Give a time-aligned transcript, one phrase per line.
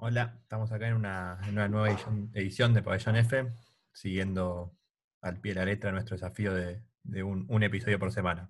[0.00, 1.90] Hola, estamos acá en una, nueva
[2.32, 3.52] edición, de Pabellón F,
[3.92, 4.72] siguiendo
[5.20, 6.84] al pie de la letra nuestro desafío de,
[7.24, 8.48] un, episodio por semana.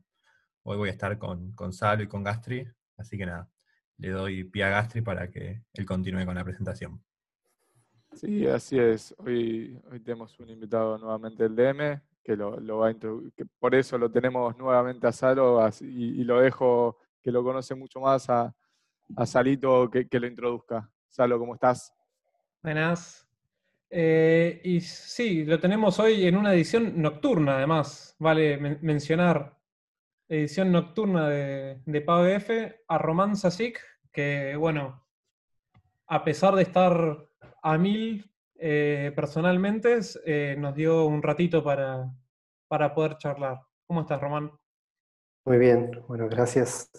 [0.63, 3.51] Hoy voy a estar con, con Salo y con Gastri, así que nada,
[3.97, 7.03] le doy pie a Gastri para que él continúe con la presentación.
[8.13, 9.15] Sí, así es.
[9.17, 13.97] Hoy, hoy tenemos un invitado nuevamente del DM, que lo, va a que por eso
[13.97, 18.55] lo tenemos nuevamente a Salo y, lo dejo que lo conoce mucho más a,
[19.25, 20.93] Salito que, que lo introduzca.
[21.09, 21.95] Salo, ¿cómo estás?
[22.63, 23.27] Buenas.
[23.91, 29.57] Eh, y sí, lo tenemos hoy en una edición nocturna, además, vale mencionar.
[30.29, 32.51] Edición nocturna de, de PAVF
[32.87, 33.81] a Román Sasik,
[34.13, 35.07] que bueno,
[36.07, 37.29] a pesar de estar
[37.63, 42.13] a mil eh, personalmente, eh, nos dio un ratito para,
[42.67, 43.61] para poder charlar.
[43.87, 44.53] ¿Cómo estás, Román?
[45.47, 46.91] Muy bien, bueno, gracias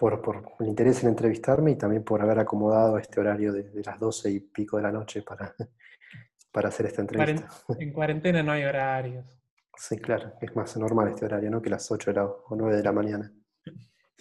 [0.00, 4.30] por, el interés en entrevistarme y también por haber acomodado este horario de, las doce
[4.30, 5.54] y pico de la noche para,
[6.52, 7.48] para hacer esta entrevista.
[7.78, 9.26] En cuarentena no hay horarios.
[9.76, 11.60] Sí, claro, es más normal este horario, ¿no?
[11.60, 13.32] Que las 8 o 9 de la mañana.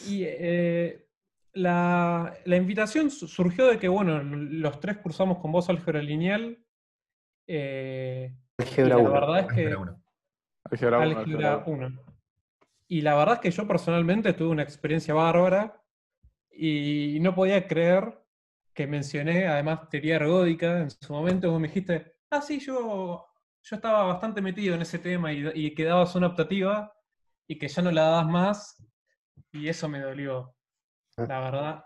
[0.06, 1.08] Y eh,
[1.54, 6.58] la, invitación surgió de que, bueno, los tres cursamos con vos álgebra lineal.
[7.48, 9.10] Eh, álgebra 1.
[9.10, 9.76] La verdad es que.
[10.72, 12.09] Álgebra 1.
[12.90, 15.80] Y la verdad es que yo personalmente tuve una experiencia bárbara
[16.52, 18.20] y no podía creer
[18.74, 23.26] que mencioné además teoría ergódica en su momento, vos me dijiste, ah, sí, yo,
[23.62, 26.94] yo estaba bastante metido en ese tema y, y que dabas una optativa
[27.48, 28.88] y que ya no la dabas más
[29.52, 30.56] y eso me dolió,
[31.18, 31.26] ah.
[31.28, 31.86] la verdad.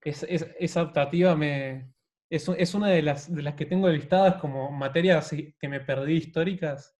[0.00, 1.92] Es, esa optativa me,
[2.28, 6.14] es, es, una de las, de las que tengo listadas como materias que me perdí
[6.14, 6.98] históricas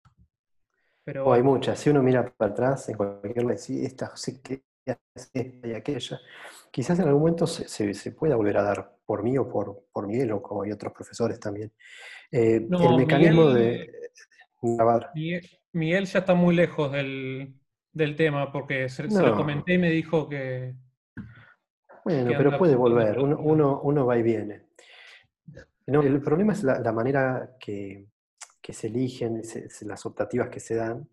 [1.18, 1.78] o hay muchas.
[1.78, 4.60] Si uno mira para atrás, en cualquier ley, sí, esta, esta
[5.64, 6.20] y aquella,
[6.70, 10.06] quizás en algún momento se, se, pueda volver a dar por mí o por, por
[10.06, 11.72] Miguel o como hay otros profesores también.
[12.30, 13.90] Eh, el mecanismo de
[14.62, 15.10] grabar.
[15.72, 17.54] Miguel, ya está muy lejos del,
[18.16, 20.74] tema porque se, lo comenté y me dijo que.
[22.04, 24.62] Bueno, pero puede volver, uno, uno, va y viene.
[25.86, 28.06] No, el problema es la manera que,
[28.60, 29.42] que se eligen,
[29.82, 31.08] las optativas que se dan,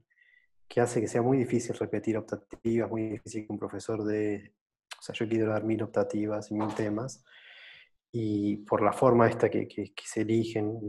[0.67, 4.53] que hace que sea muy difícil repetir optativas, muy difícil que un profesor de,
[4.99, 7.23] o sea, yo quiero dar mil optativas y mil temas,
[8.11, 9.67] y por la forma esta que,
[10.03, 10.79] se eligen,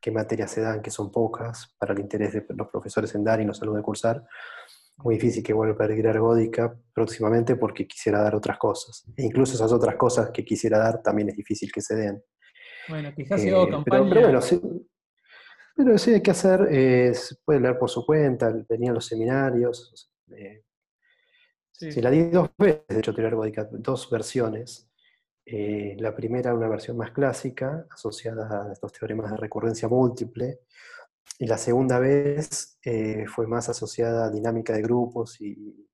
[0.00, 3.40] qué materias se dan, que son pocas, para el interés de los profesores en dar
[3.40, 4.24] y no solo de cursar,
[4.98, 9.04] muy difícil que vuelva a pedir ergódica próximamente porque quisiera dar otras cosas.
[9.16, 12.22] E incluso esas otras cosas que quisiera dar también es difícil que se den.
[12.88, 14.08] Bueno, quizás eh, campaña...
[14.08, 14.40] Pero, bueno,
[15.78, 20.10] pero sí hay que hacer, se puede leer por su cuenta, venir a los seminarios.
[20.26, 20.64] Eh,
[21.70, 22.02] sí.
[22.02, 24.90] la di dos veces, de hecho, teoría ergódica, dos versiones.
[25.46, 30.62] Eh, la primera, una versión más clásica, asociada a estos teoremas de recurrencia múltiple.
[31.38, 35.88] Y la segunda vez eh, fue más asociada a dinámica de grupos y,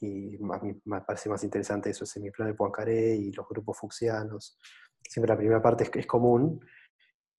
[0.00, 3.78] y a mí me parece más interesante eso, el semiplano de Poincaré y los grupos
[3.78, 4.58] fucsianos.
[5.08, 6.60] Siempre la primera parte es, es común,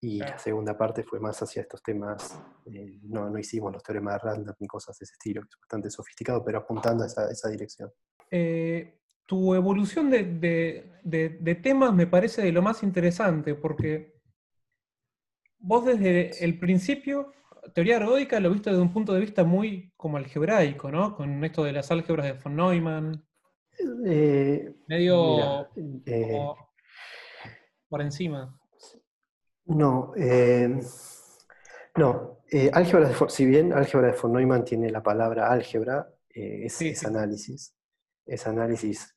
[0.04, 4.16] y la segunda parte fue más hacia estos temas, eh, no, no, hicimos los teoremas
[4.16, 7.30] de Randall ni cosas de ese estilo, que es bastante sofisticado, pero apuntando a esa,
[7.30, 7.92] esa dirección.
[8.32, 10.24] Eh, tu evolución de,
[11.04, 14.20] de, de, temas me parece de lo más interesante, porque
[15.60, 17.32] vos desde el principio,
[17.76, 21.16] teoría ergódica lo viste desde un punto de vista muy como algebraico, ¿no?
[21.16, 23.24] Con esto de las álgebras de von Neumann.
[24.06, 25.70] Eh, medio
[27.88, 28.61] por encima.
[29.66, 30.80] No, eh,
[31.96, 32.40] no.
[32.50, 37.06] Eh, álgebra de, si bien álgebra de von Neumann tiene la palabra álgebra, eh, es,
[37.06, 37.74] análisis.
[38.26, 39.16] Es análisis,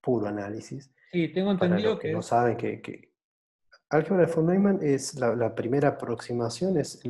[0.00, 0.90] puro análisis.
[1.10, 3.12] Sí, tengo entendido que, no saben que,
[3.88, 7.00] álgebra de von Neumann es la, primera aproximación, es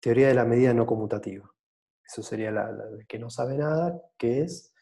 [0.00, 1.50] teoría de la medida no conmutativa.
[2.02, 2.74] Eso sería la,
[3.06, 4.72] que no sabe nada, que es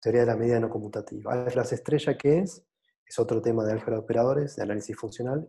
[0.00, 1.32] teoría de la medida no conmutativa.
[1.32, 2.64] Álgebras estrella, ¿qué es?
[3.04, 5.48] Es otro tema de álgebra de operadores, de análisis funcional,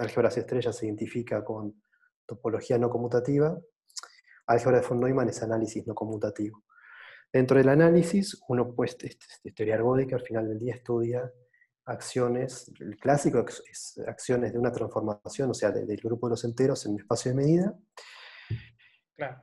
[0.00, 1.82] álgebras estrellas se identifica con
[2.26, 3.58] topología no conmutativa,
[4.46, 6.64] álgebra de von Neumann es análisis no conmutativo.
[7.32, 11.30] Dentro del análisis, uno pues, este, teoría ergódica, al final del día estudia
[11.84, 16.84] acciones, el clásico es acciones de una transformación, o sea, del grupo de los enteros
[16.86, 17.78] en un espacio de medida.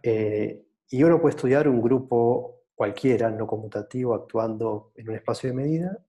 [0.03, 5.55] Eh, y uno puede estudiar un grupo cualquiera, no conmutativo, actuando en un espacio de
[5.55, 6.06] medida,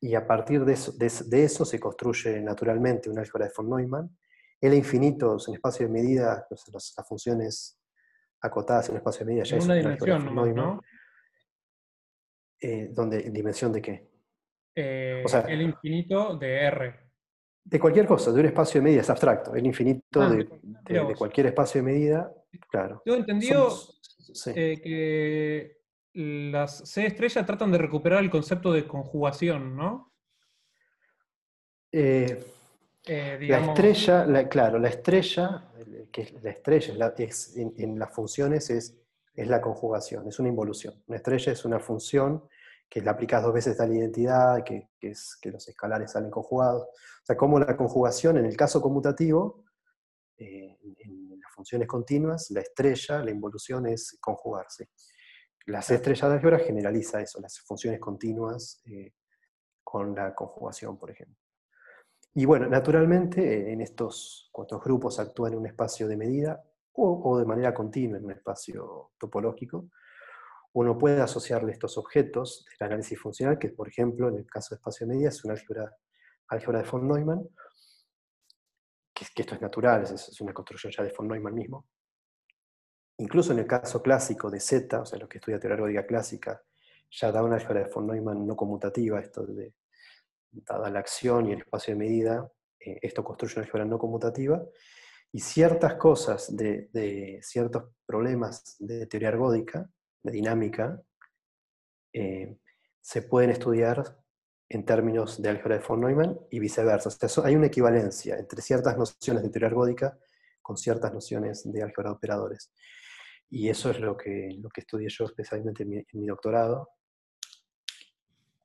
[0.00, 4.16] y a partir de eso, de, eso, se construye naturalmente una álgebra de von Neumann.
[4.60, 7.78] El infinito es un espacio de medida, las, funciones
[8.40, 10.54] acotadas en un espacio de medida ya es una dimensión, de von.
[10.54, 10.80] ¿no?
[12.60, 12.90] Eh,
[13.30, 14.08] ¿Dimensión de qué?
[14.76, 16.94] eh, el infinito de R.
[17.64, 19.54] De cualquier cosa, de un espacio de medida, es abstracto.
[19.54, 22.32] El infinito ah, de, cualquier espacio de medida,
[22.70, 23.02] claro.
[23.04, 23.68] Yo he entendido
[24.54, 25.78] eh, que
[26.16, 30.14] las C estrellas tratan de recuperar el concepto de conjugación, ¿no?
[31.92, 32.42] Eh,
[33.06, 35.68] la estrella, claro, la estrella,
[36.10, 37.14] que es la estrella
[37.76, 38.96] en, las funciones es,
[39.34, 40.94] es la conjugación, es una involución.
[41.06, 42.48] Una estrella es una función
[42.88, 46.84] que la aplicas dos veces a la identidad, que, es que los escalares salen conjugados.
[46.84, 49.64] O sea, como la conjugación en el caso conmutativo,
[50.38, 54.88] eh, en, las funciones continuas, la estrella, la involución es conjugarse.
[55.66, 59.12] Las estrellas de álgebra generaliza eso, las funciones continuas eh,
[59.82, 61.36] con la conjugación, por ejemplo.
[62.34, 67.44] Y bueno, naturalmente en estos cuatro grupos actúan en un espacio de medida o, de
[67.44, 69.88] manera continua en un espacio topológico
[70.76, 74.76] uno puede asociarle estos objetos del análisis funcional, que por ejemplo en el caso de
[74.76, 75.96] espacio de medida es una álgebra,
[76.48, 77.48] álgebra de von Neumann,
[79.14, 81.86] que, esto es natural, es, una construcción ya de von Neumann mismo.
[83.18, 86.62] Incluso en el caso clásico de Z, o sea, los que estudian teoría lógica clásica,
[87.10, 89.74] ya da una álgebra de von Neumann no conmutativa, esto de,
[90.50, 94.62] dada la acción y el espacio de medida, eh, esto construye una álgebra no conmutativa,
[95.32, 99.88] y ciertas cosas de, de ciertos problemas de teoría ergódica
[100.22, 101.00] de dinámica,
[102.12, 102.56] eh,
[103.00, 104.18] se pueden estudiar
[104.68, 107.08] en términos de álgebra de von Neumann y viceversa.
[107.08, 110.18] O sea, hay una equivalencia entre ciertas nociones de teoría ergódica
[110.60, 112.72] con ciertas nociones de álgebra de operadores.
[113.48, 116.90] Y eso es lo que, lo que estudié yo especialmente en mi, doctorado.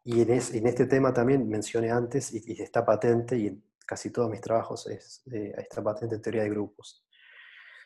[0.04, 4.42] Y en, este tema también mencioné antes, y, está patente, y en casi todos mis
[4.42, 7.06] trabajos es, eh, está patente en teoría de grupos.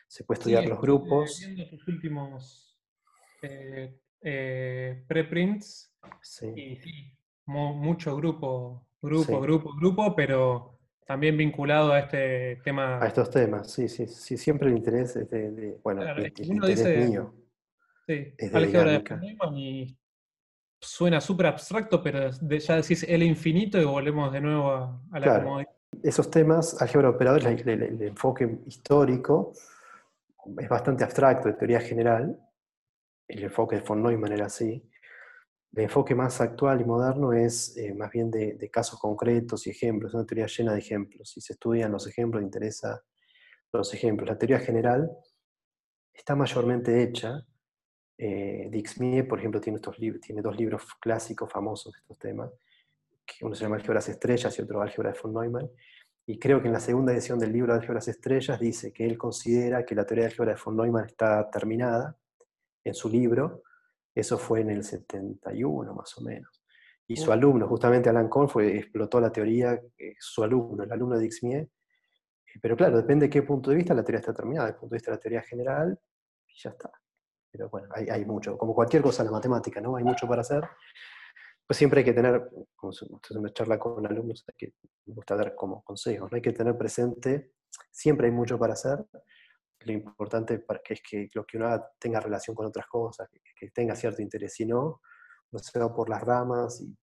[0.08, 1.42] Se puede estudiar los grupos.
[1.70, 2.78] tus últimos
[3.42, 5.94] eh, eh, preprints.
[6.54, 6.80] Y
[7.46, 10.75] mucho grupo, grupo, grupo, grupo, pero
[11.06, 13.00] también vinculado a este tema.
[13.00, 17.32] A estos temas, sí, sí, sí, siempre el interés es de, bueno, el, interés mío.
[18.06, 19.96] Sí, álgebra de y
[20.80, 25.60] suena súper abstracto, pero ya decís el infinito y volvemos de nuevo a, la claro,
[26.02, 29.52] Esos temas, álgebra de operadores, el, enfoque histórico
[30.58, 32.38] es bastante abstracto, de teoría general,
[33.28, 34.82] el enfoque de von Neumann era así.
[35.72, 40.10] El enfoque más actual y moderno es eh, más bien de, casos concretos y ejemplos,
[40.10, 41.30] es una teoría llena de ejemplos.
[41.30, 43.02] Si se estudian los ejemplos, interesa
[43.72, 44.28] los ejemplos.
[44.28, 45.10] La teoría general
[46.12, 47.44] está mayormente hecha.
[48.18, 52.50] Eh, Dixmie, por ejemplo, tiene, estos tiene dos libros clásicos famosos de estos temas,
[53.26, 55.70] que uno se llama Álgebras Estrellas y otro Álgebra de von Neumann.
[56.26, 59.84] Y creo que en la segunda edición del libro Álgebras Estrellas dice que él considera
[59.84, 62.16] que la teoría de álgebra de von Neumann está terminada,
[62.86, 63.62] en su libro,
[64.20, 66.62] eso fue en el 71 más o menos.
[67.06, 71.18] Y su alumno, justamente Alan Kohn, fue, explotó la teoría, eh, su alumno, el alumno
[71.18, 71.70] de Xmie, eh,
[72.60, 74.66] pero claro, depende de qué punto de vista la teoría está terminada.
[74.66, 76.00] Desde el punto de vista de la teoría general,
[76.48, 76.90] y ya está.
[77.50, 79.96] Pero bueno, hay, mucho, como cualquier cosa en la matemática, ¿no?
[79.96, 80.64] Hay mucho para hacer.
[81.66, 83.06] Pues siempre hay que tener, como se
[83.40, 84.74] me charla con alumnos, que
[85.06, 86.36] me gusta dar como consejos, ¿no?
[86.36, 87.52] Hay que tener presente,
[87.90, 89.04] siempre hay mucho para hacer,
[89.86, 94.20] lo importante es que lo que uno tenga relación con otras cosas, que, tenga cierto
[94.20, 95.00] interés, si no,
[95.52, 96.96] no se va por las ramas y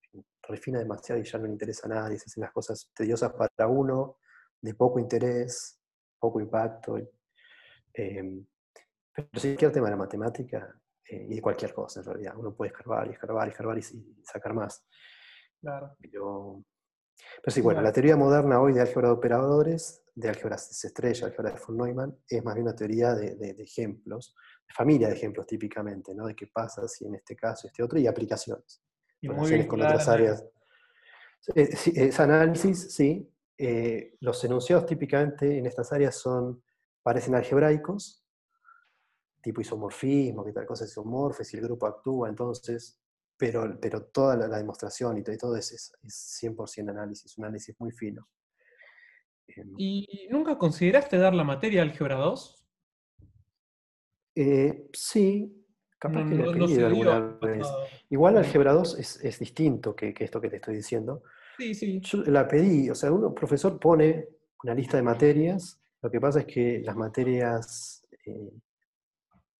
[0.43, 3.67] refina demasiado y ya no le interesa a nadie, se hacen las cosas tediosas para
[3.67, 4.17] uno,
[4.61, 5.79] de poco interés,
[6.19, 6.97] poco impacto.
[7.93, 8.45] Em,
[9.13, 10.75] pero si cualquier tema de la matemática
[11.09, 13.81] eh, y de cualquier cosa en realidad, uno puede escarbar y escarbar y escarbar y,
[14.23, 14.85] sacar más.
[15.61, 15.95] Claro.
[15.99, 16.65] Pero,
[17.41, 21.51] pero sí, bueno, la teoría moderna hoy de álgebra de operadores de álgebra estrella, álgebra
[21.51, 24.35] de von Neumann, es más bien una teoría de, ejemplos,
[24.67, 26.27] de familia de ejemplos típicamente, ¿no?
[26.27, 28.83] de qué pasa si en este caso, este otro, y aplicaciones.
[29.21, 29.27] Y
[29.67, 30.45] con otras áreas.
[31.55, 33.29] Es, análisis, sí.
[33.57, 36.63] Eh, los enunciados típicamente en estas áreas son,
[37.01, 38.25] parecen algebraicos,
[39.41, 42.99] tipo isomorfismo, que tal cosa es isomorfe, si el grupo actúa, entonces,
[43.37, 47.75] pero, pero toda la, demostración y todo, todo es, es, es 100% análisis, un análisis
[47.79, 48.27] muy fino.
[49.47, 52.65] Em, ¿Y nunca consideraste dar la materia álgebra 2?
[54.35, 55.65] Eh, sí,
[55.99, 57.67] capaz que lo he alguna vez.
[58.09, 61.23] Igual álgebra 2 es, distinto que, esto que te estoy diciendo.
[61.57, 61.99] Sí, sí.
[62.01, 64.27] Yo la pedí, o sea, un profesor pone
[64.63, 68.51] una lista de materias, lo que pasa es que las materias eh,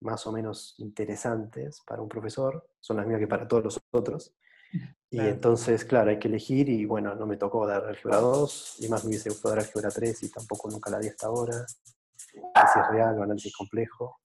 [0.04, 4.34] más o menos interesantes para un profesor son las mismas que para todos los otros.
[5.12, 8.88] Y entonces, claro, hay que elegir y bueno, no me tocó dar álgebra 2, y
[8.88, 11.54] más me hubiese gustado dar álgebra 3 y tampoco nunca la di hasta ahora.
[12.18, 14.22] Si es real o análisis complejo.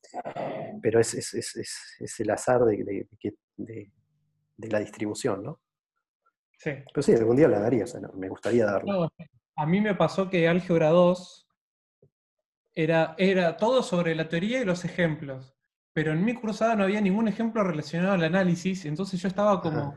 [0.81, 3.37] Pero es, es, es, es el azar de, de,
[4.57, 5.61] de, la distribución, ¿no?
[6.57, 6.71] Sí.
[6.91, 9.11] Pero sí, algún día la daría, me gustaría darla.
[9.57, 11.49] a mí me pasó que álgebra 2
[12.79, 15.58] era, era todo sobre la teoría y los ejemplos,
[15.99, 19.97] pero en mi cursada no había ningún ejemplo relacionado al análisis, entonces yo estaba como,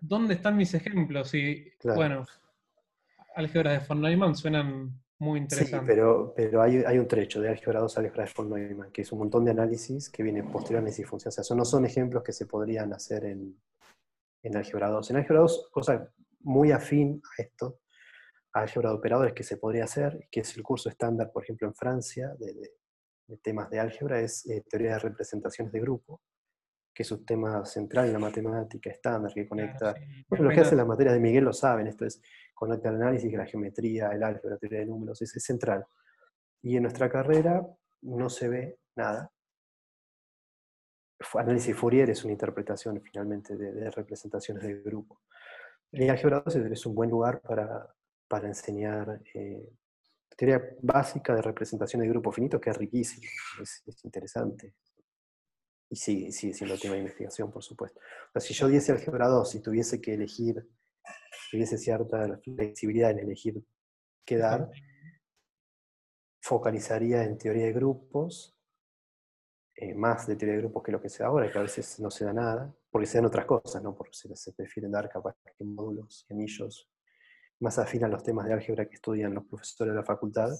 [0.00, 1.32] ¿dónde están mis ejemplos?
[1.34, 2.26] Y bueno,
[3.36, 5.82] álgebras de von Neumann suenan muy interesantes.
[5.82, 8.90] Sí, pero, pero hay, hay, un trecho de álgebra 2 a álgebra de von Neumann,
[8.90, 11.38] que es un montón de análisis que viene posterior a análisis funciones.
[11.38, 13.56] O sea, no son ejemplos que se podrían hacer en,
[14.42, 15.10] en álgebra 2.
[15.10, 16.10] En álgebra 2, cosa
[16.40, 17.78] muy afín a esto,
[18.52, 21.74] álgebra de operadores que se podría hacer, que es el curso estándar, por ejemplo, en
[21.76, 22.72] Francia, de,
[23.42, 26.20] temas de álgebra, es eh, teoría de representaciones de grupo,
[26.94, 29.94] que es un tema central en la matemática estándar, que conecta...
[30.28, 32.22] bueno, lo que hace las materias de Miguel lo saben, esto es,
[32.54, 35.84] conecta el análisis, la geometría, el álgebra, la teoría de números, es, es central.
[36.62, 37.66] Y en nuestra carrera
[38.02, 39.30] no se ve nada,
[41.34, 45.22] análisis Fourier es una interpretación finalmente de, representaciones de grupo.
[45.92, 47.94] El álgebra 2 es un buen lugar para,
[48.28, 49.68] para enseñar eh,
[50.36, 53.26] teoría básica de representación de grupo finito, que es riquísimo,
[53.62, 54.74] es, interesante.
[55.88, 58.00] Y sigue, sigue siendo tema de investigación, por supuesto.
[58.34, 60.68] O si yo diese álgebra 2 y tuviese que elegir,
[61.50, 63.62] tuviese cierta flexibilidad en elegir
[64.24, 64.70] qué dar,
[66.42, 68.56] focalizaría en teoría de grupos
[69.78, 72.00] eh, más de teoría de grupos que lo que se da ahora, que a veces
[72.00, 73.94] no se da nada, porque se dan otras cosas, ¿no?
[73.94, 76.88] porque se, se prefieren dar capaz que módulos y anillos
[77.60, 80.50] más afín a los temas de álgebra que estudian los profesores de la facultad,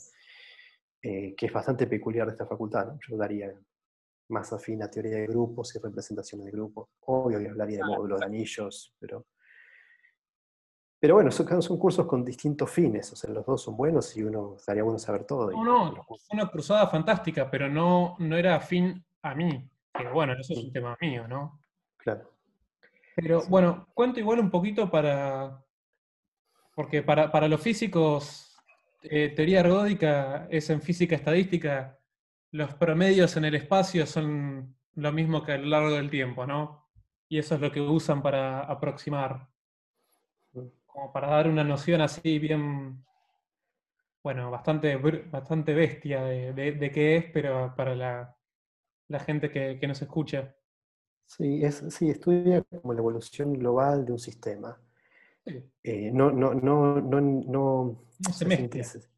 [1.03, 2.87] eh, que es bastante peculiar de esta facultad.
[2.87, 2.99] ¿no?
[3.07, 3.53] Yo daría
[4.29, 6.89] más afín a teoría de grupos y representaciones de grupos.
[7.01, 9.27] Obvio que hablaría de módulos, de anillos, pero...
[10.99, 14.23] Pero bueno, son, son cursos con distintos fines, o sea, los dos son buenos y
[14.23, 15.51] uno estaría bueno saber todo.
[15.53, 19.71] No, no, fue una cruzada fantástica, pero no, no era afín a mí.
[19.93, 21.61] Que bueno, eso es un tema mío, ¿no?
[21.99, 22.33] Claro.
[23.15, 25.63] Pero bueno, cuento igual un poquito para.
[26.77, 28.57] Porque para, los físicos,
[29.03, 31.99] eh, teoría ergódica es en física estadística,
[32.53, 36.89] los promedios en el espacio son lo mismo que a lo largo del tiempo, ¿no?
[37.29, 39.49] Y eso es lo que usan para aproximar.
[40.87, 43.05] Como para dar una noción así bien,
[44.23, 48.37] bueno, bastante, bastante bestia de, de qué es, pero para la,
[49.09, 50.55] la gente que, que nos escucha.
[51.27, 54.79] Sí, es, sí, estudia como la evolución global de un sistema.
[55.83, 59.09] Eh, no, no, no, no, no, se es,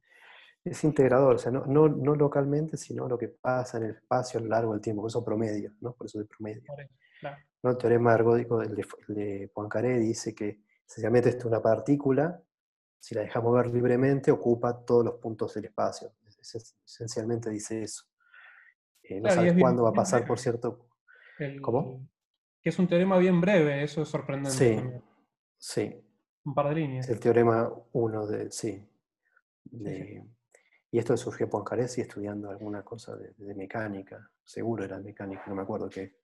[0.65, 4.39] es, integrador, o sea, no, no, no, localmente, sino lo que pasa en el espacio
[4.39, 5.95] a lo largo del tiempo, por eso promedio, ¿no?
[5.95, 6.63] Por eso de promedio.
[7.63, 7.71] ¿No?
[7.71, 12.43] El teorema ergódico de, de Poincaré dice que sencillamente es una partícula,
[13.01, 16.13] si la dejamos ver libremente, ocupa todos los puntos del espacio.
[16.85, 18.05] Esencialmente dice eso.
[19.03, 20.89] Eh, no sabes cuándo va a pasar, por cierto.
[21.63, 22.07] ¿Cómo?
[22.61, 24.51] Que es un teorema bien breve, eso es sorprendente.
[24.51, 24.83] Sí,
[25.57, 26.05] sí.
[26.45, 27.09] Un par de líneas.
[27.09, 28.83] el teorema 1 de, sí.
[30.91, 35.89] Y esto surgió Poincaré estudiando alguna cosa de, mecánica, seguro era mecánica, no me acuerdo
[35.89, 36.17] qué.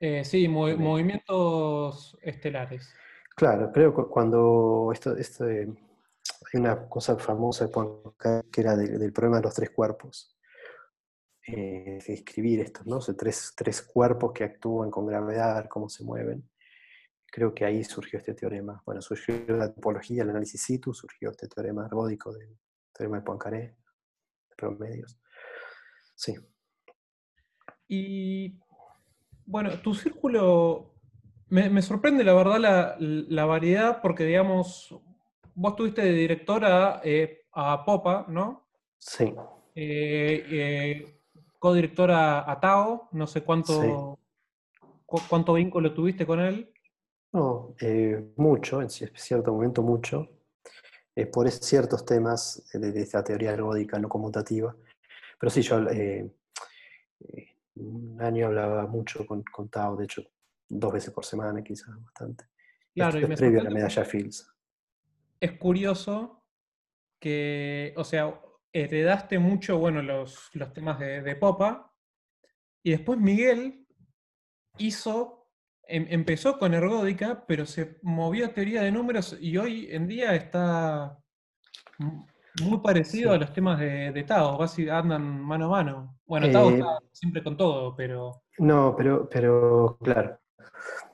[0.00, 2.92] Eh, sí, movimientos estelares.
[3.36, 5.68] Claro, creo que cuando esto, esto hay
[6.54, 10.38] una cosa famosa de Poincaré que era del problema de los tres cuerpos
[11.48, 12.98] eh, escribir estos, ¿no?
[12.98, 16.48] tres, tres, cuerpos que actúan con gravedad, cómo se mueven.
[17.30, 18.82] Creo que ahí surgió este teorema.
[18.86, 22.58] Bueno, surgió la topología, el análisis situ, surgió este teorema ergódico del
[22.92, 25.20] teorema de Poincaré, de promedios.
[26.14, 26.34] Sí.
[27.86, 28.58] Y
[29.46, 30.94] bueno, tu círculo,
[31.48, 34.94] me, sorprende la verdad la, la, variedad, porque digamos,
[35.54, 38.68] vos tuviste de directora eh, a Popa, ¿no?
[38.98, 39.34] Sí.
[39.74, 41.14] Eh, eh
[41.58, 44.18] codirectora a Tao, no sé cuánto,
[45.06, 46.72] cuánto vínculo tuviste con él.
[47.32, 50.28] No, eh, mucho, en cierto momento mucho,
[51.14, 54.74] eh, por ciertos temas de, esta teoría ergódica no conmutativa.
[55.38, 56.30] Pero sí, yo eh,
[57.76, 60.22] un año hablaba mucho con, con, Tao, de hecho,
[60.68, 62.44] dos veces por semana quizás, bastante.
[62.94, 64.50] Claro, y me previo a la medalla Fields.
[65.40, 66.42] Es curioso
[67.20, 68.40] que, o sea,
[68.72, 71.94] heredaste mucho, bueno, los, los temas de, Popa,
[72.82, 73.86] y después Miguel
[74.78, 75.37] hizo,
[75.88, 80.34] em, empezó con ergódica, pero se movió a teoría de números y hoy en día
[80.34, 81.18] está
[82.62, 86.18] muy parecido a los temas de, de Tao, casi andan mano a mano.
[86.26, 88.42] Bueno, Tao eh, está siempre con todo, pero...
[88.58, 90.38] No, pero, pero claro.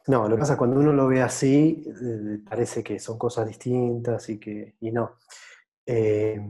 [0.06, 3.46] No, lo que pasa es cuando uno lo ve así, eh, parece que son cosas
[3.46, 5.18] distintas y que y no.
[5.86, 6.40] Eh,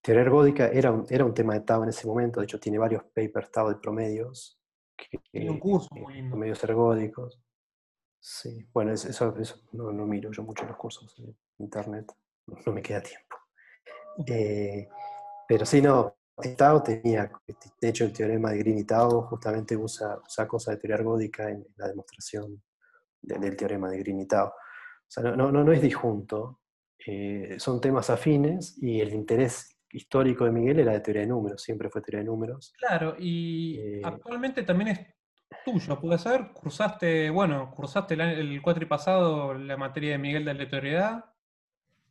[0.00, 2.78] Teoría ergódica era un, era un tema de Tao en ese momento, de hecho tiene
[2.78, 4.55] varios papers Tao de promedios.
[5.30, 6.30] Tiene un curso muy lindo.
[6.30, 7.40] Promedios ergódicos.
[8.20, 9.34] Sí, bueno, eso,
[9.72, 12.12] no, miro yo mucho los cursos en internet,
[12.66, 13.36] no me queda tiempo.
[14.26, 14.88] Eh,
[15.46, 16.16] pero sí, no,
[16.56, 17.30] Tao tenía,
[17.80, 21.48] de hecho el teorema de Green y Tao justamente usa, usa cosas de teoría ergódica
[21.48, 22.62] en la demostración
[23.22, 24.48] del teorema de Green y Tao.
[24.48, 24.52] O
[25.08, 26.60] sea, no, no, no es disjunto,
[27.06, 31.62] eh, son temas afines y el interés histórico de Miguel era de teoría de números,
[31.62, 32.72] siempre fue teoría de números.
[32.78, 35.00] Claro, y eh, actualmente también es
[35.64, 36.52] tuyo, puede ser.
[36.52, 41.24] Cursaste, bueno, cursaste el, el pasado la materia de Miguel de aleatoriedad.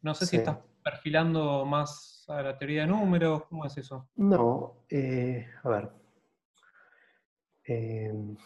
[0.01, 4.07] No sé si estás perfilando más a la teoría de números, ¿cómo es eso?
[4.15, 5.89] No, eh, a ver.
[7.63, 8.37] Em,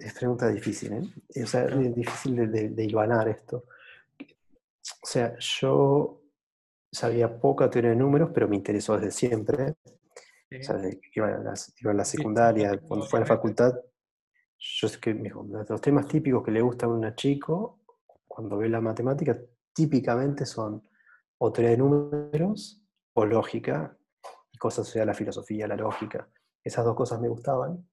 [0.00, 1.42] es pregunta difícil, ¿eh?
[1.42, 2.84] O sea, es difícil de, de,
[3.28, 3.64] esto.
[5.02, 6.22] O sea, yo
[6.92, 9.74] sabía poca teoría de números, pero me interesó desde siempre.
[10.52, 10.80] O sea,
[11.14, 13.72] iba a la, secundaria, cuando fue a la facultad,
[14.58, 17.80] yo sé que los temas típicos que le gustan a un chico,
[18.26, 19.38] cuando ve la matemática,
[19.72, 20.82] típicamente son
[21.38, 23.96] o teoría de números o lógica,
[24.52, 26.28] y cosas asociadas a la filosofía, la lógica.
[26.62, 27.88] Esas dos cosas me gustaban.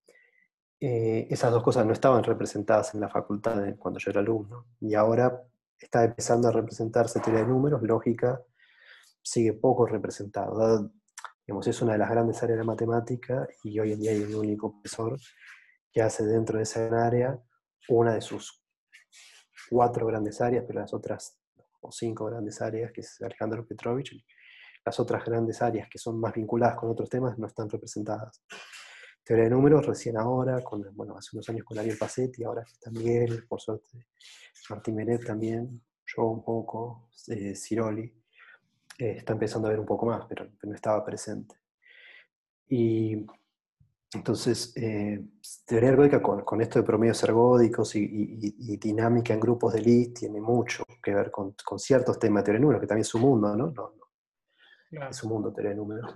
[0.80, 4.96] Eh, esas dos cosas no estaban representadas en la facultad cuando yo era alumno, y
[4.96, 5.44] ahora
[5.80, 8.42] está empezando a representarse teoría de números, lógica,
[9.22, 10.92] sigue poco representado
[11.66, 14.36] es una de las grandes áreas de la matemática y hoy en día hay un
[14.36, 15.18] único profesor
[15.92, 17.40] que hace dentro de esa área
[17.90, 18.64] una de sus
[19.70, 21.40] cuatro grandes áreas, pero las otras
[21.82, 24.14] o cinco grandes áreas, que es Alejandro Petrovich,
[24.86, 28.44] las otras grandes áreas que son más vinculadas con otros temas no están representadas.
[29.28, 33.46] Teoría de números recién ahora, con, bueno, hace unos años con Ariel Passetti, ahora Miguel,
[33.46, 34.08] por suerte,
[34.70, 38.06] Martín Meret también, yo un poco, eh, Ciroli.
[38.98, 41.56] Eh, está empezando a ver un poco más, pero, no estaba presente.
[42.70, 43.26] Y
[44.14, 45.22] entonces, eh,
[45.66, 50.86] teoría ergódica con, esto de promedios ergódicos y, dinámica en grupos de list tiene mucho
[51.04, 53.72] que ver con, ciertos temas de teoría de números, que también es su mundo, ¿no?
[53.72, 55.10] no, no.
[55.10, 56.16] Es un mundo teoría de números.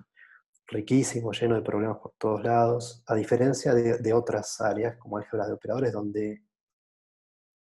[0.71, 5.45] Riquísimo, lleno de problemas por todos lados, a diferencia de, de otras áreas como álgebra
[5.45, 6.43] de operadores, donde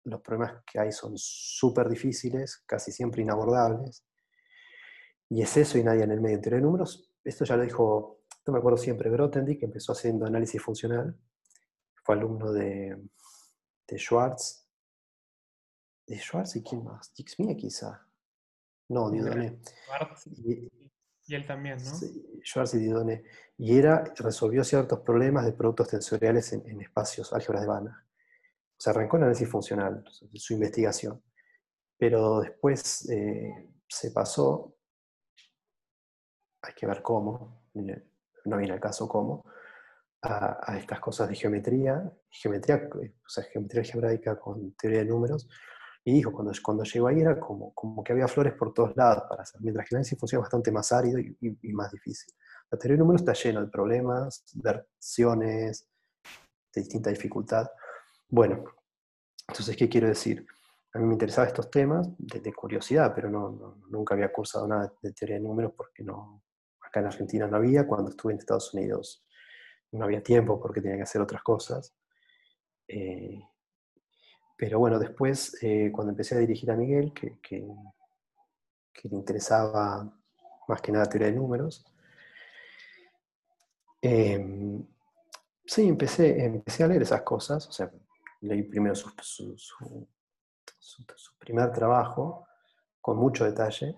[0.03, 4.05] los problemas que hay son súper difíciles, casi siempre inabordables,
[5.29, 6.35] y es eso y nadie en el medio.
[6.35, 9.93] En teoría de números, esto ya lo dijo, no me acuerdo siempre, Grothendieck, que empezó
[9.93, 11.17] haciendo análisis funcional.
[12.03, 12.97] Fue alumno de,
[13.87, 14.67] de Schwartz.
[16.05, 17.13] ¿De Schwartz y quién más?
[17.13, 18.05] Dixmia quizá.
[18.89, 19.59] No, Dieudonné.
[20.43, 20.69] Y,
[21.27, 21.95] y, él también, ¿no?
[21.95, 23.23] Sí, Schwartz y Dieudonné.
[23.57, 27.95] Y era, resolvió ciertos problemas de productos tensoriales en, espacios, álgebras de Banach.
[27.95, 30.03] O sea, arrancó en análisis funcional,
[30.33, 31.21] su investigación.
[31.97, 34.75] Pero después eh, se pasó
[36.61, 39.45] hay que ver cómo, no viene al caso cómo,
[40.21, 45.49] a, estas cosas de geometría, geometría, o sea, geometría algebraica con teoría de números,
[46.03, 49.23] y dijo, cuando, cuando llegó ahí era como, como que había flores por todos lados
[49.29, 52.33] para hacer, mientras que el análisis funciona bastante más árido y, más difícil.
[52.71, 55.87] La teoría de números está llena de problemas, versiones,
[56.73, 57.67] de distinta dificultad.
[58.29, 58.63] Bueno,
[59.47, 60.45] entonces, ¿qué quiero decir?
[60.93, 65.13] A mí me interesaban estos temas de, curiosidad, pero no, nunca había cursado nada de
[65.13, 66.43] teoría de números porque no,
[66.91, 69.25] Acá en Argentina no había, cuando estuve en Estados Unidos
[69.93, 71.95] no había tiempo porque tenía que hacer otras cosas.
[72.87, 73.39] Eh,
[74.61, 77.65] pero bueno, después, eh, cuando empecé a dirigir a Miguel, que,
[79.03, 80.07] le interesaba
[80.67, 81.83] más que nada teoría de números,
[83.99, 84.85] em,
[85.65, 87.91] sí, empecé, empecé a leer esas cosas, o sea,
[88.41, 89.09] leí primero su,
[89.57, 92.45] su primer trabajo
[93.01, 93.95] con mucho detalle,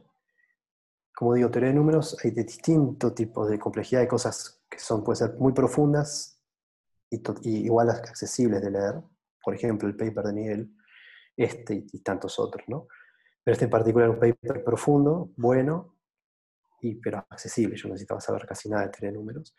[1.14, 5.04] como digo, teoría de números, hay de distintos tipos de complejidad, de cosas que son,
[5.04, 6.40] pueden ser muy profundas
[7.10, 7.22] y,
[7.66, 9.04] igual accesibles de leer.
[9.44, 10.76] Por ejemplo, el paper de Miguel,
[11.36, 12.88] este y, tantos otros, ¿no?
[13.44, 15.98] Pero este en particular es un paper profundo, bueno,
[16.82, 17.76] y, pero accesible.
[17.76, 19.56] Yo no necesitaba saber casi nada de teoría de números.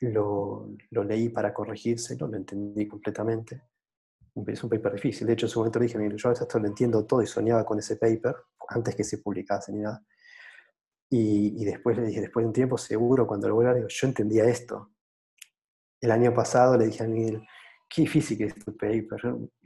[0.00, 3.62] Lo, lo leí para corregírselo, lo entendí completamente.
[4.48, 5.26] Es un paper difícil.
[5.26, 7.78] De hecho, en su momento le dije, yo esto lo entiendo todo y soñaba con
[7.78, 8.34] ese paper
[8.68, 10.04] antes que se publicase ni nada.
[11.08, 14.44] Y, después le dije, después de un tiempo, seguro, cuando lo vuelva, digo, yo entendía
[14.46, 14.90] esto.
[16.00, 17.40] El año pasado le dije a Miguel,
[17.94, 19.20] qué difícil que es tu paper.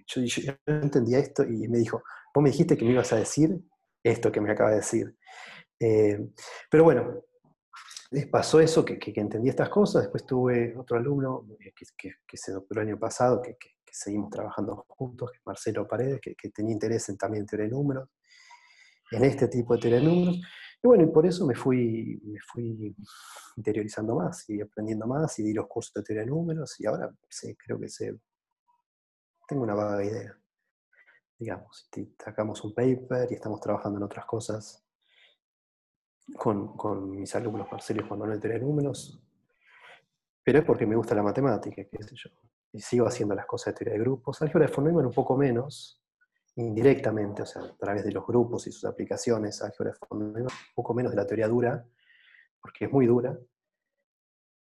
[0.06, 2.02] Yo, yo, entendía esto y me dijo,
[2.34, 3.58] vos me dijiste que me ibas a decir
[4.02, 5.16] esto que me acaba de decir.
[5.80, 6.18] Eh,
[6.70, 7.22] pero bueno,
[8.30, 10.02] pasó eso, que, que, entendí estas cosas.
[10.02, 13.56] Después tuve otro alumno eh, que, que, se doctoró el año pasado, que,
[13.90, 18.08] seguimos trabajando juntos, que es Marcelo Paredes, que, tenía interés en también teoría de números,
[19.10, 20.40] en este tipo de teoría de números.
[20.82, 22.94] Y bueno, y por eso me fui, me fui
[23.56, 27.12] interiorizando más y aprendiendo más y di los cursos de teoría de números y ahora
[27.28, 28.16] sí, creo que sé
[29.48, 30.38] tengo una vaga idea.
[31.38, 31.88] Digamos,
[32.22, 34.84] sacamos un paper y estamos trabajando en otras cosas
[36.36, 39.24] con, con mis alumnos Marcelo y Juan Manuel de números,
[40.44, 42.30] pero es porque me gusta la matemática, qué sé yo.
[42.72, 44.42] Y sigo haciendo las cosas de teoría de grupos.
[44.42, 45.97] Álgebra de von un poco menos,
[46.58, 50.92] indirectamente, o sea, a través de los grupos y sus aplicaciones, álgebra de un poco
[50.92, 51.86] menos de la teoría dura,
[52.60, 53.38] porque es muy dura,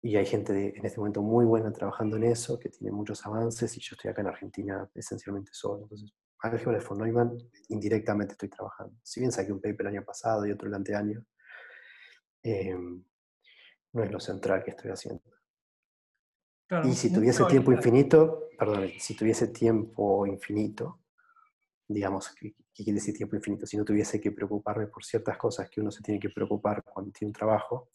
[0.01, 3.75] y hay gente en este momento muy buena trabajando en eso, que tiene muchos avances,
[3.77, 5.84] y yo estoy acá en Argentina esencialmente solo.
[5.84, 7.38] Entonces, álgebra de von Neumann,
[7.69, 8.93] indirectamente estoy trabajando.
[9.01, 11.25] Si bien saqué un paper el año pasado y otro el anteaño,
[12.43, 15.23] eh, no es lo central que estoy haciendo.
[16.84, 21.05] y si tuviese tiempo infinito, perdón, si tuviese tiempo infinito,
[21.88, 23.65] digamos, ¿qué, quiere decir tiempo infinito?
[23.65, 27.12] Si no tuviese que preocuparme por ciertas cosas que uno se tiene que preocupar cuando
[27.12, 27.89] tiene un trabajo,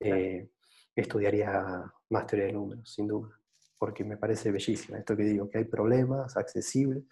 [0.00, 0.50] eh,
[0.94, 3.40] estudiaría más teoría de números, sin duda,
[3.78, 7.04] porque me parece bellísima esto que digo, que hay problemas accesibles,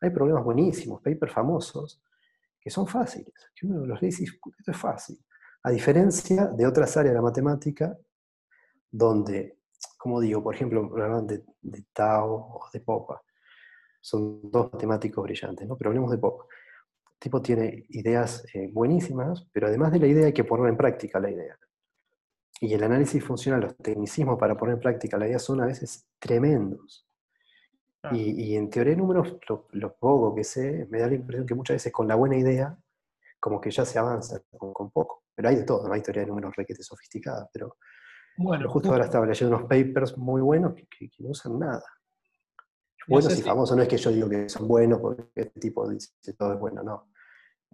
[0.00, 2.02] hay problemas buenísimos, papers famosos,
[2.60, 5.18] que son fáciles, que uno los lee y dice, esto es fácil.
[5.64, 7.96] A diferencia de otras áreas de la matemática,
[8.90, 9.58] donde,
[9.98, 10.88] como digo, por ejemplo,
[11.22, 13.22] de, de Tao o de Popa,
[14.02, 15.76] son dos matemáticos brillantes, ¿no?
[15.76, 16.44] pero hablemos de Popa.
[17.12, 20.76] El tipo tiene ideas eh, buenísimas, pero además de la idea hay que poner en
[20.76, 21.56] práctica la idea.
[22.60, 26.06] Y el análisis funcional, los tecnicismos para poner en práctica la idea son a veces
[26.18, 27.06] tremendos.
[28.02, 28.10] Ah.
[28.14, 31.76] Y, en teoría de números, lo, poco que sé, me da la impresión que muchas
[31.76, 32.76] veces con la buena idea,
[33.38, 35.22] como que ya se avanza con, poco.
[35.34, 37.76] Pero hay de todo, no hay teoría de números requete sofisticada, pero,
[38.36, 41.84] bueno, justo, ahora estaba leyendo unos papers muy buenos que, no usan nada.
[43.08, 46.12] Buenos y famosos, no es que yo digo que son buenos porque este tipo dice
[46.38, 47.10] todo es bueno, no.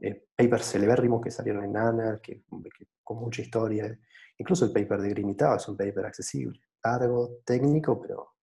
[0.01, 2.45] Eh, papers celebérrimos que salieron en ANA, que,
[3.03, 3.99] con mucha historia.
[4.39, 8.37] Incluso el paper de Grimitao es un paper accesible, largo, técnico, pero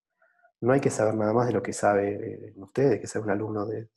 [0.62, 3.66] no hay que saber nada más de lo que sabe ustedes, que ser un alumno
[3.66, 3.90] de,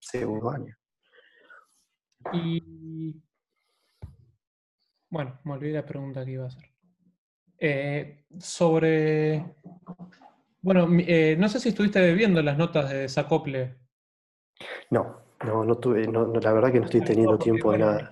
[0.00, 0.76] segundo año.
[2.32, 3.22] Y
[5.08, 6.64] bueno, me olvidé la pregunta que iba a hacer.
[7.58, 9.56] Eh, sobre.
[10.66, 13.76] Bueno, eh, no sé si estuviste viendo las notas de Desacople.
[14.90, 18.10] No, no, no tuve, la verdad que no estoy teniendo tiempo de nada.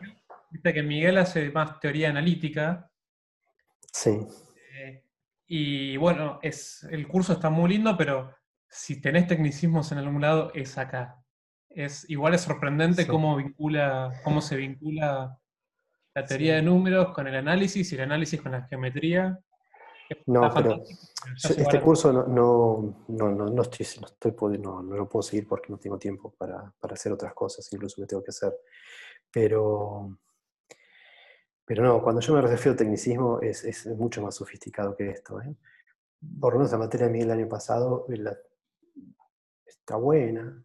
[0.52, 2.88] Viste que Miguel hace más teoría analítica
[3.92, 4.24] Sí.
[4.72, 5.02] Eh,
[5.48, 8.32] y bueno, es, el curso está muy lindo, pero
[8.68, 11.24] si tenés tecnicismos en algún lado, es acá.
[11.68, 15.40] Es, igual es sorprendente cómo, vincula, cómo se vincula
[16.14, 19.40] la teoría de números con el análisis y el análisis con la geometría.
[20.26, 20.82] No, pero
[21.36, 25.70] este curso no, no, no, no, estoy, no, estoy, no, no lo puedo seguir porque
[25.70, 28.54] no tengo tiempo para, para hacer otras cosas, incluso que tengo que hacer.
[29.30, 30.18] Pero
[31.64, 35.40] pero no, cuando yo me refiero a tecnicismo es, mucho más sofisticado que esto.
[35.40, 35.56] ¿eh?
[36.40, 38.06] Por lo menos la materia de Miguel el año pasado
[39.64, 40.62] está buena,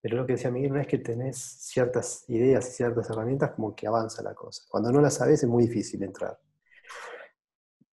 [0.00, 3.76] pero lo que decía Miguel no es que tenés ciertas ideas y ciertas herramientas como
[3.76, 4.64] que avanza la cosa.
[4.68, 6.38] Cuando no las sabes es muy difícil entrar.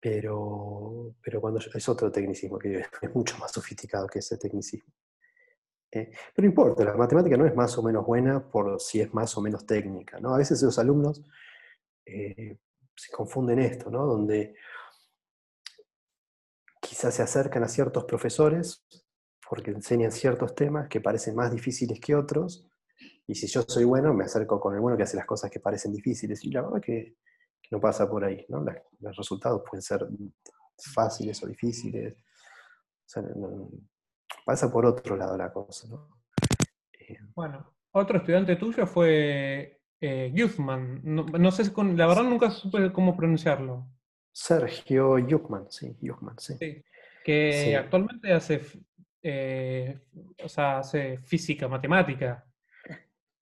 [0.02, 4.92] Pero, pero cuando es otro tecnicismo que es mucho más sofisticado que ese tecnicismo.
[5.92, 6.12] ¿eh?
[6.34, 9.42] pero importa, la matemática no es más o menos buena por si es más o
[9.42, 10.20] menos técnica.
[10.20, 10.34] ¿no?
[10.34, 11.22] A veces los alumnos
[12.06, 12.58] eh,
[12.96, 14.06] se confunden esto, ¿no?
[14.06, 14.56] Donde
[16.82, 18.84] quizás se acercan a ciertos profesores
[19.50, 22.66] porque enseñan ciertos temas que parecen más difíciles que otros,
[23.28, 25.60] y si yo soy bueno, me acerco con el bueno que hace las cosas que
[25.60, 27.18] parecen difíciles, y la verdad que
[27.72, 28.64] no pasa por ahí, ¿no?
[29.00, 30.06] los resultados pueden ser
[30.78, 32.16] fáciles o difíciles,
[34.46, 36.10] pasa por otro lado la cosa, ¿no?
[36.94, 40.34] Eh, bueno, otro estudiante tuyo fue eh,
[41.04, 43.88] No, sé, la verdad nunca supe cómo pronunciarlo.
[44.34, 45.96] Sergio Yukman, sí,
[46.38, 46.84] sí.
[47.24, 48.62] que actualmente hace,
[49.22, 50.00] eh,
[50.44, 52.46] o sea, hace física, matemática.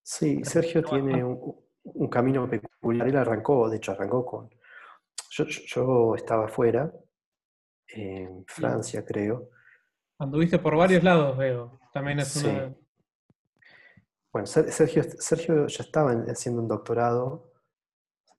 [0.02, 1.69] Sí, Sergio tiene un,
[2.10, 3.08] camino peculiar.
[3.08, 4.50] Él arrancó, de hecho, arrancó con.
[5.32, 6.92] Yo, estaba afuera,
[7.88, 9.50] en Francia, creo.
[10.18, 11.80] Anduviste por varios lados, veo.
[11.94, 12.76] También es una.
[14.32, 17.52] Bueno, Sergio, Sergio ya estaba haciendo un doctorado,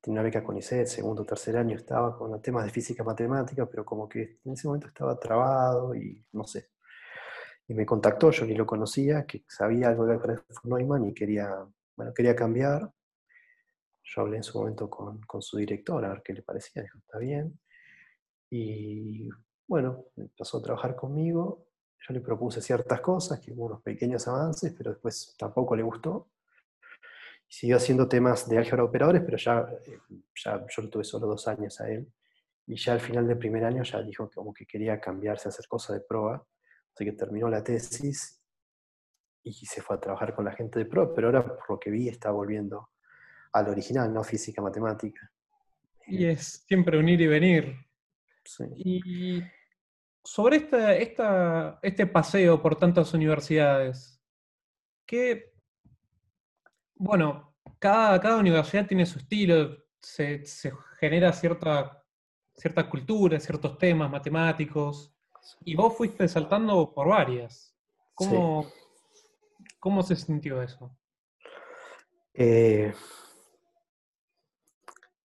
[0.01, 3.67] tenía una beca con ICET, segundo o tercer año estaba con temas de física matemática,
[3.67, 6.71] pero como que en ese momento estaba trabado y no sé.
[7.67, 11.51] Y me contactó, yo ni lo conocía, que sabía algo de Alfred Neumann y quería,
[11.97, 12.91] bueno, quería cambiar.
[14.13, 16.99] Yo hablé en su momento con, con su director, a ver qué le parecía, dijo,
[16.99, 17.59] está bien.
[18.51, 19.29] Y
[19.69, 21.71] bueno, empezó a trabajar conmigo
[22.09, 26.31] yo le propuse ciertas cosas, que hubo unos pequeños avances, pero después tampoco le gustó.
[27.47, 29.99] siguió haciendo temas de álgebra de operadores, pero ya, eh,
[30.35, 32.11] ya yo lo tuve solo dos años a él.
[32.67, 35.67] Y ya al final del primer año ya dijo como que quería cambiarse a hacer
[35.67, 36.47] cosas de prueba.
[36.95, 38.41] Así que terminó la tesis
[39.43, 41.91] y se fue a trabajar con la gente de PRO, pero ahora por lo que
[41.91, 42.91] vi está volviendo
[43.53, 45.31] al original, no física, matemática.
[46.07, 47.77] Y es siempre unir y venir.
[48.77, 49.43] Y
[50.25, 54.21] sobre esta, esta, este paseo por tantas universidades,
[55.07, 55.53] que,
[56.95, 60.43] bueno, cada, cada universidad tiene su estilo, se,
[60.99, 62.05] genera cierta,
[62.55, 65.15] cierta cultura, ciertos temas matemáticos,
[65.65, 67.75] y vos fuiste saltando por varias.
[68.15, 68.71] ¿Cómo,
[69.79, 70.95] ¿cómo se sintió eso?
[72.35, 72.93] Eh,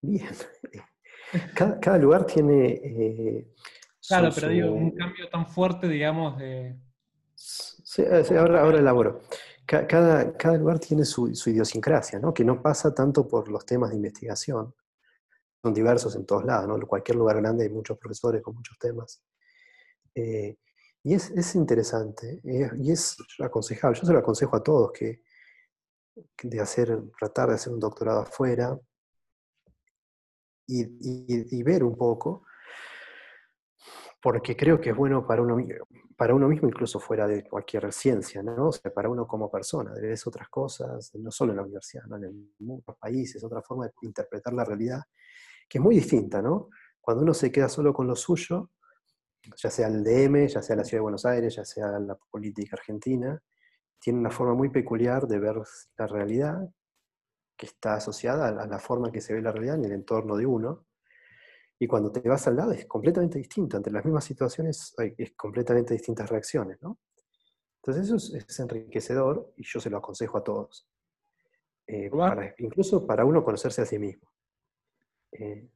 [0.06, 0.28] bien.
[1.54, 2.68] Cada, lugar tiene...
[2.68, 3.52] Eh,
[4.06, 6.78] claro, pero digo, un cambio tan fuerte, digamos, de...
[7.34, 8.02] Sí,
[8.36, 9.20] ahora, ahora elaboro.
[9.66, 12.32] Cada, cada lugar tiene su, idiosincrasia, ¿no?
[12.32, 14.74] que no pasa tanto por los temas de investigación.
[15.60, 16.86] Son diversos en todos lados, ¿no?
[16.86, 19.22] cualquier lugar grande hay muchos profesores con muchos temas.
[20.14, 20.56] Eh,
[21.02, 23.98] y es, interesante, y es aconsejable.
[23.98, 25.22] Yo se lo aconsejo a todos que,
[26.42, 28.78] de hacer, tratar de hacer un doctorado afuera
[30.66, 32.44] y, ver un poco,
[34.20, 35.56] porque creo que es bueno para uno,
[36.16, 38.68] para uno mismo, incluso fuera de cualquier ciencia, ¿no?
[38.68, 42.96] O para uno como persona, ves otras cosas, no solo en la universidad, en muchos
[42.96, 45.02] países, otra forma de interpretar la realidad,
[45.68, 46.70] que es muy distinta, ¿no?
[47.00, 48.70] Cuando uno se queda solo con lo suyo,
[49.56, 52.76] ya sea el DM, ya sea la Ciudad de Buenos Aires, ya sea la política
[52.76, 53.40] argentina,
[54.00, 55.56] tiene una forma muy peculiar de ver
[55.96, 56.68] la realidad
[57.56, 60.46] que está asociada a la forma que se ve la realidad en el entorno de
[60.46, 60.86] uno.
[61.78, 63.76] Y cuando te vas al lado es completamente distinto.
[63.76, 66.80] Entre las mismas situaciones hay completamente distintas reacciones.
[66.82, 66.98] ¿no?
[67.82, 70.88] Entonces eso es, enriquecedor y yo se lo aconsejo a todos.
[71.86, 72.10] Eh,
[72.58, 74.28] incluso para uno conocerse a sí mismo.
[75.32, 75.68] Eh,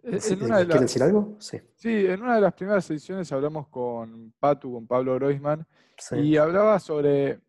[0.00, 1.36] ¿Quieren decir algo?
[1.40, 1.60] Sí.
[1.74, 2.06] sí.
[2.06, 5.66] en una de las primeras ediciones hablamos con Patu, con Pablo Groisman,
[6.12, 7.40] y hablaba sobre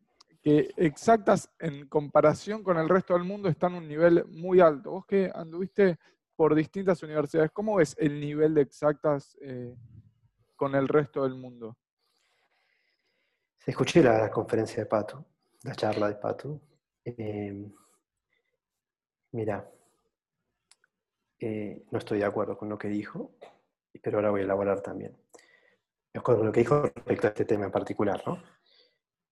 [0.41, 4.91] que exactas en comparación con el resto del mundo están a un nivel muy alto.
[4.91, 5.99] Vos que anduviste
[6.35, 9.75] por distintas universidades, ¿cómo ves el nivel de exactas eh,
[10.55, 11.77] con el resto del mundo?
[13.63, 15.23] Escuché la, conferencia de Patu,
[15.63, 16.59] la charla de Patu.
[17.05, 17.71] Em,
[19.33, 19.69] mira,
[21.39, 23.35] eh, no estoy de acuerdo con lo que dijo,
[24.01, 25.15] pero ahora voy a elaborar también.
[26.23, 28.41] Con lo que dijo respecto a este tema en particular, ¿no?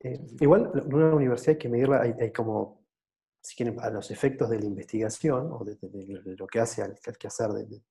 [0.02, 2.86] Eh, igual, en una universidad hay que medirla, hay, como,
[3.42, 5.78] si quieren, a los efectos de la investigación o de,
[6.38, 7.82] lo que hace al, hacer de,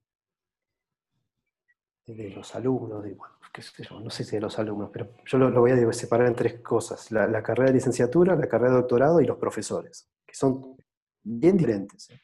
[2.07, 5.37] de, los alumnos, bueno, qué sé yo, no sé si de los alumnos, pero yo
[5.37, 9.21] lo, voy a separar en tres cosas, la, carrera de licenciatura, la carrera de doctorado
[9.21, 10.77] y los profesores, que son
[11.23, 12.09] bien diferentes.
[12.09, 12.23] ¿eh?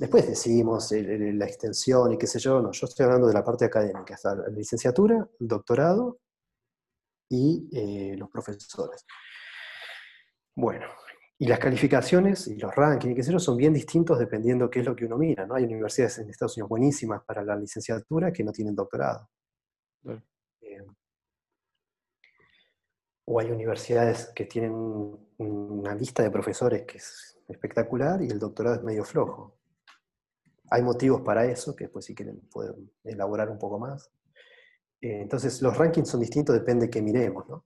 [0.00, 3.64] Después decimos la extensión y qué sé yo, no, yo estoy hablando de la parte
[3.64, 6.18] académica, está la licenciatura, el doctorado
[7.28, 9.04] y eh, los profesores.
[10.54, 10.86] Bueno,
[11.38, 14.86] y las calificaciones y los rankings, qué sé yo, son bien distintos dependiendo qué es
[14.86, 15.54] lo que uno mira, ¿no?
[15.54, 19.28] Hay universidades en Estados Unidos buenísimas para la licenciatura que no tienen doctorado.
[20.60, 20.84] Eh,
[23.24, 28.76] o hay universidades que tienen una lista de profesores que es espectacular y el doctorado
[28.76, 29.58] es medio flojo.
[30.70, 34.10] Hay motivos para eso, que después si quieren pueden elaborar un poco más.
[35.00, 37.48] Eh, entonces los rankings son distintos, depende de qué miremos.
[37.48, 37.64] ¿no?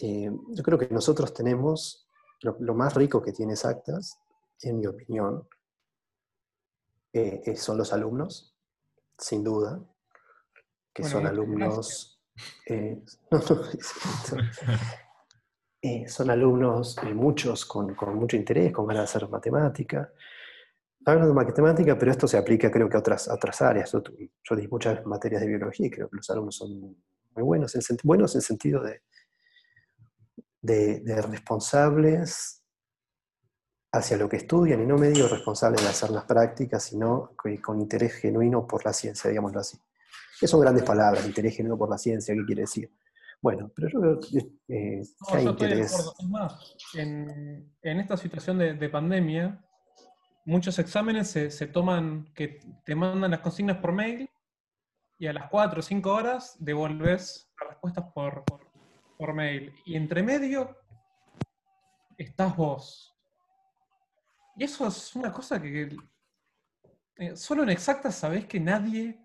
[0.00, 2.08] Eh, yo creo que nosotros tenemos
[2.40, 4.18] lo, más rico que tiene Exactas,
[4.60, 5.48] en mi opinión,
[7.12, 8.56] eh, son los alumnos,
[9.16, 9.80] sin duda,
[10.92, 12.20] que son alumnos...
[16.08, 20.12] son alumnos, muchos con, con, mucho interés, con ganas de hacer matemática,
[21.04, 23.92] hablando de matemática, pero esto se aplica creo que a otras, otras áreas.
[23.92, 26.96] Yo, di muchas materias de biología y creo que los alumnos son
[27.34, 29.02] muy buenos, en, buenos en sentido de,
[30.60, 32.62] de, responsables
[33.92, 38.14] hacia lo que estudian, y no medio responsables de hacer las prácticas, sino con interés
[38.14, 39.78] genuino por la ciencia, digámoslo así.
[40.40, 42.90] Que son grandes palabras, interés genuino por la ciencia, ¿qué quiere decir?
[43.42, 44.20] Bueno, pero yo creo
[44.68, 45.92] eh, que hay interés.
[46.18, 49.62] Es más, en, en, esta situación de, de pandemia,
[50.44, 54.28] muchos exámenes se, toman, que te mandan las consignas por mail
[55.18, 58.44] y a las 4 o 5 horas devolves las respuestas por,
[59.16, 59.72] por, mail.
[59.84, 60.76] Y entre medio
[62.18, 63.14] estás vos.
[64.56, 65.96] Y eso es una cosa que
[67.16, 69.20] eh, solo en exactas sabés que nadie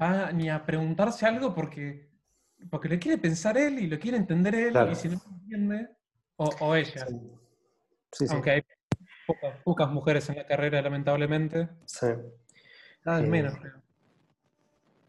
[0.00, 2.08] va ni a preguntarse algo porque,
[2.70, 5.90] porque lo quiere pensar él y lo quiere entender él y si no entiende,
[6.36, 7.06] o, ella.
[8.12, 8.24] Sí.
[8.30, 8.62] Aunque hay
[9.64, 11.68] Pocas, mujeres en la carrera, lamentablemente.
[11.84, 12.06] Sí.
[13.02, 13.74] Cada vez menos, creo.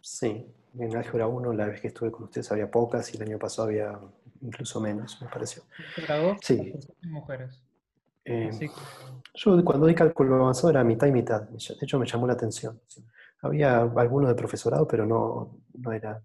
[0.02, 3.40] Sí, en Álgebra 1, la vez que estuve con ustedes había pocas y el año
[3.40, 4.00] pasado había
[4.42, 5.64] incluso menos, me pareció.
[6.42, 6.74] Sí.
[7.04, 7.62] Mujeres.
[8.26, 8.52] Eh,
[9.34, 12.80] yo cuando di cálculo avanzado era mitad y mitad, de hecho me llamó la atención.
[13.42, 16.22] Había algunos de profesorado, pero no, no era,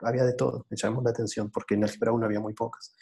[0.00, 2.96] había de todo, me llamó la atención, porque en álgebra 1 había muy pocas.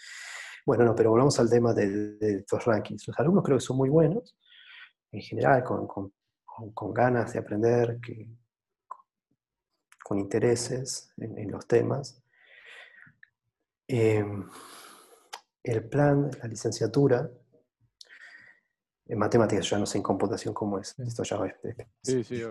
[0.65, 3.09] Bueno, no, pero volvamos al tema de, estos rankings.
[3.09, 4.37] Los alumnos creo que son muy buenos,
[5.11, 6.13] en general, con, con,
[6.73, 8.29] con ganas de aprender, que,
[10.03, 12.23] con intereses en, los temas.
[13.89, 14.49] Em,
[15.63, 17.31] el plan, la licenciatura,
[19.07, 22.43] en matemáticas, ya no sé en computación cómo es, esto ya es, sí,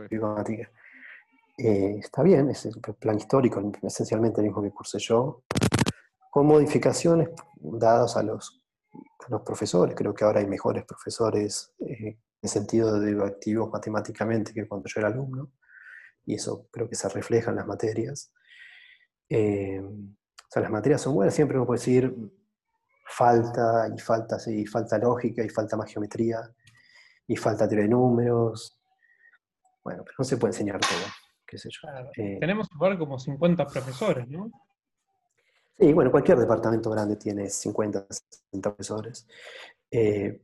[1.57, 5.43] eh, está bien, es el plan histórico, esencialmente el mismo que cursé yo,
[6.31, 8.63] con modificaciones dadas a los,
[9.27, 9.93] los profesores.
[9.95, 15.01] Creo que ahora hay mejores profesores eh, en sentido de activos matemáticamente que cuando yo
[15.01, 15.51] era alumno,
[16.25, 18.33] y eso creo que se refleja en las materias.
[19.29, 22.15] Eh, o sea, las materias son buenas, siempre uno puede decir
[23.05, 26.39] falta, y falta, sí, falta lógica, y falta más geometría,
[27.27, 28.81] y falta teoría de números.
[29.83, 31.11] Bueno, pero no se puede enseñar todo,
[31.45, 31.89] qué sé yo.
[32.15, 34.49] Eh, tenemos igual como 50 profesores, ¿no?
[35.81, 39.27] Sí, bueno, cualquier departamento grande tiene 50, 60 profesores.
[39.89, 40.43] Eh,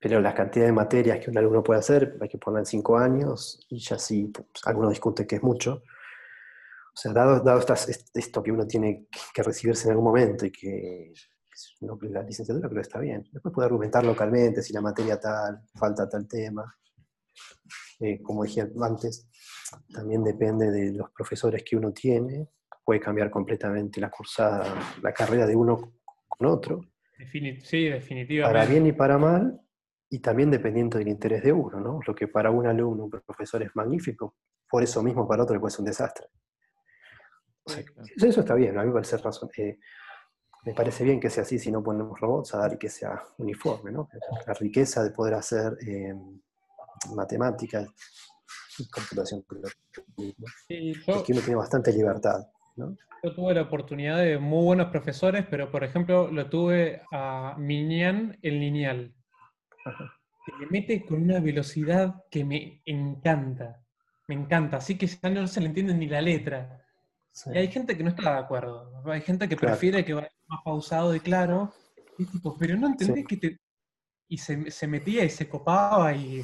[0.00, 2.98] pero la cantidad de materias que un alumno puede hacer, hay que ponerla en cinco
[2.98, 5.74] años, y ya sí, pues, algunos discuten que es mucho.
[5.74, 7.64] O sea, dado, dado
[8.14, 11.12] esto que uno tiene que recibirse en algún momento y que
[12.10, 13.28] la licenciatura creo que está bien.
[13.32, 16.76] Después puede argumentar localmente si la materia tal, falta tal tema.
[18.00, 19.28] Eh, como dije antes,
[19.92, 22.48] también depende de los profesores que uno tiene.
[22.84, 24.64] Puede cambiar completamente la cursada,
[25.02, 25.94] la carrera de uno
[26.28, 26.80] con otro.
[27.62, 28.42] sí, definitivamente.
[28.42, 29.60] Para bien y para mal,
[30.10, 32.00] y también dependiendo del interés de uno, ¿no?
[32.06, 34.36] Lo que para un alumno, un profesor es magnífico,
[34.68, 36.26] por eso mismo para otro puede ser un desastre.
[38.16, 39.48] Eso está bien, a mí me parece razón.
[39.56, 39.78] Eh,
[40.64, 43.22] me parece bien que sea así si no ponemos robots a dar y que sea
[43.38, 44.08] uniforme, ¿no?
[44.46, 46.14] La riqueza de poder hacer eh,
[47.14, 47.88] matemáticas
[48.78, 49.44] y computación
[50.68, 52.46] es que uno tiene bastante libertad.
[52.76, 52.96] ¿No?
[53.22, 58.38] Yo tuve la oportunidad de muy buenos profesores, pero por ejemplo lo tuve a Miñán
[58.42, 59.14] en lineal
[60.44, 63.82] que me mete con una velocidad que me encanta.
[64.28, 64.78] Me encanta.
[64.78, 66.80] Así que ya no se le entiende ni la letra.
[67.46, 69.02] Y hay gente que no está de acuerdo.
[69.06, 71.72] Hay gente que prefiere que vaya más pausado y claro.
[72.18, 73.58] Y tipo, pero no entendés que te.
[74.28, 76.42] Y se, metía y se copaba y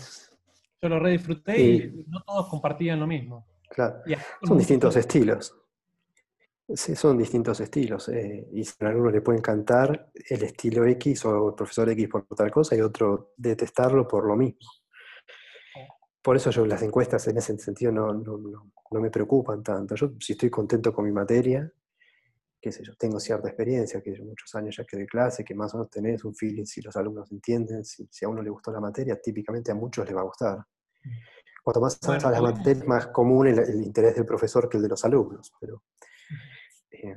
[0.82, 3.46] yo lo re disfruté y no todos compartían lo mismo.
[3.68, 4.02] Claro.
[4.42, 5.54] Son distintos estilos.
[6.74, 8.08] Sí, son distintos estilos.
[8.10, 12.26] Eh, y a alguno le puede encantar el estilo X o el profesor X por
[12.26, 14.60] tal cosa y otro detestarlo por lo mismo.
[16.22, 19.94] Por eso yo las encuestas en ese sentido no, no, no, me preocupan tanto.
[19.94, 21.70] Yo si estoy contento con mi materia,
[22.60, 25.72] qué sé yo, tengo cierta experiencia, que muchos años ya que de clase, que más
[25.74, 28.80] o menos tenés un feeling si los alumnos entienden, si, a uno le gustó la
[28.80, 30.58] materia, típicamente a muchos les va a gustar.
[31.64, 34.90] Cuanto más avanza la materia, más común el, el, interés del profesor que el de
[34.90, 35.52] los alumnos.
[35.58, 35.84] Pero
[36.90, 37.16] eh,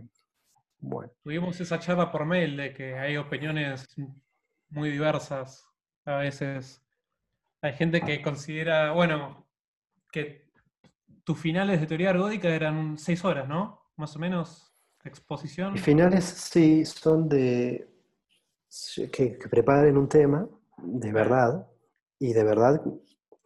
[0.80, 1.12] bueno.
[1.24, 3.88] Tuvimos esa charla por mail de que hay opiniones
[4.70, 5.68] muy diversas.
[6.06, 6.82] A veces
[7.62, 9.48] hay gente que considera, bueno,
[10.12, 10.52] que
[11.24, 13.92] tus finales de teoría ergódica eran seis horas, ¿no?
[13.96, 15.78] Más o menos, exposición.
[15.78, 17.88] finales sí son de
[19.12, 21.68] que, preparen un tema de verdad
[22.20, 22.82] y de verdad,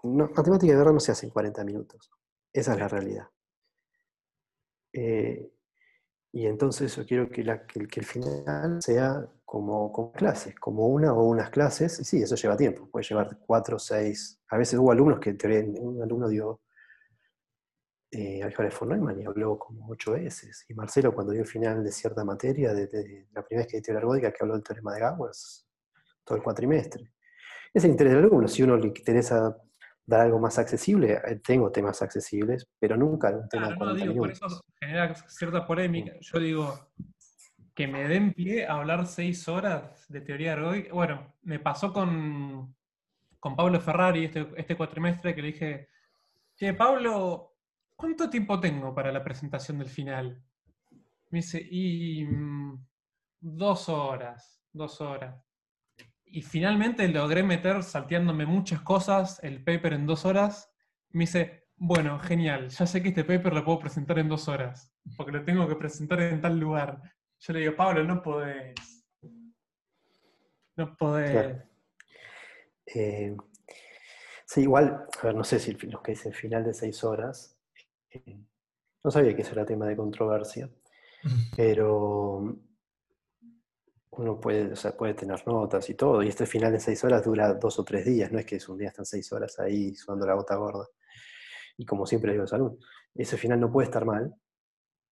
[0.04, 2.12] matemática de verdad no se hace en 40 minutos.
[2.54, 3.28] Esa es la realidad.
[4.94, 5.52] Eh,
[6.32, 12.00] y entonces yo quiero que, el final sea como, clases, como una o unas clases.
[12.00, 14.40] Y sí, eso lleva tiempo, puede llevar cuatro seis.
[14.50, 15.32] A veces hubo alumnos que
[15.80, 16.62] un alumno dio
[18.12, 20.66] eh, álgebra de Neumann y habló como ocho veces.
[20.70, 23.94] Y Marcelo, cuando dio el final de cierta materia, de, la primera vez que dio
[23.94, 25.68] la ergódica, que habló del teorema de Gauss,
[26.24, 27.12] todo el cuatrimestre.
[27.74, 28.48] Es el interés del alumno.
[28.48, 29.58] Si uno le interesa
[30.08, 31.22] dar algo más accesible.
[31.26, 34.48] Eh, tengo temas accesibles, pero nunca un tema claro, no, digo, Por eso
[34.80, 36.14] genera cierta polémica.
[36.22, 36.90] Yo digo,
[37.76, 40.94] que me den pie a hablar seis horas de teoría ergódica.
[40.94, 42.76] Bueno, me pasó con,
[43.40, 45.90] con Pablo Ferrari este, este cuatrimestre que le dije,
[46.56, 47.58] che, Pablo,
[47.96, 50.42] ¿cuánto tiempo tengo para la presentación del final?
[51.30, 52.86] Me dice, y mm,
[53.42, 55.47] dos horas, dos horas.
[56.30, 60.72] Y finalmente logré meter, salteándome muchas cosas, el paper en dos horas.
[61.12, 64.94] Me dice, bueno, genial, ya sé que este paper lo puedo presentar en dos horas,
[65.16, 67.02] porque lo tengo que presentar en tal lugar.
[67.40, 68.76] Yo le digo, Pablo, no podés.
[70.76, 71.56] No podés.
[72.86, 73.36] Eh,
[74.46, 77.58] sí, igual, a ver, no sé si lo que dice el final de seis horas,
[78.10, 78.40] eh,
[79.04, 80.70] no sabía que eso era tema de controversia,
[81.56, 82.58] pero
[84.18, 87.24] uno puede, o sea, puede tener notas y todo, y este final en seis horas
[87.24, 89.94] dura dos o tres días, no es que es un día están seis horas ahí
[89.96, 90.88] sudando la gota gorda.
[91.78, 92.78] Y como siempre digo, salud,
[93.14, 94.34] ese final no puede estar mal,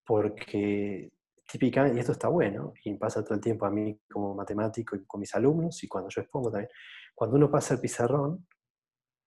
[0.06, 1.12] porque
[1.48, 5.06] típicamente, y esto está bueno, y pasa todo el tiempo a mí como matemático y
[5.06, 6.70] con mis alumnos, y cuando yo expongo también,
[7.14, 8.48] cuando uno pasa el pizarrón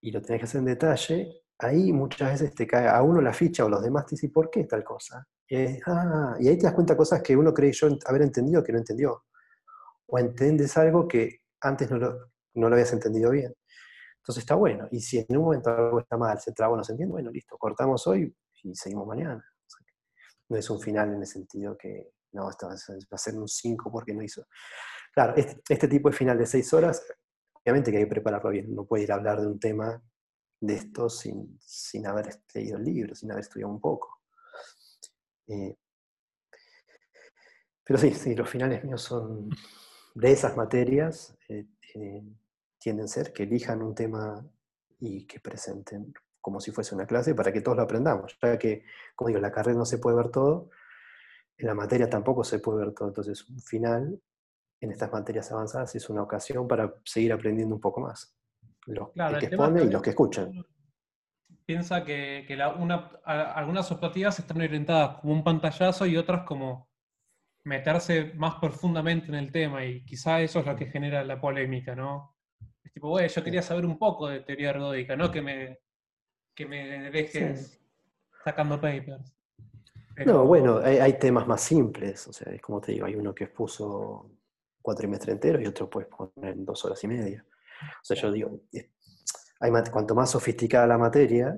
[0.00, 3.32] y lo tenés que hacer en detalle, ahí muchas veces te cae a uno la
[3.32, 5.26] ficha o los demás te dicen, ¿por qué tal cosa?
[5.86, 8.70] ah, y ahí te das cuenta de cosas que uno cree yo haber entendido que
[8.70, 9.24] no entendió
[10.08, 13.54] o entiendes algo que antes no lo, no lo habías entendido bien.
[14.18, 14.88] Entonces está bueno.
[14.90, 17.56] Y si en un momento algo está mal, se traba, no se entiende, bueno, listo,
[17.56, 19.44] cortamos hoy y seguimos mañana.
[20.48, 23.90] no es un final en el sentido que, no, esto va a ser un 5
[23.90, 24.46] porque no hizo.
[25.12, 27.06] Claro, este, este, tipo de final de 6 horas,
[27.54, 28.74] obviamente que hay que prepararlo bien.
[28.74, 30.02] No puede ir a hablar de un tema
[30.60, 34.22] de esto sin, sin haber leído el libro, sin haber estudiado un poco.
[35.46, 35.76] Eh,
[37.84, 39.48] pero sí, sí, los finales míos son,
[40.14, 42.22] de esas materias eh, eh,
[42.78, 44.44] tienden a ser que elijan un tema
[44.98, 48.84] y que presenten como si fuese una clase para que todos lo aprendamos, ya que,
[49.14, 50.70] como digo, en la carrera no se puede ver todo,
[51.56, 54.20] en la materia tampoco se puede ver todo, entonces un final
[54.80, 58.34] en estas materias avanzadas es una ocasión para seguir aprendiendo un poco más,
[58.86, 60.64] los que exponen y los que escuchan.
[61.66, 62.46] Piensa que,
[63.24, 66.87] algunas optativas están orientadas como un pantallazo y otras como
[67.68, 71.94] meterse más profundamente en el tema y quizá eso es lo que genera la polémica,
[71.94, 72.34] ¿no?
[72.82, 75.78] Es tipo, bueno, yo quería saber un poco de teoría ergódica, no que me,
[76.54, 77.80] que me dejes
[78.42, 79.34] sacando papers.
[80.26, 83.44] No, bueno, hay, temas más simples, o sea, es como te digo, hay uno que
[83.44, 84.32] expuso
[84.82, 87.46] cuatrimestre entero y otro puedes poner en dos horas y media.
[88.02, 88.62] O sea, yo digo,
[89.60, 91.56] hay, cuanto más sofisticada la materia,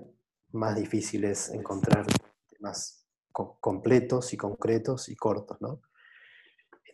[0.53, 2.05] más difícil es encontrar
[2.51, 5.81] temas completos y concretos y cortos, ¿no?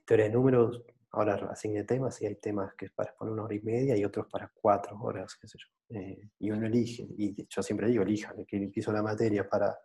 [0.06, 3.54] Teoría de números, ahora asigne temas y hay temas que es para poner una hora
[3.54, 5.98] y media y otros para cuatro horas, qué sé yo.
[5.98, 9.78] Eh, y uno elige, y yo siempre digo, elijan, el que hizo la materia para,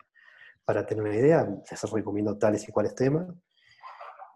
[0.64, 3.28] para tener una idea, les recomiendo tales y cuales temas,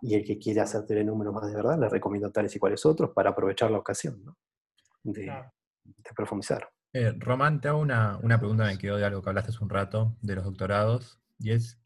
[0.01, 2.59] y el que quiere hacer teoría de números más de verdad, les recomiendo tales y
[2.59, 4.37] cuales otros para aprovechar la ocasión ¿no?
[5.03, 5.31] de,
[6.15, 6.69] profundizar.
[6.93, 9.69] Eh, Román, te hago una, una pregunta, me quedó de algo que hablaste hace un
[9.69, 11.79] rato, de los doctorados, y es,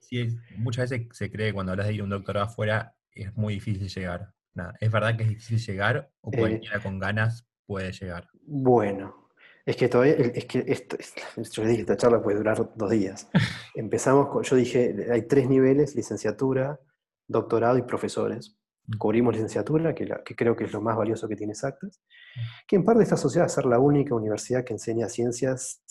[0.00, 3.54] si muchas veces se cree cuando hablas de ir a un doctorado afuera, es muy
[3.54, 4.32] difícil llegar.
[4.80, 8.28] ¿Es verdad que es difícil llegar o eh, cualquiera con ganas puede llegar?
[8.42, 9.28] Bueno,
[9.66, 10.96] es que todavía, es que esto,
[11.36, 13.28] yo dije, esta charla puede durar dos días.
[13.74, 16.78] Empezamos con, yo dije, hay tres niveles, licenciatura,
[17.26, 18.56] doctorado y profesores.
[18.86, 18.98] Mm.
[18.98, 22.00] Cubrimos licenciatura, que, que creo que es lo más valioso que tiene Exactas,
[22.36, 22.40] mm.
[22.68, 25.82] que en parte está asociada a ser la única universidad que enseña ciencias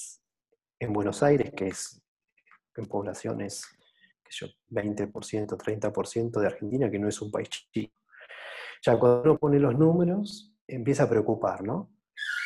[0.80, 2.01] en Buenos Aires, que es
[2.76, 3.63] en poblaciones
[4.71, 7.93] 20%, 30% de Argentina, que no es un país chico.
[8.86, 11.91] Ya cuando uno pone los números, empieza a preocupar, ¿no?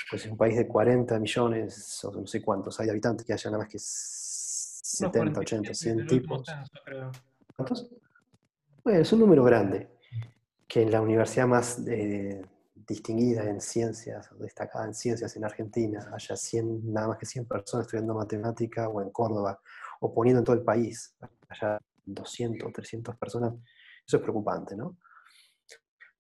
[0.09, 3.49] Pues es un país de 40 millones, o no sé cuántos hay habitantes, que haya
[3.49, 6.47] nada más que 70, 80, 100 tipos.
[7.55, 7.89] ¿Cuántos?
[8.83, 9.89] Bueno, es un número grande,
[10.67, 12.41] que en la universidad más eh,
[12.87, 17.85] distinguida en ciencias, destacada en ciencias en Argentina, haya 100, nada más que 100 personas
[17.85, 19.59] estudiando matemática, o en Córdoba,
[19.99, 21.15] o poniendo en todo el país,
[21.49, 23.53] haya 200, 300 personas,
[24.05, 24.97] eso es preocupante, ¿no?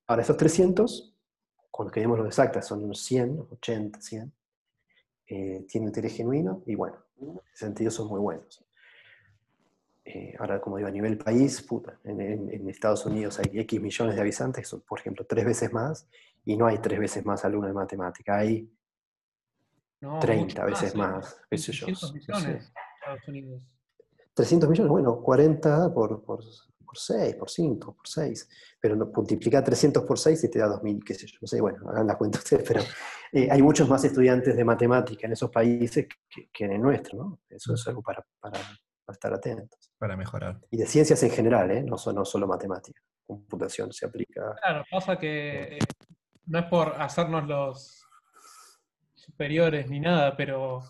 [0.07, 1.15] Ahora, esos 300,
[1.69, 4.33] cuando queremos los exactas, son unos 100, 80, 100,
[5.29, 8.63] eh, tienen interés genuino y bueno, en ese sentido son muy buenos.
[10.05, 14.21] Eh, ahora, como digo, a nivel país, puta, en, Estados Unidos hay X millones de
[14.21, 16.07] habitantes, que son, por ejemplo, tres veces más,
[16.45, 18.71] y no hay tres veces más alumnos de matemática, hay
[20.21, 21.87] 30 veces más, qué sé yo.
[21.87, 22.71] Millones,
[23.07, 23.63] Estados Unidos.
[24.33, 26.43] 300 millones, bueno, 40 por, por,
[26.93, 28.49] 6, por 5, por 6.
[28.79, 31.39] Pero no, multiplica 300 por 6 y te da 2.000, qué sé yo.
[31.41, 32.81] No sé, bueno, hagan la cuenta ustedes, pero
[33.31, 36.07] eh, hay muchos más estudiantes de matemática en esos países
[36.53, 37.39] que, en el nuestro, ¿no?
[37.49, 38.59] Eso es algo para, para,
[39.09, 39.91] estar atentos.
[39.97, 40.59] Para mejorar.
[40.69, 41.81] Y de ciencias en general, ¿eh?
[41.81, 43.01] No, no solo matemática.
[43.25, 44.55] Computación se aplica.
[44.61, 45.79] Claro, pasa que eh,
[46.45, 48.05] no es por hacernos los
[49.15, 50.83] superiores ni nada, pero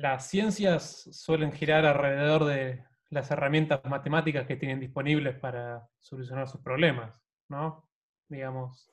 [0.00, 6.60] las ciencias suelen girar alrededor de las herramientas matemáticas que tienen disponibles para solucionar sus
[6.62, 7.12] problemas,
[7.48, 7.88] ¿no?
[8.28, 8.90] Digamos,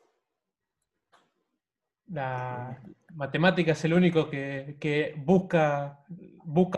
[2.07, 2.81] la
[3.13, 6.03] matemática es el único que, busca,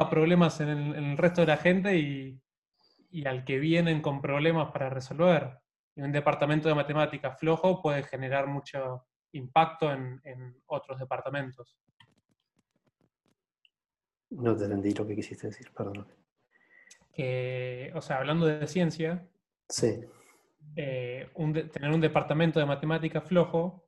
[0.09, 2.41] problemas en el, resto de la gente y,
[3.25, 5.59] al que vienen con problemas para resolver.
[5.95, 11.79] Y un departamento de matemáticas flojo puede generar mucho impacto en otros departamentos.
[14.31, 16.07] No te entendí lo que quisiste decir, perdón.
[17.13, 19.27] Que, o sea, hablando de ciencia.
[19.67, 20.01] Sí.
[20.75, 21.29] eh,
[21.71, 23.85] tener un departamento de matemáticas flojo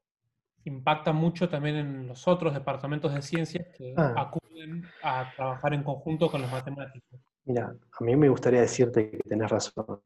[0.65, 4.13] impacta mucho también en los otros departamentos de ciencias que ah.
[4.17, 7.19] acuden a trabajar en conjunto con los matemáticos.
[7.45, 10.01] Mira, a mí me gustaría decirte que tenés razón.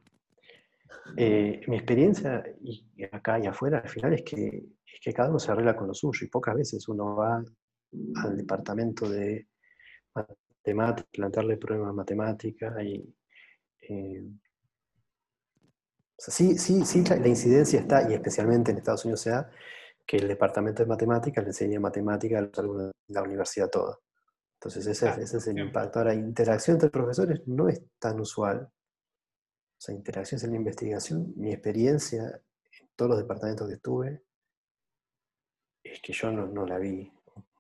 [1.17, 5.39] Eh, mi experiencia y acá y afuera al final es que, es que cada uno
[5.39, 7.43] se arregla con lo suyo y pocas veces uno va
[8.23, 9.47] al departamento de
[10.16, 13.16] matemáticas, plantearle problemas de matemática y...
[13.88, 14.24] Eh,
[16.18, 19.51] sí, sí, sí, la, incidencia está, y especialmente en Estados Unidos se da,
[20.05, 23.97] que el departamento de matemáticas le enseña matemática a los alumnos de la universidad toda.
[24.55, 25.99] Entonces ese, ese es el impacto.
[25.99, 28.68] Ahora, interacción entre profesores no es tan usual.
[29.78, 34.24] O sea, interacciones en la investigación, mi experiencia en todos los departamentos que estuve,
[35.84, 37.11] es que yo no, no la vi.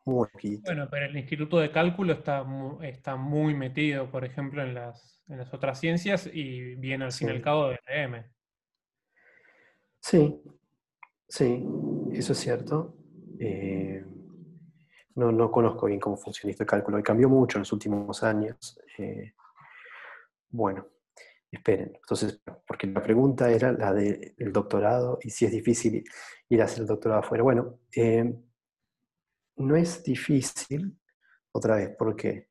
[0.05, 0.27] Muy
[0.63, 5.23] bueno, pero el Instituto de Cálculo está muy, está muy metido, por ejemplo, en las,
[5.27, 8.23] en las otras ciencias y viene al fin y al cabo de EM.
[9.99, 10.43] Sí,
[11.27, 11.65] sí,
[12.13, 12.95] eso es cierto.
[13.39, 14.05] Eh,
[15.15, 18.79] no, no, conozco bien cómo funciona este cálculo y cambió mucho en los últimos años.
[18.99, 19.33] Eh,
[20.51, 20.87] bueno,
[21.49, 21.93] esperen.
[21.95, 26.03] Entonces, porque la pregunta era la del doctorado y si es difícil
[26.49, 27.43] ir a hacer el doctorado afuera.
[27.43, 28.35] Bueno, eh,
[29.57, 30.97] no es difícil,
[31.51, 32.49] otra vez, porque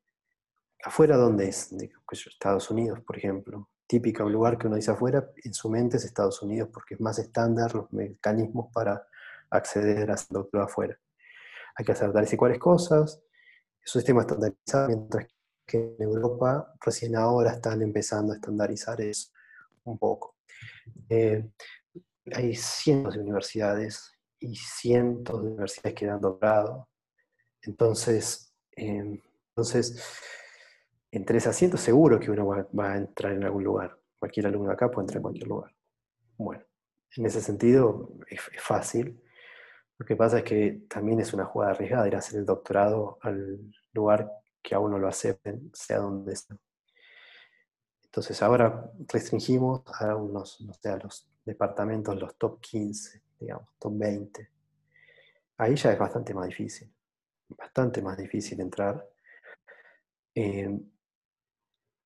[0.82, 1.74] afuera, ¿dónde es?
[2.10, 3.68] Estados Unidos, por ejemplo.
[3.86, 7.00] Típica, un lugar que uno dice afuera, en su mente es Estados Unidos, porque es
[7.00, 9.06] más estándar los mecanismos para
[9.50, 10.98] acceder a hacer doctorado afuera.
[11.76, 11.92] Hay que
[12.32, 13.20] y cuales cosas,
[13.82, 15.26] es un sistema estandarizado, mientras
[15.66, 19.30] que en Europa recién ahora están empezando a estandarizar eso
[19.84, 20.36] un poco.
[21.08, 21.46] Eh,
[22.32, 26.88] hay cientos de universidades y cientos de universidades que dan doctorado,
[27.66, 30.02] entonces, em, entonces
[31.14, 33.96] entre esas asientos seguro que uno va, a entrar en algún lugar.
[34.18, 35.72] Cualquier alumno acá puede entrar en cualquier lugar.
[36.36, 36.64] Bueno,
[37.16, 39.22] en ese sentido es, fácil.
[39.96, 43.18] Lo que pasa es que también es una jugada arriesgada ir a hacer el doctorado
[43.22, 43.60] al
[43.92, 44.28] lugar
[44.60, 46.56] que a uno lo acepten, sea donde sea.
[48.02, 53.92] Entonces ahora restringimos a unos, no sé, a los departamentos, los top 15, digamos, top
[53.96, 54.50] 20.
[55.58, 56.93] Ahí ya es bastante más difícil
[57.48, 59.06] bastante más difícil entrar.
[60.34, 60.80] Eh,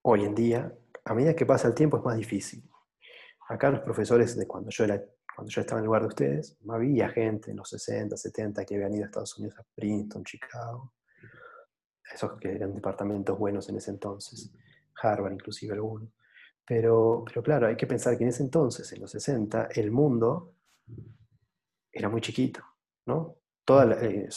[0.03, 0.73] hoy en día,
[1.05, 2.69] a medida que pasa el tiempo, es más difícil.
[3.49, 5.03] Acá los profesores de cuando yo, era,
[5.35, 8.75] cuando yo estaba en el lugar de ustedes, había gente en los 60, 70 que
[8.75, 10.93] habían ido a Estados Unidos, a Princeton, Chicago,
[12.13, 14.51] esos que eran departamentos buenos en ese entonces,
[15.03, 16.11] Harvard inclusive algunos.
[16.67, 20.55] Pero, pero claro, hay que pensar que en ese entonces, en los 60, el mundo
[21.91, 22.63] era muy chiquito,
[23.07, 23.37] ¿no?
[23.65, 24.29] Toda la, eh,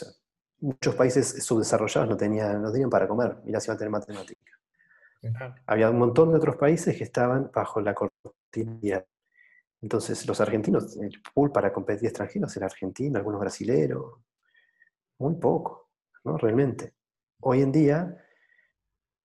[0.61, 4.51] muchos países subdesarrollados no tenían, no tenían para comer, mirá si van a tener matemática.
[5.65, 9.03] Había un montón de otros países que estaban bajo la cortina.
[9.81, 14.19] Entonces, los argentinos, el pool para competir extranjeros era argentino, algunos brasileros,
[15.19, 15.89] muy poco,
[16.23, 16.37] ¿no?
[16.37, 16.93] Realmente.
[17.41, 18.17] Hoy en día,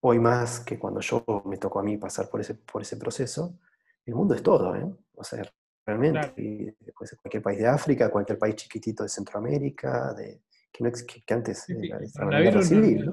[0.01, 3.59] hoy más que cuando yo me tocó a mí pasar por ese, por ese proceso,
[4.05, 4.87] el mundo es todo, ¿eh?
[5.15, 5.43] O sea,
[5.85, 10.41] realmente, puede ser cualquier país de África, cualquier país chiquitito de Centroamérica, de,
[10.77, 13.11] que, antes era la guerra civil.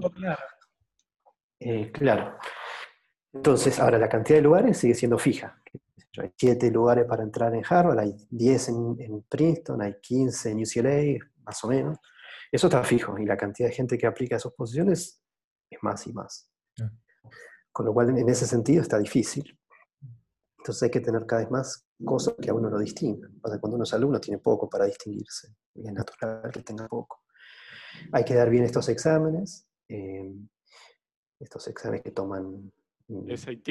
[1.61, 2.39] Eh, claro.
[3.33, 5.61] Entonces, ahora la cantidad de lugares sigue siendo fija.
[6.19, 11.27] Hay siete lugares para entrar en Harvard, hay 10 en, Princeton, hay 15 en UCLA,
[11.45, 11.99] más o menos.
[12.53, 15.21] Eso está fijo y la cantidad de gente que aplica a esas posiciones
[15.69, 16.49] es más y más.
[16.81, 16.91] Ah.
[17.73, 19.59] Con lo cual, en ese sentido, está difícil.
[20.59, 23.39] Entonces hay que tener cada vez más cosas que a uno lo distingan.
[23.41, 25.55] Cuando uno es alumno tiene poco para distinguirse.
[25.75, 27.24] Y es natural que tenga poco.
[28.13, 30.49] Hay que dar bien estos exámenes, em,
[31.39, 32.73] estos exámenes que toman...
[33.37, 33.69] SAT.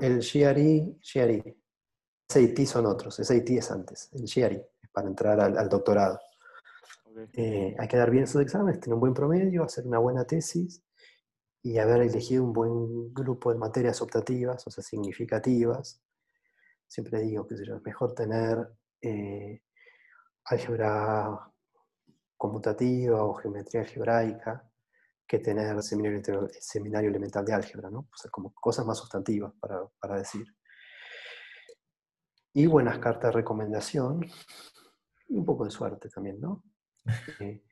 [0.00, 1.56] el GRE, GRE.
[2.28, 6.18] SAT son otros, SAT es antes, el GRE es para entrar al, doctorado.
[7.34, 10.82] Eh, hay que dar bien esos exámenes, tener un buen promedio, hacer una buena tesis
[11.62, 16.02] y haber elegido un buen grupo de materias optativas, o sea, significativas.
[16.86, 18.66] Siempre digo que es mejor tener
[19.00, 19.62] eh,
[20.44, 21.51] álgebra
[22.42, 24.68] conmutativa o geometría algebraica
[25.28, 28.08] que tener seminario, elemental de álgebra, ¿no?
[28.32, 30.44] Como cosas más sustantivas para, decir.
[32.52, 34.26] Y buenas cartas de recomendación,
[35.28, 36.64] y un poco de suerte también, ¿no?
[37.38, 37.62] Eh,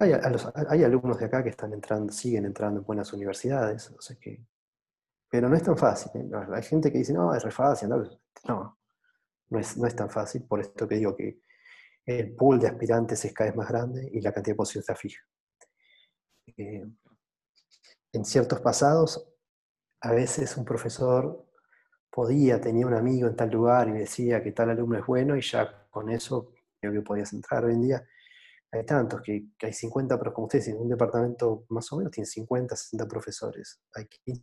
[0.00, 4.46] hay, alumnos de acá que están entrando, siguen entrando en buenas universidades, o sea que,
[5.28, 6.10] pero no es tan fácil.
[6.22, 6.30] ¿eh?
[6.54, 7.90] Hay gente que dice, no, es re fácil.
[7.90, 8.02] No,
[8.48, 11.45] no, es, no es tan fácil, por esto que digo que
[12.06, 14.94] el pool de aspirantes es cada vez más grande y la cantidad de posiciones está
[14.94, 15.22] fija.
[16.56, 16.86] Eh,
[18.12, 19.28] en ciertos pasados,
[20.00, 21.44] a veces un profesor
[22.08, 25.42] podía, tenía un amigo en tal lugar y decía que tal alumno es bueno y
[25.42, 27.64] ya con eso creo que podías entrar.
[27.64, 28.06] Hoy en día
[28.70, 32.26] hay tantos que, hay 50, pero como ustedes en un departamento más o menos tiene
[32.26, 33.80] 50, 60 profesores.
[33.94, 34.42] Hay 15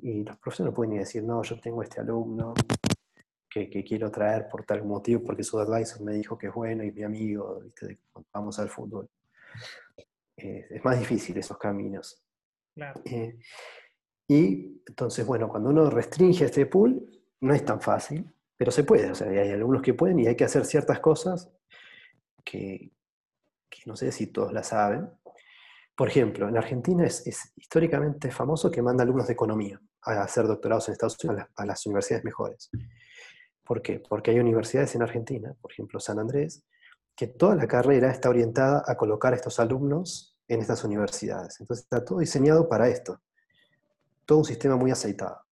[0.00, 2.54] y los profesores no pueden ni decir, no, yo tengo este alumno
[3.66, 6.92] que, quiero traer por tal motivo, porque su advisor me dijo que es bueno y
[6.92, 7.98] mi amigo, ¿viste?
[8.32, 9.08] vamos al fútbol.
[10.36, 12.22] Eh, es más difícil esos caminos.
[13.04, 13.38] Eh,
[14.28, 17.08] y entonces, bueno, cuando uno restringe este pool,
[17.40, 19.10] no es tan fácil, pero se puede.
[19.10, 21.50] O sea, hay algunos que pueden y hay que hacer ciertas cosas
[22.44, 22.92] que,
[23.86, 25.08] no sé si todos la saben.
[25.96, 30.88] Por ejemplo, en Argentina es, históricamente famoso que manda alumnos de economía a hacer doctorados
[30.88, 32.70] en Estados Unidos a las, universidades mejores.
[33.68, 34.00] ¿Por qué?
[34.00, 36.64] Porque hay universidades en Argentina, por ejemplo San Andrés,
[37.14, 41.60] que toda la carrera está orientada a colocar a estos alumnos en estas universidades.
[41.60, 43.20] Entonces está todo diseñado para esto.
[44.24, 45.42] Todo un sistema muy aceitado.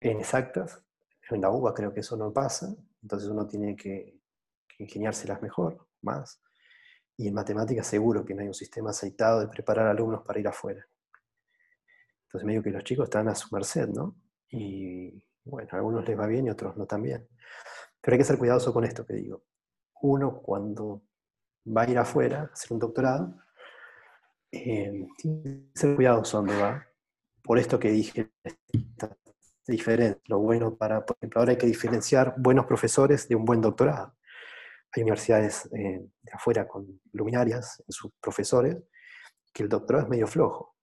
[0.00, 0.84] En exactas,
[1.30, 4.20] en la UBA creo que eso no pasa, entonces uno tiene que,
[4.78, 6.42] ingeniárselas mejor, más.
[7.16, 10.48] Y en matemáticas seguro que no hay un sistema aceitado de preparar alumnos para ir
[10.48, 10.86] afuera.
[12.24, 14.14] Entonces medio que los chicos están a su merced, ¿no?
[14.50, 17.26] Y bueno, a algunos les va bien y a otros no tan bien.
[18.00, 19.44] Pero hay que ser cuidadoso con esto que digo.
[20.02, 21.02] Uno cuando
[21.66, 23.34] va a ir afuera a hacer un doctorado,
[24.52, 26.86] eh, tiene que ser cuidadoso donde va.
[27.42, 28.30] Por esto que dije,
[29.66, 30.20] diferente.
[30.26, 34.18] Lo bueno para, por ejemplo, ahora hay que diferenciar buenos profesores de un buen doctorado
[34.92, 38.76] hay universidades eh, de afuera con luminarias en sus profesores,
[39.52, 40.76] que el doctorado es medio flojo.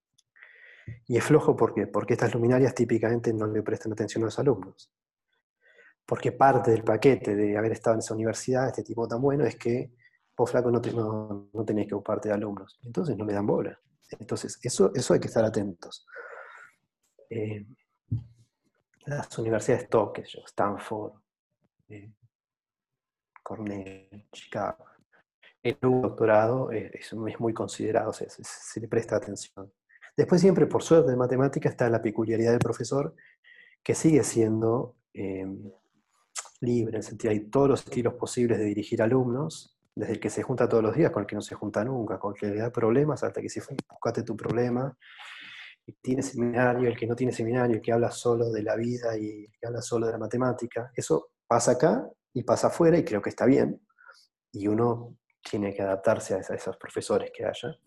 [1.08, 4.92] Y es flojo porque, estas luminarias típicamente no le prestan atención a los alumnos.
[6.06, 9.56] Porque parte del paquete de haber estado en esa universidad, este tipo tan bueno, es
[9.56, 9.92] que
[10.38, 12.80] vos flaco no, no, no tenés que ocuparte de alumnos.
[12.84, 13.80] Entonces no le dan bola.
[14.20, 16.06] Entonces, eso, eso hay que estar atentos.
[17.30, 17.66] Eh,
[19.06, 21.14] las universidades top, Stanford,
[21.90, 22.12] eh,
[23.44, 24.86] Cornell, Chicago.
[25.62, 29.72] El doctorado es, muy considerado, se, le presta atención.
[30.18, 33.16] Después siempre, por suerte, en matemática está la peculiaridad del profesor,
[33.84, 35.72] que sigue siendo em,
[36.61, 40.30] libre, en el sentido hay todos los estilos posibles de dirigir alumnos, desde el que
[40.30, 42.47] se junta todos los días con el que no se junta nunca, con el que
[42.47, 44.97] le da problemas, hasta que si fue, buscate tu problema,
[45.88, 49.18] y tiene seminario, el que no tiene seminario, el que habla solo de la vida
[49.18, 53.05] y el que habla solo de la matemática, eso pasa acá y pasa afuera y
[53.05, 53.80] creo que está bien.
[54.51, 55.16] Y uno
[55.47, 57.78] tiene que adaptarse a, esos profesores que haya.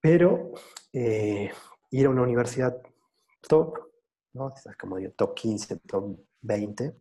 [0.00, 0.52] Pero
[0.92, 1.50] eh,
[1.90, 2.80] ir a una universidad
[3.48, 3.78] top,
[4.34, 4.52] ¿no?
[4.78, 6.96] como digo, top 15, top 20,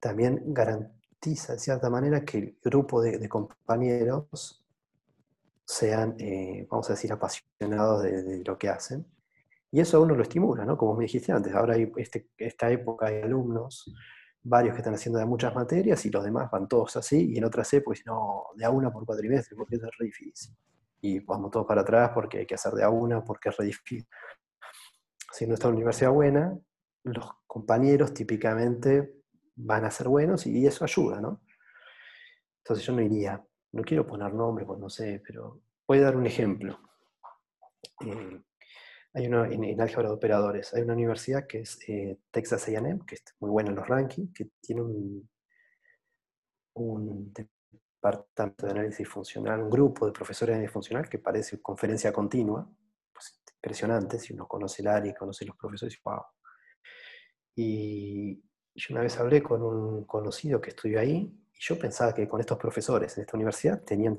[0.00, 4.62] también garantiza de cierta manera que el grupo de, compañeros
[5.64, 9.06] sean, eh, vamos a decir, apasionados de, lo que hacen.
[9.70, 10.76] Y eso a uno lo estimula, ¿no?
[10.76, 13.92] Como me dijiste antes, ahora hay este, esta época hay alumnos
[14.44, 17.44] varios que están haciendo de muchas materias y los demás van todos así, y en
[17.44, 20.54] otras épocas, no, de a una por cuatrimestre, porque eso es re difícil.
[21.04, 23.66] Y vamos todos para atrás porque hay que hacer de a una, porque es re
[23.66, 24.08] difícil.
[25.30, 26.58] Si no está una universidad buena,
[27.02, 29.16] los compañeros típicamente
[29.54, 31.42] van a ser buenos y eso ayuda, ¿no?
[32.62, 36.16] Entonces yo no iría, no quiero poner nombre, pues no sé, pero voy a dar
[36.16, 36.80] un ejemplo.
[38.00, 38.40] Eh,
[39.12, 43.16] hay una, en, álgebra de operadores, hay una universidad que es eh, Texas AM, que
[43.16, 45.28] es muy buena en los rankings, que tiene un
[48.04, 52.68] departamento de análisis funcional, un grupo de profesores de análisis funcional que parece conferencia continua,
[53.12, 56.22] pues, impresionante, si uno conoce el área y conoce los profesores, wow.
[57.56, 58.42] Y
[58.74, 62.40] yo una vez hablé con un conocido que estudió ahí, y yo pensaba que con
[62.40, 64.18] estos profesores en esta universidad tenían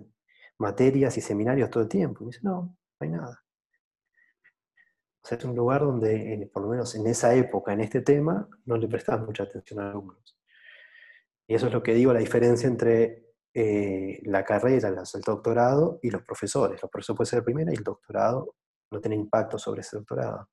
[0.58, 2.24] materias y seminarios todo el tiempo.
[2.24, 3.44] Y me dice, no, no hay nada.
[5.22, 8.48] O sea, es un lugar donde, por lo menos en esa época, en este tema,
[8.66, 10.40] no le prestaban mucha atención a alumnos.
[11.48, 13.25] Y eso es lo que digo, la diferencia entre
[13.58, 16.82] eh, la carrera, el doctorado y los profesores.
[16.82, 18.56] Los profesores pueden ser primera y el doctorado
[18.92, 20.50] no tiene impacto sobre ese doctorado.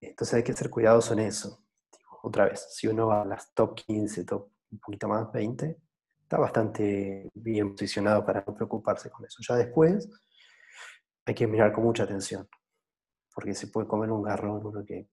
[0.00, 1.64] Entonces hay que ser cuidadoso en eso.
[2.22, 5.76] otra vez, si uno va a las top 15, top un poquito más, 20,
[6.22, 9.38] está bastante bien posicionado para no preocuparse con eso.
[9.40, 10.08] Ya después
[11.26, 12.48] hay que mirar con mucha atención
[13.34, 15.08] porque se puede comer un garrón uno que...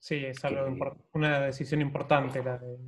[0.00, 0.74] sí, es algo
[1.12, 2.78] una decisión importante la de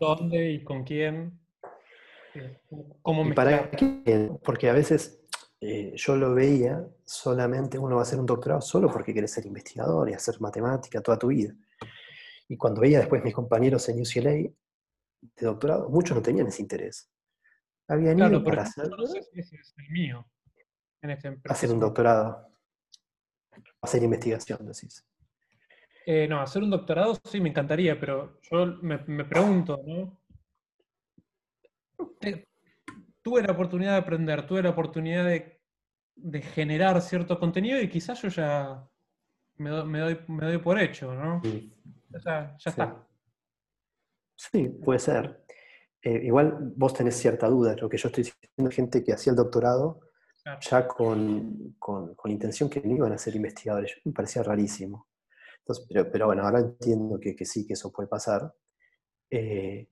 [0.00, 1.38] dónde y con quién,
[2.34, 2.60] eh,
[3.02, 4.30] cómo para qué?
[4.44, 5.24] Porque a veces
[5.60, 9.46] eh, yo lo veía, solamente uno va a hacer un doctorado solo porque quiere ser
[9.46, 11.54] investigador y hacer matemática toda tu vida.
[12.48, 14.52] Y cuando veía después mis compañeros en UCLA de
[15.40, 17.10] doctorado, muchos no tenían ese interés.
[17.88, 18.88] Habían ido para hacer...
[18.88, 20.26] No sé si es el mío.
[21.48, 22.50] Hacer un doctorado.
[23.80, 25.06] Hacer investigación, decís.
[26.06, 30.20] Eh, no, hacer un doctorado sí me encantaría, pero yo me, pregunto, ¿no?
[33.22, 38.28] tuve la oportunidad de aprender, tuve la oportunidad de, generar cierto contenido y quizás yo
[38.28, 38.86] ya
[39.56, 41.42] me, doy, por hecho, ¿no?
[42.14, 43.06] O sea, ya está.
[44.36, 45.44] Sí, puede ser.
[46.02, 49.36] Eh, igual vos tenés cierta duda, lo que yo estoy diciendo gente que hacía el
[49.36, 50.00] doctorado
[50.60, 53.96] ya con, con, intención que no iban a ser investigadores.
[54.04, 55.08] me parecía rarísimo.
[55.64, 58.54] Entonces, pero, pero, bueno, ahora entiendo que, que, sí, que eso puede pasar.
[59.30, 59.88] Eh,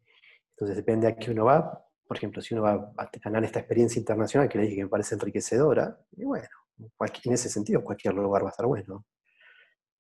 [0.51, 1.83] entonces depende a qué uno va.
[2.07, 4.91] Por ejemplo, si uno va a ganar esta experiencia internacional que le dije que me
[4.91, 6.47] parece enriquecedora, y bueno,
[6.79, 9.07] en ese sentido cualquier lugar va a estar bueno.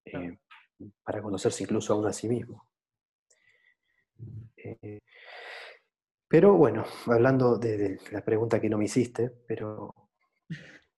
[0.05, 0.37] Eh,
[1.03, 2.67] para conocerse incluso a uno a sí mismo.
[4.57, 5.01] Eh,
[6.29, 9.95] pero bueno, hablando de, la pregunta que no me hiciste, pero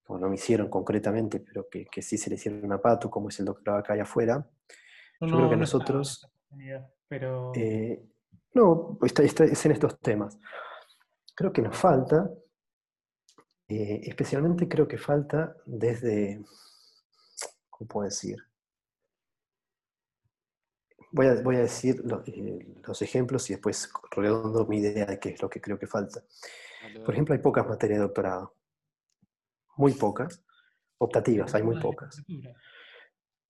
[0.06, 3.38] o no me hicieron concretamente, pero que, sí se le hicieron a Pato, como es
[3.38, 4.46] el doctorado acá y afuera,
[5.20, 6.30] yo creo que nosotros...
[7.08, 7.52] Pero...
[7.54, 8.02] Eh,
[8.54, 10.38] no, está, es en estos temas.
[11.34, 12.30] Creo que nos falta,
[13.68, 16.44] eh, especialmente creo que falta desde,
[17.70, 18.36] ¿cómo puedo decir?
[21.10, 25.30] Voy a, voy a decir eh, los ejemplos y después redondo mi idea de qué
[25.30, 26.22] es lo que creo que falta.
[27.04, 28.54] Por ejemplo, hay pocas materias de doctorado
[29.76, 30.42] muy pocas.
[30.98, 32.22] Optativas, hay muy pocas.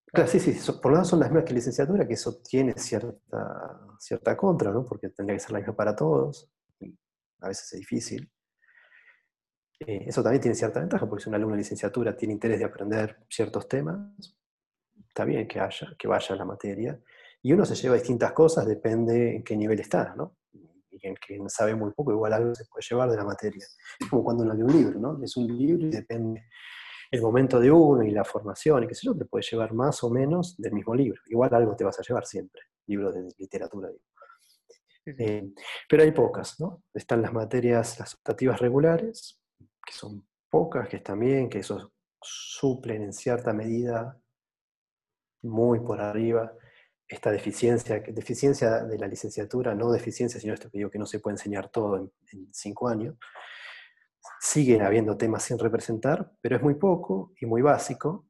[0.07, 3.81] Claro, sí, sí, por lo menos son las mismas que licenciatura, que eso tiene cierta,
[3.99, 4.85] cierta contra, ¿no?
[4.85, 6.49] Porque tendría que ser la misma para todos,
[7.41, 8.31] a veces es difícil.
[9.81, 12.64] Eh, eso también tiene cierta ventaja, porque si un alumno de licenciatura tiene interés de
[12.64, 14.37] aprender ciertos temas,
[15.09, 17.01] está bien que haya, que vaya a la materia,
[17.43, 20.37] y uno se lleva distintas cosas, depende en qué nivel está, ¿no?
[21.13, 23.65] Y quien, sabe muy poco, igual algo se puede llevar de la materia.
[23.99, 25.23] Es como cuando uno lee un libro, ¿no?
[25.23, 26.47] Es un libro y depende
[27.11, 30.03] el momento de uno y la formación y qué sé yo, te puede llevar más
[30.03, 31.21] o menos del mismo libro.
[31.27, 33.91] Igual algo te vas a llevar siempre, libro de literatura.
[35.07, 35.53] Eh,
[35.89, 36.83] pero hay pocas, ¿no?
[36.93, 43.03] Están las materias, las optativas regulares, que son pocas, que están bien, que eso suplen
[43.03, 44.19] en cierta medida,
[45.43, 46.53] muy por arriba,
[47.09, 51.21] esta deficiencia, deficiencia de la licenciatura, no deficiencia, sino esto que digo que no se
[51.21, 52.11] puede enseñar todo en,
[52.53, 53.17] cinco años,
[54.41, 58.27] siguen habiendo temas sin representar, pero es muy poco y muy básico,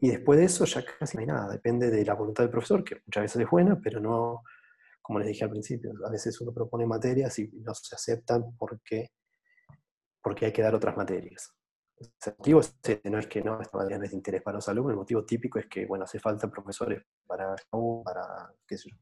[0.00, 2.84] y después de eso ya casi no hay nada, depende de la voluntad del profesor,
[2.84, 4.42] que muchas veces es buena, pero no,
[5.00, 9.10] como les dije al principio, a veces uno propone materias y no se aceptan porque,
[10.22, 11.57] porque hay que dar otras materias.
[12.00, 12.60] El motivo
[13.04, 15.24] no es que no, esta materia no es de interés para los alumnos, el motivo
[15.24, 17.56] típico es que, bueno, hace falta profesores para,
[18.04, 18.54] para,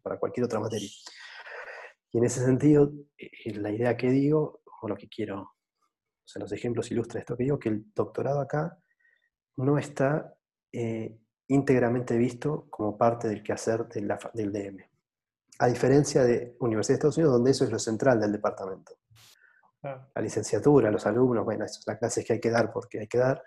[0.03, 0.89] para cualquier otra materia.
[2.13, 6.41] Y en ese sentido, eh, la idea que digo, o lo que quiero, o sea,
[6.41, 8.79] los ejemplos ilustran esto que digo, que el doctorado acá
[9.57, 10.35] no está
[10.73, 11.19] eh,
[11.49, 14.85] íntegramente visto como parte del quehacer de del DM.
[15.59, 18.99] A diferencia de Universidad de Estados Unidos, donde eso es lo central del departamento
[20.15, 23.07] la licenciatura, los alumnos, bueno, esas son las clases que hay que dar porque hay
[23.07, 23.43] que dar,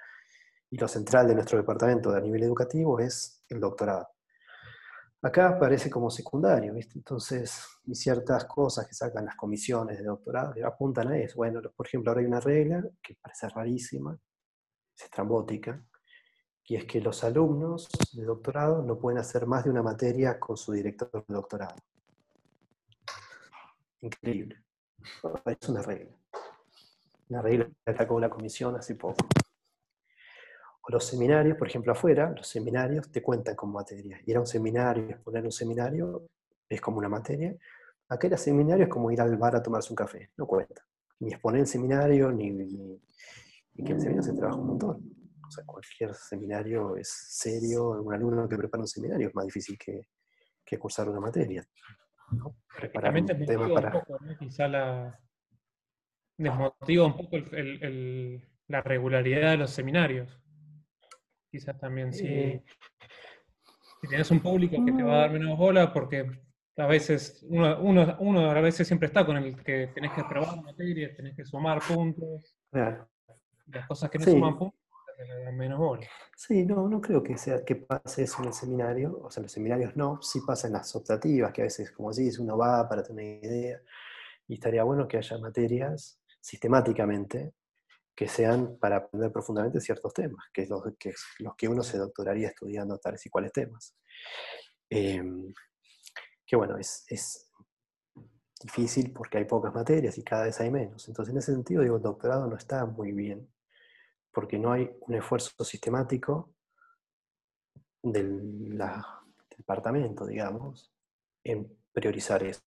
[0.70, 4.08] y lo central de nuestro departamento a nivel educativo es el doctorado.
[5.22, 6.98] Acá parece como secundario, ¿viste?
[6.98, 11.36] Entonces, y ciertas cosas que sacan las comisiones de doctorado apuntan a eso.
[11.38, 14.18] Bueno, por ejemplo, ahora hay una regla que parece rarísima,
[14.96, 15.84] es estrambótica,
[16.64, 20.56] y es que los alumnos de doctorado no pueden hacer más de una materia con
[20.56, 21.76] su director de doctorado.
[24.02, 24.64] Increíble.
[25.46, 26.19] Es una regla.
[27.30, 29.28] Una regla que atacó la comisión hace poco.
[30.82, 34.20] O los seminarios, por ejemplo, afuera, los seminarios te cuentan como materia.
[34.26, 36.28] Ir a un seminario, exponer un seminario,
[36.68, 37.56] es como una materia.
[38.08, 40.84] Acá el seminario es como ir al bar a tomarse un café, no cuenta.
[41.20, 42.50] Ni exponer el seminario, ni,
[43.76, 45.16] que el seminario se trabaja un montón.
[45.48, 49.78] O sea, cualquier seminario es serio, un alumno que prepara un seminario es más difícil
[49.78, 50.08] que,
[50.66, 51.64] que cursar una materia.
[52.32, 52.56] ¿no?
[52.76, 54.06] Preparar un tema para...
[54.40, 55.20] Quizá la,
[56.40, 57.38] desmotiva un poco
[58.68, 60.42] la regularidad de los seminarios.
[61.52, 62.64] Quizás también si, eh.
[64.02, 66.30] si tienes un público que te va a dar menos bola porque
[66.78, 67.78] a veces uno,
[68.20, 71.82] uno, a veces siempre está con el que tenés que probar materias, tenés que sumar
[71.82, 72.56] puntos.
[72.72, 74.80] Las cosas que no suman puntos
[75.18, 76.08] te dan menos bola.
[76.38, 79.46] Sí, no, no creo que sea que pase eso en el seminario, o sea, en
[79.46, 82.88] los seminarios no, sí pasa en las optativas, que a veces, como decís, uno va
[82.88, 83.82] para tener una idea,
[84.48, 86.19] y estaría bueno que haya materias
[86.50, 87.54] sistemáticamente
[88.16, 91.97] que sean para aprender profundamente ciertos temas, que es los que, los que uno se
[91.97, 93.95] doctoraría estudiando tales y cuales temas.
[94.89, 95.54] Em,
[96.45, 97.45] que bueno, es, es,
[98.62, 101.08] difícil porque hay pocas materias y cada vez hay menos.
[101.08, 103.50] Entonces, en ese sentido, digo, el doctorado no está muy bien,
[104.34, 106.54] porque no hay un esfuerzo sistemático
[108.04, 108.78] del
[109.58, 110.91] departamento, digamos,
[111.43, 112.62] en priorizar eso.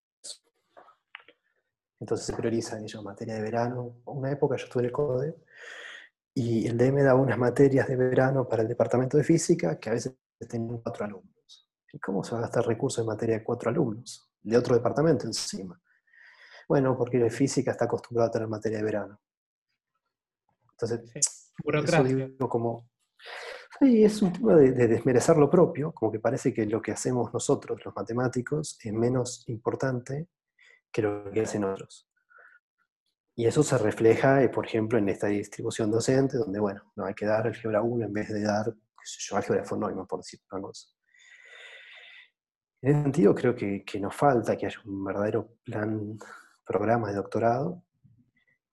[2.01, 4.01] Entonces se prioriza en materia de verano.
[4.05, 5.35] Una época yo estuve en el CODE
[6.33, 9.93] y el DM daba unas materias de verano para el departamento de física que a
[9.93, 10.15] veces
[10.49, 11.69] tenían cuatro alumnos.
[11.93, 14.31] ¿Y cómo se va a gastar recursos en materia de cuatro alumnos?
[14.41, 15.79] De otro departamento encima.
[16.67, 19.21] Bueno, porque la física está acostumbrada a tener materia de verano.
[20.71, 22.89] Entonces, eso digo como...
[23.79, 26.93] Sí, es un tema de, de, desmerecer lo propio, como que parece que lo que
[26.93, 30.29] hacemos nosotros, los matemáticos, es menos importante
[30.91, 32.07] que lo que hacen otros.
[33.35, 37.13] Y eso se refleja, eh, por ejemplo, en esta distribución docente, donde, bueno, no hay
[37.13, 40.61] que dar álgebra 1 en vez de dar, qué sé yo, álgebra por decir una
[40.61, 40.87] cosa.
[42.81, 46.17] En ese sentido, creo que, que nos falta que haya un verdadero plan,
[46.65, 47.83] programa de doctorado.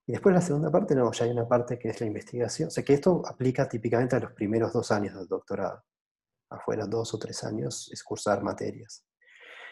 [0.05, 2.67] Y después la segunda parte, no, ya hay una parte que es la investigación.
[2.67, 5.83] O sea, que esto aplica típicamente a los primeros dos años del doctorado.
[6.49, 9.05] Afuera, dos o tres años, es cursar materias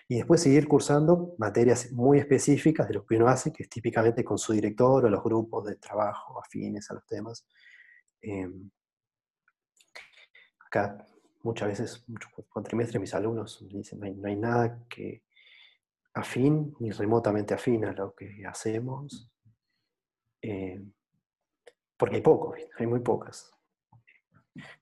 [0.09, 4.23] y después seguir cursando materias muy específicas de lo que uno hace, que es típicamente
[4.23, 7.45] con su director o los grupos de trabajo afines a los temas.
[8.21, 8.69] Em,
[10.65, 11.05] acá
[11.43, 15.23] muchas veces, muchos cuatrimestres, mis alumnos me dicen, no hay, nada que
[16.13, 19.29] afín ni remotamente afín a lo que hacemos,
[20.41, 20.93] em,
[21.97, 23.56] porque hay pocos, hay muy pocas.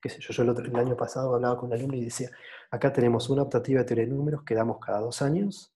[0.04, 2.30] Yo el, año pasado hablaba con un alumno y decía,
[2.72, 5.74] Acá tenemos una optativa de teoría de números que damos cada dos años.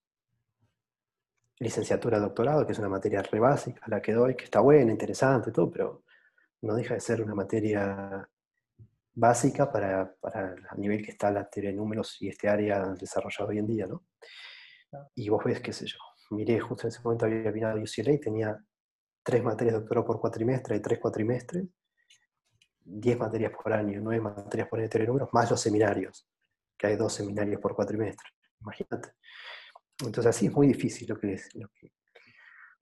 [1.59, 5.51] Licenciatura, doctorado, que es una materia re básica, la que doy, que está buena, interesante,
[5.51, 6.03] todo, pero
[6.61, 8.27] no deja de ser una materia
[9.13, 13.49] básica para, para el nivel que está la teoría de números y este área desarrollada
[13.49, 14.05] hoy en día, ¿no?
[15.15, 15.97] Y vos ves, qué sé yo,
[16.31, 18.63] miré justo en ese momento había venido a UCLA y tenía
[19.23, 21.65] tres materias de doctorado por cuatrimestre y tres cuatrimestres,
[22.91, 26.27] diez materias por año, nueve materias por año números, más los seminarios
[26.77, 28.29] que hay dos seminarios por cuatrimestre.
[28.61, 29.09] Imagínate.
[29.99, 31.35] Entonces así es muy difícil lo que,
[31.75, 31.91] que,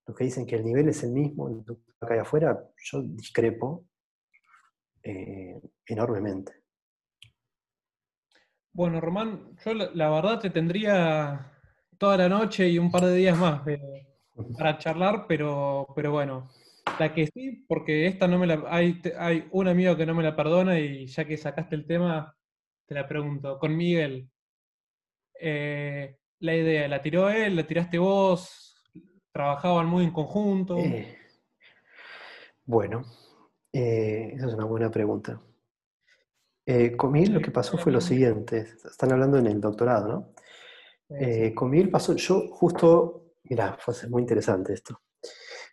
[0.06, 1.66] lo que dicen que el nivel es el mismo
[2.00, 3.86] acá y afuera, yo discrepo
[5.02, 6.64] eh, enormemente.
[8.72, 11.52] Bueno, Román, yo la, verdad te tendría
[11.98, 13.64] toda la noche y un par de días más
[14.56, 16.52] para charlar, pero, pero bueno,
[17.00, 18.64] la que sí, porque esta no me la.
[18.68, 22.36] Hay, hay un amigo que no me la perdona y ya que sacaste el tema,
[22.86, 24.30] te la pregunto, con Miguel,
[25.40, 27.56] eh, la idea, ¿la tiró él?
[27.56, 28.76] ¿La tiraste vos?
[29.32, 30.78] ¿Trabajaban muy en conjunto?
[30.78, 31.18] Eh,
[32.66, 33.04] bueno,
[33.72, 35.42] eh, esa es una buena pregunta.
[36.98, 40.34] con Miguel lo que pasó fue lo siguiente, están hablando en el doctorado, ¿no?
[41.56, 45.02] Con Miguel pasó, yo justo, mira, fue muy interesante esto.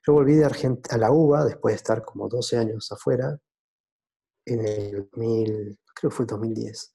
[0.06, 3.38] Yo volví de Argentina a la UBA después de estar como 12 años afuera,
[4.44, 6.94] en el 2000, creo que fue el 2010.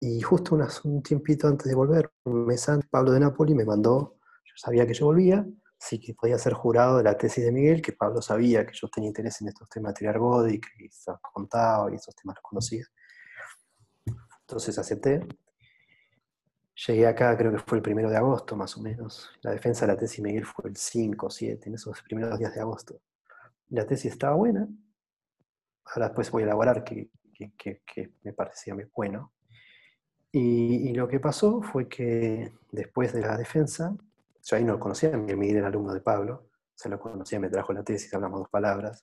[0.00, 4.18] Y justo un tiempito antes de volver, un mes antes, Pablo de Napoli me mandó,
[4.44, 5.46] yo sabía que yo volvía,
[5.80, 8.88] así que podía ser jurado de la tesis de Miguel, que Pablo sabía que yo
[8.88, 10.90] tenía interés en estos temas de ergódica y
[11.32, 12.84] contaba y esos temas los conocía.
[14.40, 15.26] Entonces acepté.
[16.86, 19.30] Llegué acá, creo que fue el primero de agosto, más o menos.
[19.40, 22.54] La defensa de la tesis Miguel fue el 5 o 7, en esos primeros días
[22.54, 23.00] de agosto.
[23.70, 24.68] La tesis estaba buena.
[25.86, 27.10] Ahora después voy a elaborar que,
[27.56, 29.32] que, que me parecía muy bueno.
[30.38, 33.96] Y, lo que pasó fue que después de la defensa,
[34.42, 37.72] yo ahí no lo conocía, Miguel era alumno de Pablo, se lo conocía, me trajo
[37.72, 39.02] la tesis, hablamos dos palabras.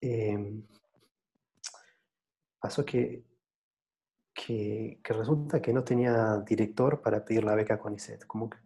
[0.00, 0.64] Em,
[2.60, 3.24] pasó que,
[4.34, 8.26] que, resulta que no tenía director para pedir la beca con ISET.
[8.26, 8.58] Como que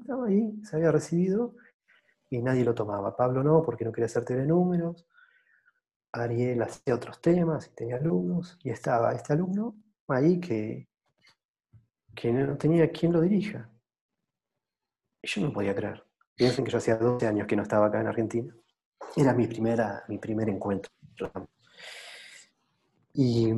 [0.00, 1.56] estaba ahí, se había recibido
[2.30, 3.16] y nadie lo tomaba.
[3.16, 5.06] Pablo no, porque no quería hacer de números.
[6.12, 8.58] Ariel hacía otros temas y tenía alumnos.
[8.62, 9.76] Y estaba este alumno
[10.08, 10.88] ahí que,
[12.14, 13.70] que no tenía quien lo dirija.
[15.22, 16.04] Y yo no podía creer.
[16.34, 18.54] Piensen que yo hacía 12 años que no estaba acá en Argentina.
[19.16, 20.90] Era mi, primera, mi primer encuentro.
[23.14, 23.52] Y,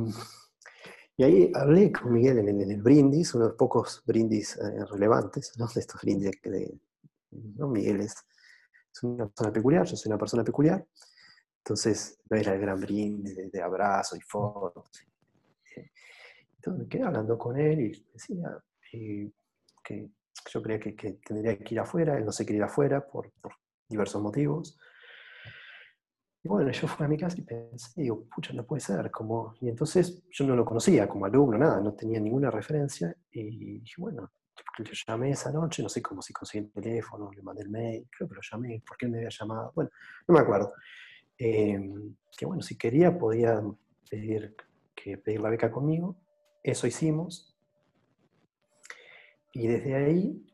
[1.17, 5.53] y ahí hablé con Miguel en, el brindis, uno de los pocos brindis eh, relevantes,
[5.57, 5.67] ¿no?
[5.67, 6.79] de estos brindis de,
[7.31, 7.67] ¿no?
[7.69, 8.15] Miguel es,
[9.01, 10.85] una persona peculiar, yo soy una persona peculiar,
[11.57, 14.89] entonces no era el gran brindis de, de abrazo y fotos,
[16.71, 20.09] me quedé hablando con él y decía que
[20.49, 20.93] yo creía que,
[21.25, 23.31] tendría que ir afuera, él no se quería ir afuera por,
[23.87, 24.77] diversos motivos.
[26.45, 29.09] Y bueno, yo fui a mi casa y pensé, digo, pucha, no puede ser.
[29.09, 29.55] Como...
[29.61, 33.15] Y entonces yo no lo conocía como alumno, nada, no tenía ninguna referencia.
[33.31, 34.31] Y dije, bueno,
[34.77, 38.07] lo llamé esa noche, no sé cómo si conseguí el teléfono, le mandé el mail,
[38.15, 39.71] creo que lo llamé, ¿por qué me había llamado?
[39.73, 39.89] Bueno,
[40.27, 40.73] no me acuerdo.
[41.35, 43.59] Em, que bueno, si quería podía
[44.07, 44.55] pedir,
[44.95, 46.15] que pedir la beca conmigo
[46.61, 47.55] eso hicimos.
[49.51, 50.45] Y desde ahí,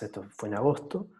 [0.00, 1.10] esto fue en agosto,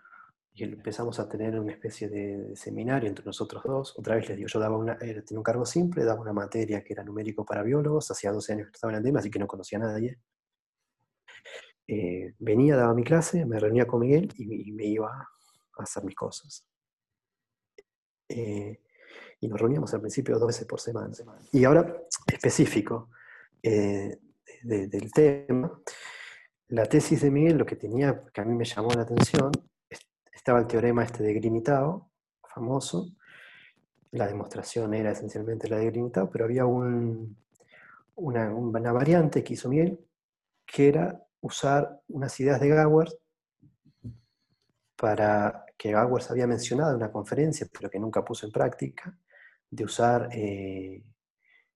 [0.52, 3.98] y empezamos a tener una especie de, seminario entre nosotros dos.
[3.98, 6.92] Otra vez les digo, yo daba una, tenía un cargo simple, daba una materia que
[6.92, 9.46] era numérico para biólogos, hacía 12 años que estaba en el tema, así que no
[9.46, 10.18] conocía a nadie.
[11.86, 16.14] Eh, venía, daba mi clase, me reunía con Miguel y, me iba a hacer mis
[16.14, 16.64] cosas.
[18.28, 18.80] Eh,
[19.40, 21.12] y nos reuníamos al principio dos veces por semana.
[21.52, 21.96] Y ahora,
[22.26, 23.10] específico
[23.62, 24.18] eh,
[24.62, 25.80] del tema,
[26.68, 29.50] la tesis de Miguel, lo que tenía, que a mí me llamó la atención,
[30.40, 32.10] estaba el teorema este de Grimitao,
[32.48, 33.10] famoso.
[34.12, 37.36] La demostración era esencialmente la de Grimitao, pero había un,
[38.14, 40.00] una, una variante que hizo Miguel,
[40.64, 43.18] que era usar unas ideas de Gowers
[44.96, 49.14] para que Gowers había mencionado en una conferencia, pero que nunca puso en práctica,
[49.68, 51.04] de usar eh,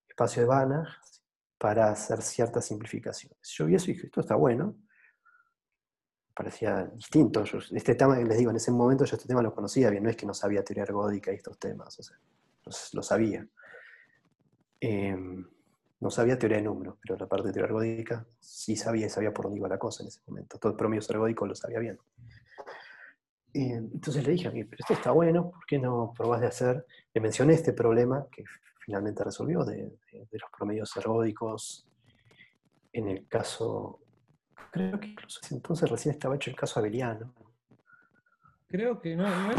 [0.09, 0.89] espacio de Banach
[1.59, 3.39] para hacer ciertas simplificaciones.
[3.43, 4.75] Yo vi eso y dije, esto está bueno.
[6.35, 7.45] Parecía distinto.
[7.45, 10.17] este tema, les digo, en ese momento yo este tema lo conocía bien, no es
[10.17, 12.19] que no sabía teoría ergódica y estos temas, o sea,
[12.93, 13.47] lo, sabía.
[14.81, 15.47] Em,
[16.01, 19.33] no sabía teoría de números, pero la parte de teoría ergódica sí sabía y sabía
[19.33, 20.59] por dónde iba la cosa en ese momento.
[20.59, 21.99] Todo el promedio ergódico lo sabía bien.
[23.55, 26.49] Y entonces le dije a mí, pero esto está bueno, ¿por qué no probás de
[26.49, 26.85] hacer?
[27.15, 28.45] Le mencioné este problema que
[28.81, 31.87] finalmente resolvió de, los promedios ergódicos
[32.93, 34.01] en el caso,
[34.71, 37.33] creo que incluso entonces recién estaba hecho el caso abeliano.
[38.67, 39.57] Creo que no, es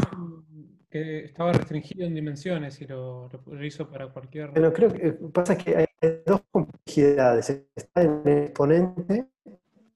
[0.90, 3.30] que estaba restringido en dimensiones y lo,
[3.62, 4.52] hizo para cualquier...
[4.52, 5.86] Pero creo que pasa que hay
[6.24, 7.64] dos complejidades.
[7.74, 9.26] Está en el exponente...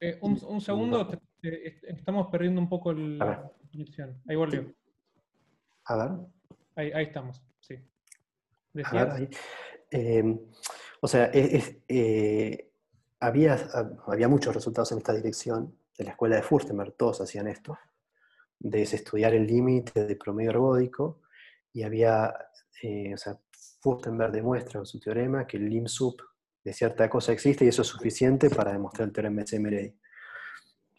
[0.01, 1.07] Eh, un, segundo,
[1.43, 4.19] estamos perdiendo un poco la conexión.
[4.27, 4.73] Ahí volvió.
[5.85, 6.93] A ver.
[6.95, 7.75] Ahí, estamos, sí.
[9.91, 10.39] Em,
[11.03, 12.70] o sea, eh,
[13.21, 13.59] había,
[14.07, 15.77] había muchos resultados en esta dirección.
[15.97, 17.79] De la escuela de Furstenberg todos hacían esto
[18.61, 21.23] de estudiar el límite de promedio ergódico
[21.73, 22.35] y había,
[22.83, 23.39] eh, o sea,
[23.81, 26.17] Furstenberg demuestra en su teorema que el lim sub
[26.63, 29.99] de cierta cosa existe y eso es suficiente para demostrar el teorema de SMRI.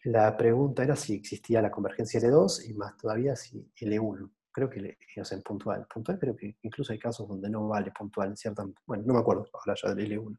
[0.04, 4.28] La pregunta era si existía la convergencia L2 y más todavía si L1.
[4.50, 5.86] Creo que, o sea, en puntual.
[5.86, 8.66] Puntual creo que incluso hay casos donde no vale puntual en cierta...
[8.84, 10.36] Bueno, no me acuerdo ahora ya del L1.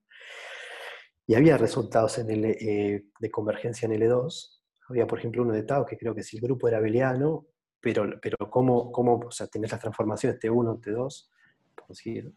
[1.26, 5.63] Y había resultados en L, eh, de convergencia en L2 había, por ejemplo, uno de
[5.63, 7.47] Tao que creo que si el grupo era abeliano,
[7.80, 11.30] pero, pero cómo, cómo o sea, tenés las transformaciones T1, T2,
[11.76, 12.34] por decir,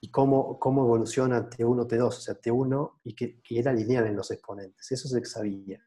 [0.00, 4.30] y cómo, cómo evoluciona T1, T2, o sea, T1, y que, era lineal en los
[4.30, 4.90] exponentes.
[4.92, 5.80] Eso se sabía.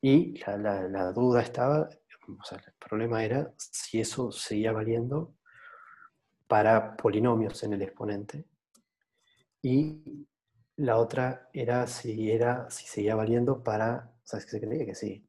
[0.00, 1.88] Y la, la, duda estaba,
[2.28, 5.34] o sea, el problema era si eso seguía valiendo
[6.46, 8.46] para polinomios en el exponente.
[9.60, 10.26] Y
[10.78, 15.26] la otra era si, era, si seguía valiendo para ¿Sabes que se creía que sí?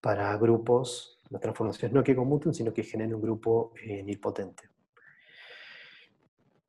[0.00, 4.70] Para grupos, las transformaciones no que conmuten, sino que generen un grupo eh, nilpotente.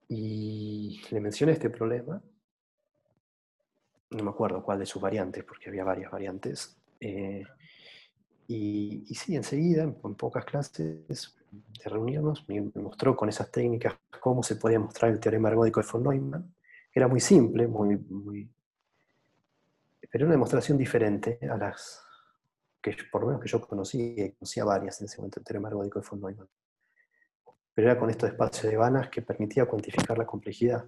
[0.07, 2.20] Y le mencioné este problema,
[4.09, 6.76] no me acuerdo cuál de sus variantes, porque había varias variantes.
[6.99, 7.43] Eh,
[8.47, 14.41] y, y, sí, enseguida, en, pocas clases de reunirnos, me, mostró con esas técnicas cómo
[14.41, 16.55] se podía mostrar el teorema ergódico de von Neumann.
[16.93, 18.49] Era muy simple, muy, muy,
[20.11, 22.03] pero una demostración diferente a las
[22.81, 25.69] que por lo menos que yo conocí, y conocía varias en ese momento, el teorema
[25.69, 26.49] ergódico de von Neumann.
[27.73, 30.85] Pero era con estos espacios de vanas que permitía cuantificar la complejidad.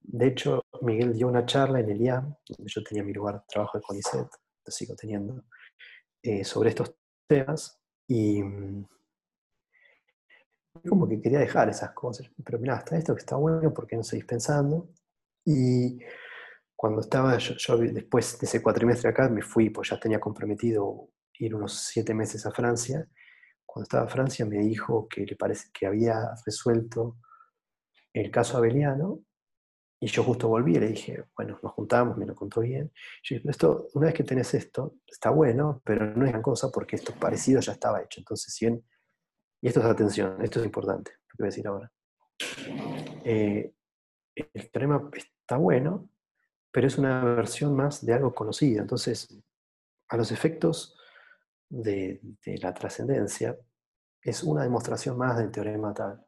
[0.00, 3.46] De hecho, Miguel dio una charla en el IAM, donde yo tenía mi lugar de
[3.48, 4.28] trabajo de CONICET,
[4.66, 5.44] lo sigo teniendo,
[6.22, 6.94] eh, sobre estos
[7.26, 8.86] temas, y mm,
[10.88, 12.30] como que quería dejar esas cosas.
[12.44, 14.88] Pero mira, hasta esto que está bueno, porque no seguís pensando?
[15.50, 15.98] Y
[16.76, 21.54] cuando estaba, yo, después de ese cuatrimestre acá, me fui, pues ya tenía comprometido ir
[21.54, 23.08] unos siete meses a Francia.
[23.64, 27.16] Cuando estaba en Francia me dijo que le parece que había resuelto
[28.12, 29.20] el caso Abeliano,
[30.00, 32.92] y yo justo volví y le dije, bueno, nos juntamos, me lo contó bien.
[33.22, 36.96] Yo esto, una vez que tenés esto, está bueno, pero no es gran cosa porque
[36.96, 38.20] esto parecido ya estaba hecho.
[38.20, 41.92] Entonces, si y esto es atención, esto es importante, lo que voy a decir ahora.
[43.24, 43.72] Eh,
[44.54, 44.70] el
[45.48, 46.10] está bueno,
[46.70, 48.82] pero es una versión más de algo conocido.
[48.82, 49.34] Entonces,
[50.08, 50.94] a los efectos
[51.70, 52.20] de,
[52.60, 53.56] la trascendencia,
[54.20, 56.22] es una demostración más del teorema tal.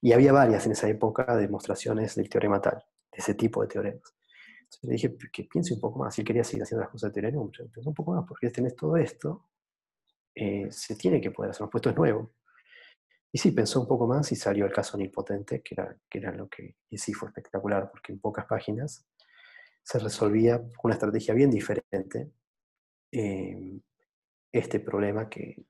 [0.00, 2.82] Y había varias en esa época demostraciones del teorema tal,
[3.12, 4.16] de ese tipo de teoremas.
[4.62, 7.20] Entonces le dije que piense un poco más, si quería seguir haciendo las cosas de
[7.20, 9.46] teorema, un poco más, porque tenés todo esto,
[10.34, 12.32] eh, se tiene que poder hacer, puesto es nuevo.
[13.32, 16.32] Y sí, pensó un poco más y salió el caso nilpotente, que era, que era
[16.32, 19.06] lo que y sí fue espectacular, porque en pocas páginas
[19.82, 22.32] se resolvía una estrategia bien diferente
[23.12, 23.80] em,
[24.52, 25.64] este problema que,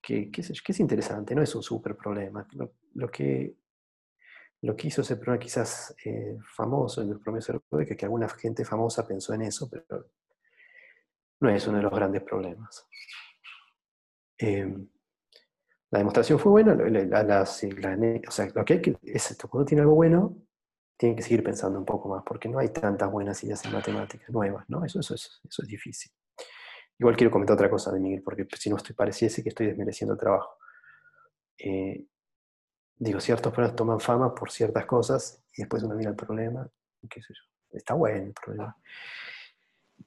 [0.00, 2.46] que, es, interesante, no es un super problema.
[2.94, 3.56] Lo, que,
[4.62, 9.06] lo que hizo ese problema quizás eh, famoso, el problema de que alguna gente famosa
[9.06, 10.10] pensó en eso, pero
[11.40, 12.86] no es uno de los grandes problemas.
[14.38, 14.88] Em,
[15.92, 19.94] la demostración fue buena, o sea, lo que hay que es esto, cuando tiene algo
[19.94, 20.34] bueno,
[20.96, 24.30] tiene que seguir pensando un poco más, porque no hay tantas buenas ideas en matemáticas
[24.30, 24.82] nuevas, ¿no?
[24.86, 26.10] Eso, eso, es, eso es difícil.
[26.98, 30.14] Igual quiero comentar otra cosa de Miguel, porque si no estoy, pareciese que estoy desmereciendo
[30.14, 30.56] el trabajo.
[31.58, 32.06] Eh,
[32.96, 36.66] digo, ciertos problemas toman fama por ciertas cosas y después uno mira el problema,
[37.10, 38.74] qué sé yo, está bueno el problema,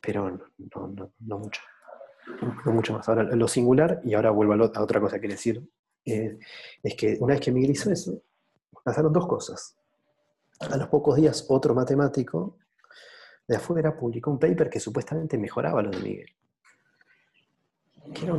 [0.01, 0.51] pero
[1.19, 1.61] no mucho
[2.65, 3.07] no mucho más.
[3.07, 5.63] Ahora, lo singular, y ahora vuelvo a, otra cosa que decir,
[6.05, 6.37] eh,
[6.83, 8.21] es que una vez que Miguel hizo eso,
[8.83, 9.77] pasaron dos cosas.
[10.59, 12.57] A los pocos días, otro matemático
[13.47, 16.29] de afuera publicó un paper que supuestamente mejoraba lo de Miguel.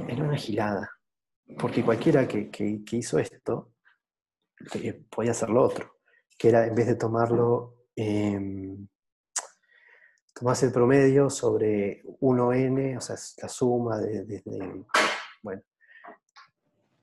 [0.08, 0.90] era, una gilada,
[1.58, 2.50] porque cualquiera que,
[2.92, 3.72] hizo esto
[4.74, 5.98] eh, podía hacer lo otro,
[6.38, 7.74] que era en vez de tomarlo...
[7.94, 8.86] Em,
[10.38, 14.84] tomás el promedio sobre 1n, o sea, la suma de,
[15.42, 15.62] bueno,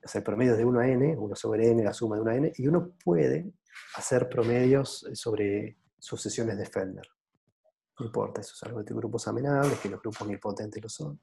[0.04, 2.32] o sea, el promedio de 1 a n, 1 sobre n, la suma de 1
[2.32, 3.52] a n, y uno puede
[3.96, 7.08] hacer promedios sobre sucesiones de Fellner.
[8.00, 11.20] No importa, eso es algo de grupos amenables, que los grupos nilpotentes lo son.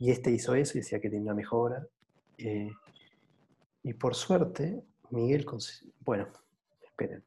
[0.00, 1.86] Y este hizo eso y decía que tenía una mejora.
[2.36, 2.70] Eh,
[3.84, 5.46] y por suerte, Miguel,
[6.00, 6.28] bueno,
[6.82, 7.24] esperen.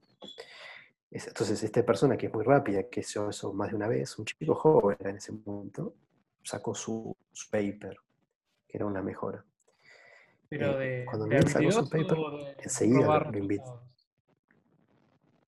[1.11, 4.25] Entonces, esta persona que es muy rápida, que hizo eso más de una vez, un
[4.25, 5.95] chico joven en ese momento,
[6.43, 7.15] sacó su,
[7.49, 7.97] paper,
[8.67, 9.43] que era una mejora.
[10.49, 12.17] Pero eh, de, cuando de sacó su paper,
[12.61, 13.81] enseguida lo, invitó.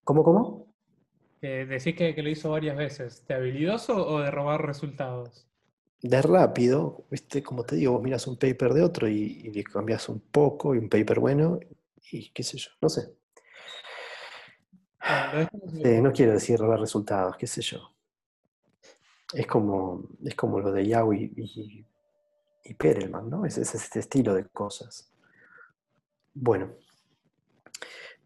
[0.03, 0.67] ¿Cómo, cómo?
[1.41, 3.25] Eh, decís que, lo hizo varias veces.
[3.27, 5.47] ¿De habilidoso o de robar resultados?
[6.01, 7.43] De rápido, ¿viste?
[7.43, 10.75] como te digo, vos miras un paper de otro y, y le cambias un poco
[10.75, 11.59] y un paper bueno
[12.11, 13.17] y qué sé yo, no sé.
[16.01, 17.93] No quiero decir robar resultados, qué sé yo.
[19.33, 21.85] Es como, es como lo de Yao y,
[22.63, 23.45] y, Perelman, ¿no?
[23.45, 25.11] Es, es, este estilo de cosas.
[26.33, 26.73] Bueno,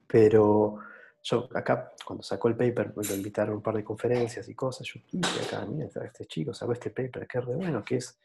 [0.07, 0.79] pero
[1.23, 4.87] yo acá, cuando sacó el paper, lo invitaron a un par de conferencias y cosas,
[4.87, 8.19] yo dije acá, mira, este chico sacó este paper, es re bueno, que es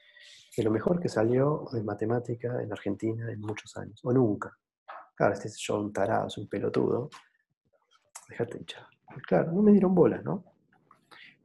[0.56, 4.56] lo mejor que salió de matemática en Argentina en muchos años, o nunca.
[5.14, 7.10] Claro, este es yo un tarado, es un pelotudo,
[8.28, 8.86] Déjate hinchar.
[9.26, 10.44] Claro, no me dieron bola, ¿no?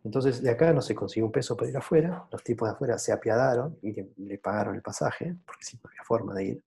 [0.04, 2.98] Entonces de acá no se consiguió un peso para ir afuera, los tipos de afuera
[2.98, 6.64] se apiadaron y le, pagaron el pasaje, porque sí, no había forma de ir.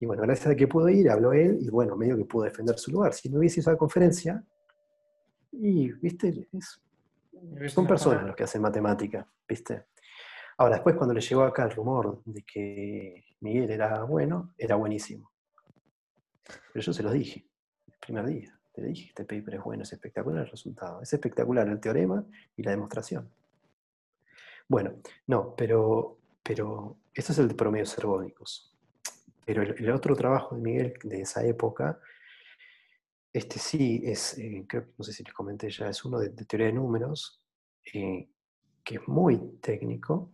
[0.00, 2.78] Y bueno, gracias a que pudo ir, habló él y bueno, medio que pudo defender
[2.78, 3.14] su lugar.
[3.14, 4.44] Si no hubiese ido a la conferencia,
[5.52, 6.48] y, viste,
[7.68, 9.86] son personas los que hacen matemática, viste.
[10.58, 15.30] Ahora, después cuando le llegó acá el rumor de que Miguel era bueno, era buenísimo.
[16.72, 17.46] Pero yo se los dije,
[17.86, 18.55] el primer día.
[18.76, 21.00] Te dije, este paper es bueno, es espectacular el resultado.
[21.00, 22.22] Es espectacular el teorema
[22.58, 23.26] y la demostración.
[24.68, 24.96] Bueno,
[25.28, 28.76] no, pero, pero esto es el de promedios servónicos.
[29.46, 31.98] Pero el, otro trabajo de Miguel de esa época,
[33.32, 36.28] este sí es, eh, creo que no sé si les comenté ya, es uno de,
[36.28, 37.42] teoría de números,
[37.94, 38.28] eh,
[38.84, 40.32] que es muy técnico.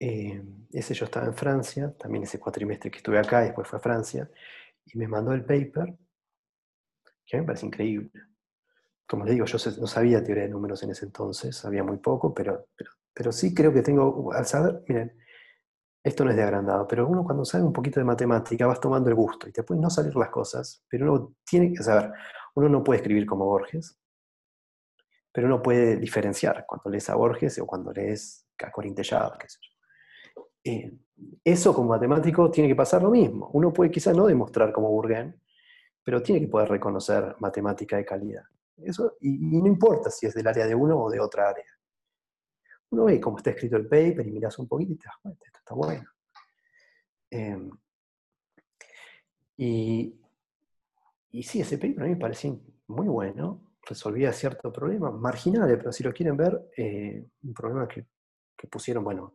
[0.00, 0.42] Eh,
[0.72, 4.28] ese yo estaba en Francia, también ese cuatrimestre que estuve acá después fue a Francia,
[4.84, 5.96] y me mandó el paper
[7.26, 8.10] que me parece increíble.
[9.06, 12.32] Como le digo, yo no sabía teoría de números en ese entonces, sabía muy poco,
[12.32, 12.68] pero,
[13.12, 15.16] pero, sí creo que tengo, al saber, miren,
[16.02, 19.08] esto no es de agrandado, pero uno cuando sabe un poquito de matemática vas tomando
[19.08, 22.12] el gusto y te pueden no salir las cosas, pero uno tiene que saber,
[22.54, 23.98] uno no puede escribir como Borges,
[25.32, 29.58] pero uno puede diferenciar cuando lees a Borges o cuando lees a Corintellado, qué sé
[29.60, 29.74] yo.
[30.64, 30.96] Eh,
[31.44, 33.50] eso como matemático tiene que pasar lo mismo.
[33.52, 35.34] Uno puede quizás no demostrar como Bourgain,
[36.04, 38.44] pero tiene que poder reconocer matemática de calidad.
[38.76, 41.64] Eso, y, no importa si es del área de uno o de otra área.
[42.90, 45.46] Uno ve cómo está escrito el paper y miras un poquito y te das cuenta,
[45.46, 46.08] esto está bueno.
[47.30, 47.70] Em,
[49.56, 50.14] y,
[51.30, 52.54] y sí, ese paper a mí me parecía
[52.88, 58.06] muy bueno, resolvía ciertos problemas marginales, pero si lo quieren ver, eh, un problema que,
[58.56, 59.34] que pusieron, bueno,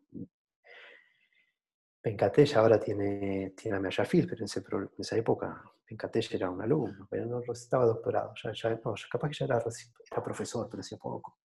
[2.02, 7.26] Pencatella ahora tiene, tiene a Mayafil, pero en, esa época Pencatella era un alumno, pero
[7.26, 11.40] no estaba doctorado, ya, ya, capaz que ya era, profesor, pero hacía poco.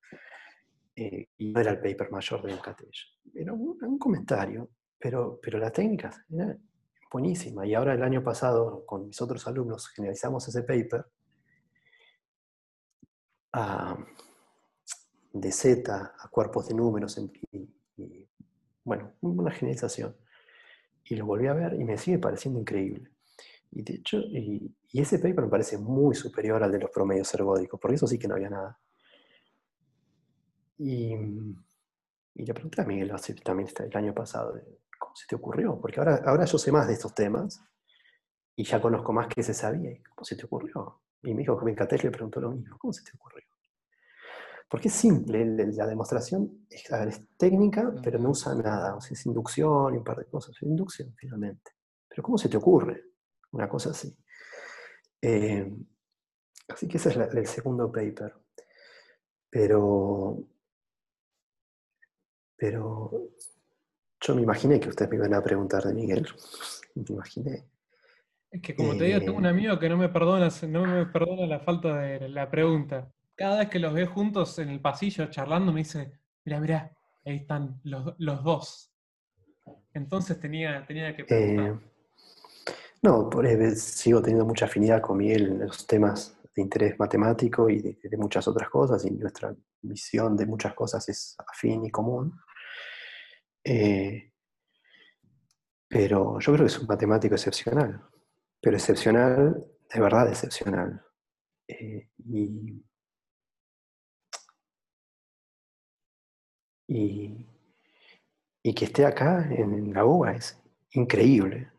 [0.95, 3.05] Eh, y no era el paper mayor de Pencatella.
[3.35, 4.69] Era un, comentario,
[4.99, 6.57] pero, pero la técnica era
[7.11, 7.67] buenísima.
[7.67, 11.07] Y ahora el año pasado, con mis otros alumnos, generalizamos ese paper.
[15.33, 17.19] de Z a cuerpos de números
[18.85, 20.15] bueno, una generalización.
[21.05, 23.14] Y lo volví a ver y me sigue pareciendo increíble.
[23.75, 27.81] Y de hecho, y, ese paper me parece muy superior al de los promedios ergódicos,
[27.81, 28.79] porque eso sí que no había nada.
[30.79, 31.15] Y,
[32.35, 34.55] y le pregunté a Miguel también el año pasado,
[34.99, 35.81] ¿cómo se te ocurrió?
[35.81, 37.61] Porque ahora, ahora yo sé más de estos temas
[38.57, 39.91] y ya conozco más que se sabía.
[40.15, 41.01] ¿Cómo se te ocurrió?
[41.23, 43.45] Y mi hijo que le preguntó lo mismo, ¿cómo se te ocurrió?
[44.69, 46.85] Porque es simple, la demostración es,
[47.37, 48.97] técnica, pero no usa nada.
[48.97, 50.57] O sea, es inducción y un par de cosas.
[50.57, 51.73] Es inducción, finalmente.
[52.09, 53.14] Pero ¿cómo se te ocurre?
[53.55, 54.13] Una cosa así.
[55.23, 55.73] Eh,
[56.69, 58.35] así que ese es el segundo paper.
[59.49, 60.45] Pero
[62.57, 63.31] pero
[64.21, 66.27] yo me imaginé que ustedes me iban a preguntar de Miguel.
[66.95, 67.65] Me imaginé.
[68.51, 71.07] Es que como te digo, tengo un eh, amigo que no me perdona, no me
[71.07, 73.13] perdona la falta de la pregunta.
[73.37, 77.37] Cada vez que los veo juntos en el pasillo charlando, me dice, mira, mira, ahí
[77.37, 78.93] están los, dos.
[79.93, 81.67] Entonces tenía, tenía que preguntar.
[81.67, 81.94] Eh,
[83.05, 87.81] no, por, sigo teniendo mucha afinidad con Miguel en los temas de interés matemático y
[87.81, 92.33] de, muchas otras cosas, y nuestra visión de muchas cosas es afín y común.
[93.63, 94.33] Eh,
[95.87, 98.03] pero yo creo que es un matemático excepcional,
[98.59, 101.05] pero excepcional, de verdad excepcional.
[101.69, 102.83] Eh, y,
[108.63, 110.59] y, que esté acá en, la UBA es
[110.93, 111.74] increíble.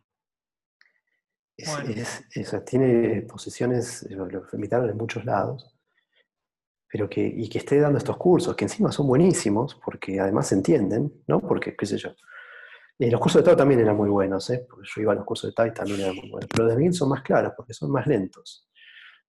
[2.65, 5.75] Tiene posiciones, lo, invitaron en muchos lados,
[6.91, 10.55] pero que, y que esté dando estos cursos, que encima son buenísimos, porque además se
[10.55, 11.41] entienden, ¿no?
[11.41, 12.11] Porque, qué sé yo.
[12.97, 14.65] Y los cursos de TAO también eran muy buenos, ¿eh?
[14.69, 16.49] Porque yo iba a los cursos de TAO y también eran muy buenos.
[16.49, 18.69] Pero los de Miguel son más claros, porque son más lentos.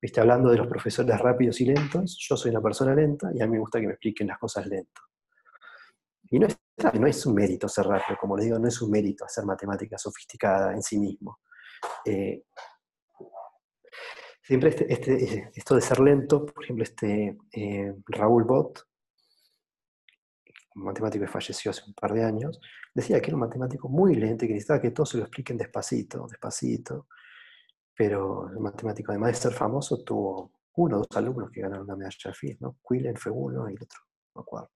[0.01, 3.47] Viste, hablando de los profesores rápidos y lentos, yo soy una persona lenta y a
[3.47, 5.03] mí me gusta que me expliquen las cosas lento.
[6.31, 6.57] Y no es,
[6.94, 9.97] no es un mérito ser rápido, como les digo, no es un mérito hacer matemática
[9.98, 11.40] sofisticada en sí mismo.
[12.05, 12.44] Eh,
[14.43, 18.86] siempre este, este, esto de ser lento, por ejemplo, este eh, Raúl Bott,
[20.77, 22.61] un matemático que falleció hace un par de años,
[22.94, 25.57] decía que era un matemático muy lento y que necesitaba que todos se lo expliquen
[25.57, 27.09] despacito, despacito.
[27.94, 31.97] Pero el matemático, además de ser famoso, tuvo uno o dos alumnos que ganaron una
[31.97, 32.77] medalla Fields, ¿no?
[32.86, 34.01] Quillen fue uno y el otro,
[34.35, 34.70] no acuerdo.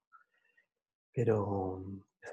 [1.13, 1.85] Pero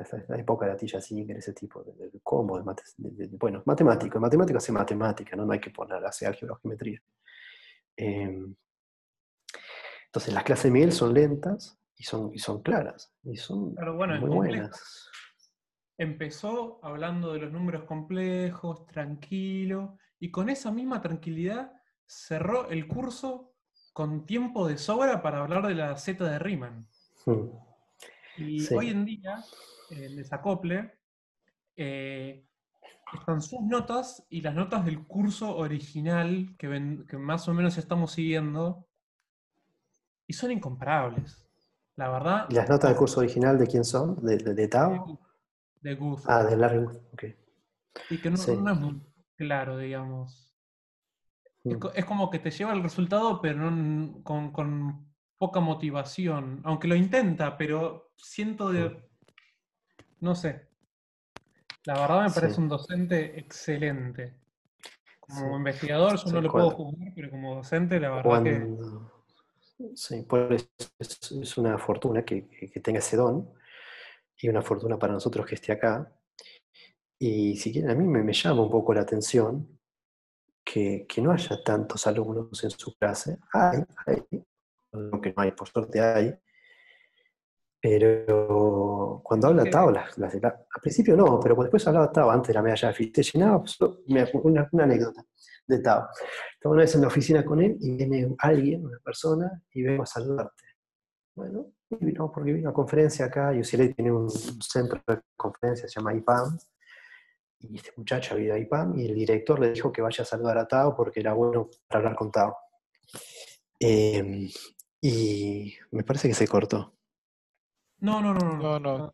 [0.03, 4.57] esa, la época de Atilla Singer, ese tipo de, de combo, de, bueno, matemático, matemático
[4.57, 5.45] hace matemática, ¿no?
[5.45, 7.01] no hay que poner, hace álgebra o geometría.
[7.95, 8.55] Em,
[10.05, 13.75] entonces las clases de Miguel son lentas y son, y son claras, y son
[14.19, 15.09] muy buenas.
[15.97, 21.71] Empezó hablando de los números complejos, tranquilo, y con esa misma tranquilidad
[22.05, 23.53] cerró el curso
[23.93, 26.87] con tiempo de sobra para hablar de la Z de Riemann.
[27.25, 27.49] Hmm.
[28.37, 29.43] Y hoy en día,
[29.89, 30.93] el desacople,
[31.75, 32.45] eh,
[33.13, 36.67] están sus notas y las notas del curso original que,
[37.17, 38.87] más o menos estamos siguiendo
[40.27, 41.43] y son incomparables.
[41.95, 42.47] La verdad.
[42.49, 44.23] ¿Y las notas del curso original de quién son?
[44.23, 45.19] ¿De, de, Tao?
[45.81, 46.21] De Guth.
[46.25, 47.23] Ah, de Larry Guth, ok.
[48.11, 49.01] Y que no, es muy
[49.35, 50.53] claro, digamos.
[51.63, 51.77] Mm.
[51.95, 53.59] Es, como que te lleva el resultado, pero
[54.23, 55.06] con, con,
[55.37, 56.61] poca motivación.
[56.63, 59.07] Aunque lo intenta, pero siento de.
[60.19, 60.67] No sé.
[61.85, 64.35] La verdad me parece un docente excelente.
[65.19, 68.67] Como investigador yo no lo puedo juzgar, pero como docente la verdad que...
[69.95, 72.47] Sí, pues es, una fortuna que,
[72.83, 73.47] tenga ese don
[74.37, 76.11] y una fortuna para nosotros que esté acá.
[77.19, 79.79] Y si quieren, a mí me, llama un poco la atención
[80.63, 83.37] que, que, no haya tantos alumnos en su clase.
[83.53, 84.43] Hay, hay,
[84.91, 86.33] aunque no hay, por suerte hay,
[87.79, 92.91] pero cuando habla Tao, al principio no, pero después hablaba Tao, antes de la medalla
[92.91, 93.63] de se llenaba,
[94.43, 95.23] una, una, anécdota
[95.67, 96.07] de Tao.
[96.53, 100.03] Estaba una vez en la oficina con él y viene alguien, una persona, y vengo
[100.03, 100.63] a saludarte.
[101.35, 106.15] Bueno, vino porque vino a conferencia acá, UCLA tiene un, centro de conferencias, se llama
[106.15, 106.57] IPAM,
[107.59, 110.25] y este muchacho había ido a IPAM, y el director le dijo que vaya a
[110.25, 112.55] saludar a Tao porque era bueno para hablar con Tao.
[113.79, 114.49] Em,
[115.01, 116.93] y me parece que se cortó.
[117.99, 118.79] No, no, no, no.
[118.79, 119.13] No,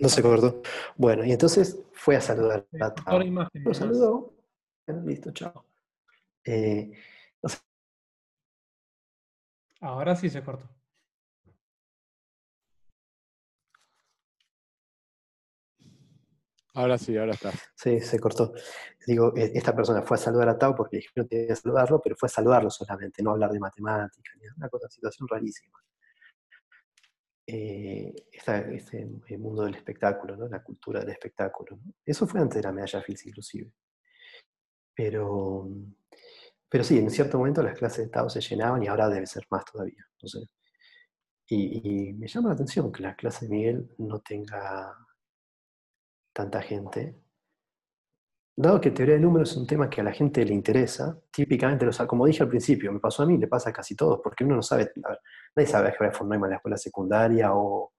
[0.00, 0.08] no.
[0.08, 0.62] se cortó.
[0.96, 3.20] Bueno, y entonces fue a saludar a Tao.
[3.54, 4.34] Lo saludó.
[5.04, 5.64] listo, chao.
[6.44, 6.92] Eh,
[9.80, 10.68] Ahora sí se cortó.
[16.78, 17.50] Ahora sí, ahora está.
[17.74, 18.52] Sí, se cortó.
[19.04, 22.28] Digo, e, esta persona fue a saludar a Tao porque tenía que saludarlo, pero fue
[22.28, 25.76] a saludarlo solamente, no hablar de matemáticas, una cosa, situación rarísima.
[27.44, 30.46] Eh, este mundo del espectáculo, ¿no?
[30.46, 31.80] la cultura del espectáculo.
[32.06, 33.72] Eso fue antes de la medalla Fields inclusive.
[34.94, 35.68] Pero,
[36.68, 39.44] pero sí, en cierto momento las clases de Tao se llenaban y ahora debe ser
[39.50, 40.06] más todavía.
[40.22, 40.28] No
[41.48, 44.94] y, y me llama la atención que la clase de Miguel no tenga
[46.38, 47.16] tanta gente.
[48.54, 51.84] Dado que teoría de números es un tema que a la gente le interesa, típicamente,
[51.84, 54.44] los, como dije al principio, me pasó a mí, le pasa a casi todos, porque
[54.44, 54.92] uno no sabe,
[55.56, 57.92] nadie sabe álgebra de Neumann en la escuela secundaria o,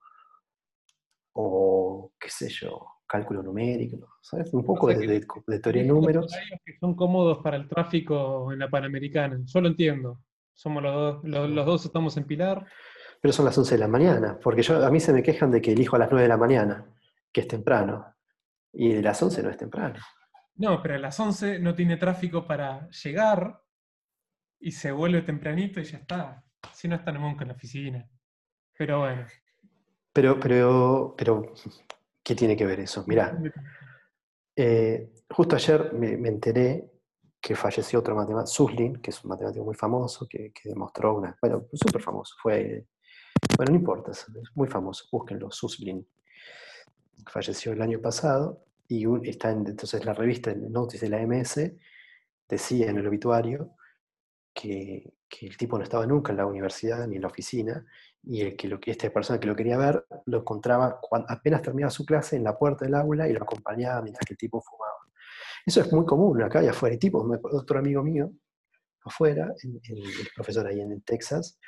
[1.34, 4.54] o qué sé yo, cálculo numérico, ¿sabes?
[4.54, 5.26] Un poco de,
[5.62, 6.34] teoría de números.
[6.66, 10.22] Que son cómodos para el tráfico en la Panamericana, yo lo entiendo.
[10.54, 12.66] Somos los dos, los, dos estamos en Pilar.
[13.22, 15.62] Pero son las 11 de la mañana, porque yo, a mí se me quejan de
[15.62, 16.86] que elijo a las 9 de la mañana,
[17.34, 18.16] que es temprano.
[18.74, 20.00] Y de las 11 no es temprano.
[20.56, 23.62] No, pero a las 11 no tiene tráfico para llegar
[24.60, 26.44] y se vuelve tempranito y ya está.
[26.74, 28.10] Si no está nunca en la oficina.
[28.78, 29.26] Pero bueno.
[30.12, 31.54] Pero, pero, pero,
[32.24, 33.06] ¿qué tiene que ver eso?
[33.08, 33.40] Mirá,
[34.56, 36.92] eh, justo ayer me, enteré
[37.40, 41.68] que falleció otro matemático, Suslin, que es un matemático muy famoso, que, demostró una, bueno,
[41.72, 42.86] súper famoso, fue,
[43.56, 44.26] bueno, no importa, es
[44.56, 46.06] muy famoso, búsquenlo, Suslin
[47.28, 51.72] falleció el año pasado, y está en, entonces la revista Notice de la MS
[52.48, 53.76] decía en el obituario
[54.54, 57.86] que, que, el tipo no estaba nunca en la universidad ni en la oficina,
[58.24, 62.06] y el que, esta persona que lo quería ver lo encontraba cuando, apenas terminaba su
[62.06, 64.90] clase en la puerta del aula y lo acompañaba mientras que el tipo fumaba.
[65.66, 66.96] Eso es muy común acá y afuera.
[66.96, 68.32] Y tipo, otro amigo mío,
[69.04, 71.60] afuera, el profesor ahí en Texas,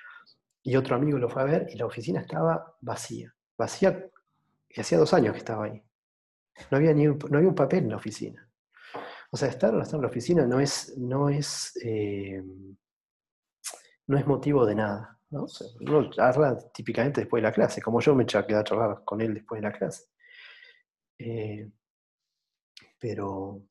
[0.63, 3.33] y otro amigo lo fue a ver y la oficina estaba vacía.
[3.57, 4.09] Vacía
[4.75, 5.83] y hacía dos años que estaba ahí.
[6.69, 8.47] No había, ni un, no había un papel en la oficina.
[9.31, 12.43] O sea, estar o no estar en la oficina no es, no es, eh,
[14.07, 15.17] no es motivo de nada.
[15.29, 15.47] ¿no?
[15.79, 19.21] uno charla típicamente después de la clase, como yo me eché a quedar charlar con
[19.21, 20.09] él después de la clase.
[21.17, 21.71] Eh,
[22.99, 23.63] pero,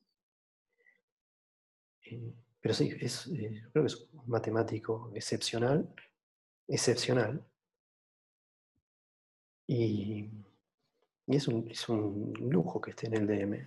[2.05, 3.29] eh, pero sí, es,
[3.71, 5.93] creo que es un matemático excepcional,
[6.67, 7.45] excepcional.
[9.67, 10.29] Y
[11.31, 13.65] y es un, es un lujo que esté en el DM.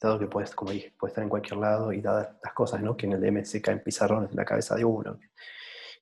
[0.00, 2.96] Dado que puedes, como dije, puede estar en cualquier lado y dadas las cosas, ¿no?
[2.96, 5.18] Que en el DM se caen pizarrones en la cabeza de uno,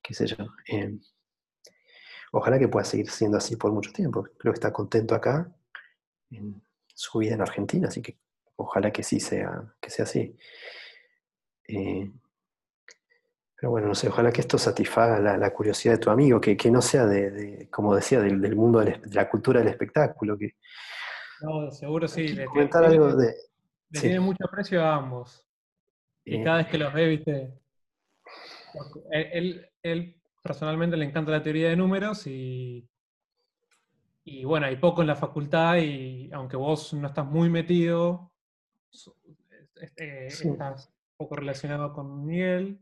[0.03, 0.37] qué sé yo.
[0.67, 0.99] Eh,
[2.33, 4.25] ojalá que pueda seguir siendo así por mucho tiempo.
[4.39, 5.51] Creo que está contento acá,
[6.31, 8.19] en su vida en Argentina, así que
[8.57, 10.37] ojalá que sí sea, que sea así.
[11.69, 12.11] Eh,
[13.63, 16.83] pero bueno, no sé, ojalá que esto satisfaga la, curiosidad de tu amigo, que, no
[16.83, 20.37] sea de, como decía, del, mundo de la cultura del espectáculo.
[20.37, 20.57] Que,
[21.43, 22.27] no, seguro sí.
[22.27, 23.37] Le, comentar algo de.
[23.91, 25.47] Le tiene mucho aprecio a ambos.
[26.25, 27.55] Y cada vez que los ve, viste.
[29.13, 32.91] Él, él, personalmente le encanta la teoría de números y.
[34.25, 38.33] Y bueno, hay poco en la facultad y aunque vos no estás muy metido,
[39.99, 42.81] eh, estás poco relacionado con Miguel,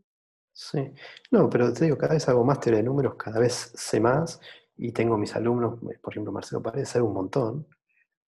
[0.62, 0.92] Sí,
[1.30, 4.38] no, pero te digo, cada vez hago más teoría de números, cada vez sé más
[4.76, 7.66] y tengo mis alumnos, eh, por ejemplo, Marcelo Paredes sabe un montón,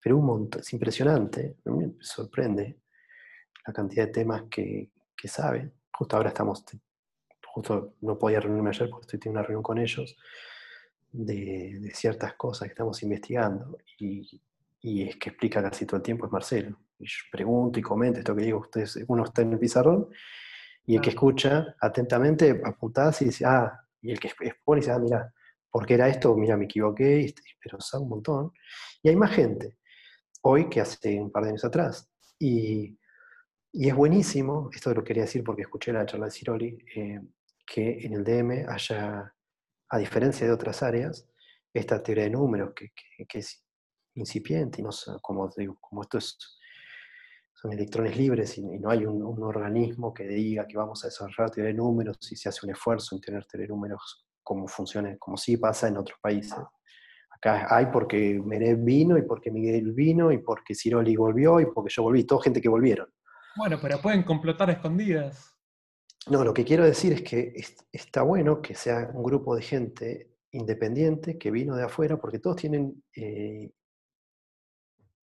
[0.01, 2.79] pero un montón, es impresionante, me sorprende
[3.67, 4.91] la cantidad de temas que,
[5.25, 5.73] sabe.
[5.93, 6.65] Justo ahora estamos,
[7.47, 10.17] justo no podía reunirme ayer porque estoy teniendo una reunión con ellos
[11.13, 14.41] de, ciertas cosas que estamos investigando y,
[14.81, 16.79] es que explica casi todo el tiempo es Marcelo.
[16.99, 20.09] Y yo pregunto y comento esto que digo, ustedes, uno está en el pizarrón
[20.85, 24.99] y el que escucha atentamente apuntás y dice, ah, y el que expone dice, ah,
[24.99, 25.33] mira,
[25.71, 27.33] porque era esto, mira, me equivoqué,
[27.63, 28.53] pero sabe un montón.
[29.03, 29.79] Y hay más gente
[30.43, 32.11] hoy que hace un par de años atrás.
[32.39, 32.99] Y,
[33.73, 37.21] y es buenísimo, esto lo quería decir porque escuché la charla de Ciroli, eh,
[37.65, 39.35] que en el DM haya,
[39.89, 41.27] a diferencia de otras áreas,
[41.73, 42.93] esta teoría de números que,
[43.27, 43.65] que, es
[44.15, 44.91] incipiente y no
[45.23, 46.37] como, digo, como esto es
[47.63, 51.71] son electrones libres y, no hay un, organismo que diga que vamos a desarrollar teoría
[51.71, 55.37] de números y se hace un esfuerzo en tener teoría de números como funcione, como
[55.37, 56.59] sí pasa en otros países.
[57.31, 61.95] Acá hay porque Merev vino y porque Miguel vino y porque Ciroli volvió y porque
[61.95, 63.07] yo volví, toda gente que volvieron.
[63.57, 65.57] Bueno, pero pueden complotar escondidas.
[66.29, 67.53] No, lo que quiero decir es que
[67.93, 72.57] está bueno que sea un grupo de gente independiente que vino de afuera porque todos
[72.57, 73.71] tienen eh,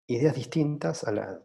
[0.06, 1.42] ideas distintas a la,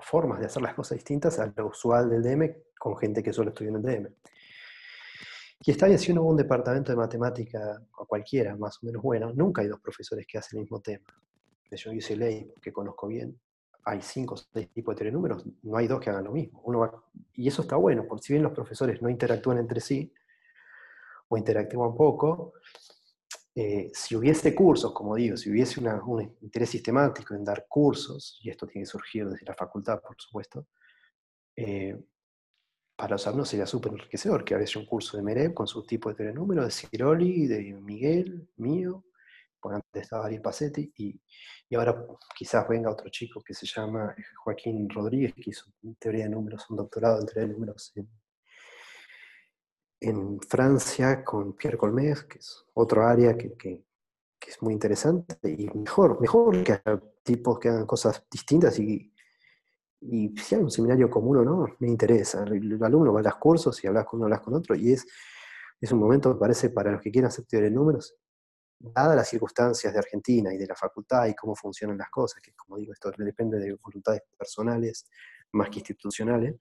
[0.00, 3.50] formas de hacer las cosas distintas a lo usual del DM con gente que solo
[3.50, 4.08] estudia en el DM.
[5.60, 8.86] Y está bien, si uno va a un departamento de matemática a cualquiera, más o
[8.86, 11.04] menos bueno, nunca hay dos profesores que hacen el mismo tema.
[11.70, 13.38] Yo hice ley, que conozco bien,
[13.84, 16.62] hay cinco o seis tipos de telenúmeros, no hay dos que hagan lo mismo.
[17.34, 20.12] Y eso está bueno, porque si bien los profesores no interactúan entre sí,
[21.28, 22.54] o interactúan poco,
[23.60, 28.50] eh, si hubiese cursos, como digo, si hubiese un interés sistemático en dar cursos, y
[28.50, 30.68] esto tiene que surgir desde la facultad, por supuesto,
[31.56, 32.00] eh,
[32.94, 36.08] para los alumnos sería súper enriquecedor que hubiese un curso de MEREP con su tipo
[36.08, 39.04] de telenúmero, de Ciroli, de Miguel, mío,
[39.60, 41.20] por antes estaba Ariel Pacetti, y,
[41.68, 42.06] y, ahora
[42.36, 45.66] quizás venga otro chico que se llama Joaquín Rodríguez, que hizo
[45.98, 48.08] teoría de números, un doctorado en teoría de números en,
[50.00, 53.84] en Francia con Pierre Colmés, que es otro área que, que,
[54.46, 59.12] es muy interesante, y mejor, mejor que haya tipos que hagan cosas distintas y,
[60.00, 62.44] y si hay un seminario común o no, me interesa.
[62.44, 65.06] El, alumno va a los cursos y hablas con uno, hablas con otro, y es,
[65.80, 68.16] es un momento, me parece, para los que quieran hacer teoría de números,
[68.78, 72.54] dadas las circunstancias de Argentina y de la facultad y cómo funcionan las cosas, que
[72.54, 75.06] como digo, esto depende de voluntades personales
[75.52, 76.54] más que institucionales,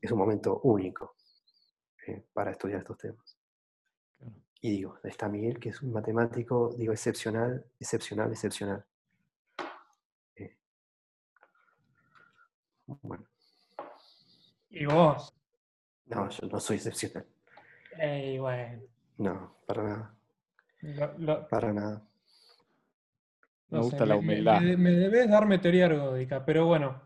[0.00, 1.16] es un momento único
[2.32, 3.38] para estudiar estos temas.
[4.60, 8.84] Y digo, está Miguel, que es un matemático, digo, excepcional, excepcional, excepcional.
[10.34, 10.56] Eh,
[12.86, 13.24] bueno.
[14.70, 15.32] ¿Y vos?
[16.06, 17.26] No, yo no soy excepcional.
[17.96, 18.82] Ey, bueno.
[19.18, 20.14] No, para nada.
[21.48, 22.08] Para nada.
[23.70, 24.60] me gusta la humildad.
[24.60, 27.00] Me, debes darme teoría ergódica, pero bueno,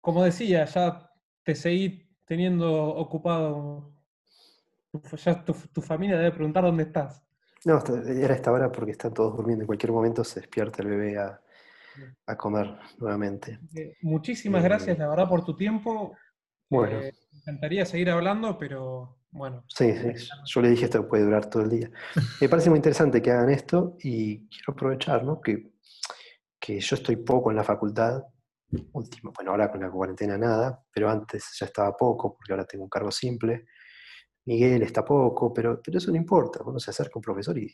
[0.00, 1.10] como decía, ya
[1.42, 3.93] te seguí teniendo ocupado
[5.16, 7.22] ya tu, familia debe preguntar dónde estás.
[7.64, 9.62] No, era esta hora porque están todos durmiendo.
[9.62, 11.40] En cualquier momento se despierta el bebé a,
[12.36, 13.60] comer nuevamente.
[14.02, 16.16] muchísimas eh, gracias, la verdad, por tu tiempo.
[16.68, 17.00] Bueno.
[17.00, 19.64] Eh, me encantaría seguir hablando, pero bueno.
[19.68, 21.90] Sí, sí, yo le dije esto puede durar todo el día.
[22.40, 25.40] Me parece muy interesante que hagan esto y quiero aprovechar, ¿no?
[25.40, 25.72] Que,
[26.58, 28.22] que yo estoy poco en la facultad,
[28.92, 32.84] último, bueno, ahora con la cuarentena nada, pero antes ya estaba poco, porque ahora tengo
[32.84, 33.66] un cargo simple.
[34.46, 36.62] Miguel está poco, pero, pero eso no importa.
[36.64, 37.72] Uno se acerca a un profesor y,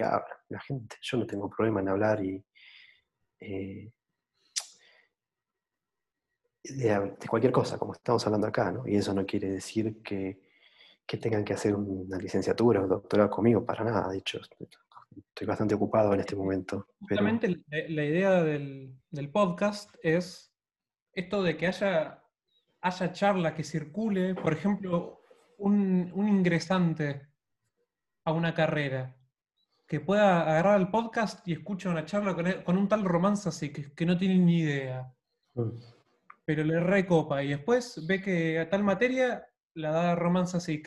[0.00, 0.42] habla.
[0.48, 2.42] La gente, yo no tengo problema en hablar y.
[3.38, 3.92] Eh,
[6.64, 8.86] de, cualquier cosa, como estamos hablando acá, ¿no?
[8.88, 10.40] Y eso no quiere decir que,
[11.20, 14.08] tengan que hacer una licenciatura o doctorado conmigo, para nada.
[14.08, 16.88] De hecho, estoy bastante ocupado en este momento.
[17.00, 20.52] Justamente la idea del, del, podcast es
[21.12, 22.24] esto de que haya,
[22.80, 25.22] haya charla que circule, por ejemplo,
[25.58, 27.28] un, ingresante
[28.24, 29.16] a una carrera
[29.86, 32.34] que pueda agarrar el podcast y escucha una charla
[32.64, 35.12] con, un tal romance así, que, no tiene ni idea,
[36.44, 40.82] pero le recopa y después ve que a tal materia la da romance así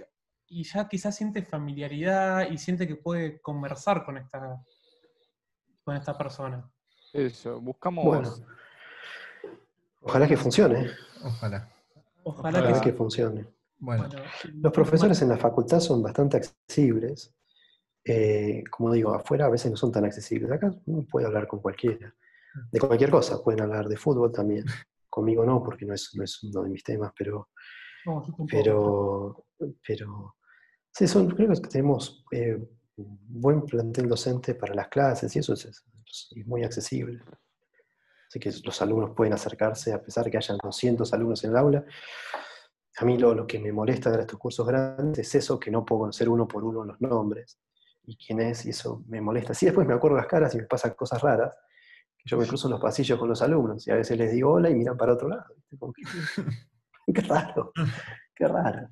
[0.48, 4.62] y ya quizás siente familiaridad y siente que puede conversar con esta,
[5.84, 6.70] con esta persona.
[7.14, 8.44] Eso, buscamos...
[10.02, 10.90] ojalá que funcione.
[11.24, 11.70] Ojalá.
[12.24, 13.48] Ojalá, que funcione.
[13.80, 14.10] Bueno,
[14.56, 17.34] los profesores en la facultad son bastante accesibles.
[18.04, 20.52] Eh, como digo, afuera a veces no son tan accesibles.
[20.52, 22.14] Acá uno puede hablar con cualquiera.
[22.72, 23.42] De cualquier cosa.
[23.42, 24.66] Pueden hablar de fútbol también.
[25.10, 27.50] Conmigo no, porque no es, uno de mis temas, pero.
[28.50, 29.46] pero.
[29.86, 30.36] Pero.
[30.92, 32.58] Sí, son, creo que tenemos eh,
[32.96, 35.86] buen plantel docente para las clases y eso es, es
[36.46, 37.22] muy accesible.
[38.28, 41.58] Así que los alumnos pueden acercarse, a pesar de que hayan 200 alumnos en el
[41.58, 41.86] aula,
[43.00, 46.02] a mí lo, que me molesta de estos cursos grandes es eso, que no puedo
[46.02, 47.58] conocer uno por uno los nombres
[48.06, 49.54] y quién es, y eso me molesta.
[49.54, 51.58] Sí, después me acuerdo las caras y me pasan cosas raras,
[52.18, 54.52] que yo me cruzo en los pasillos con los alumnos y a veces les digo
[54.52, 55.46] hola y miran para otro lado.
[57.14, 57.72] qué raro,
[58.36, 58.90] qué raro.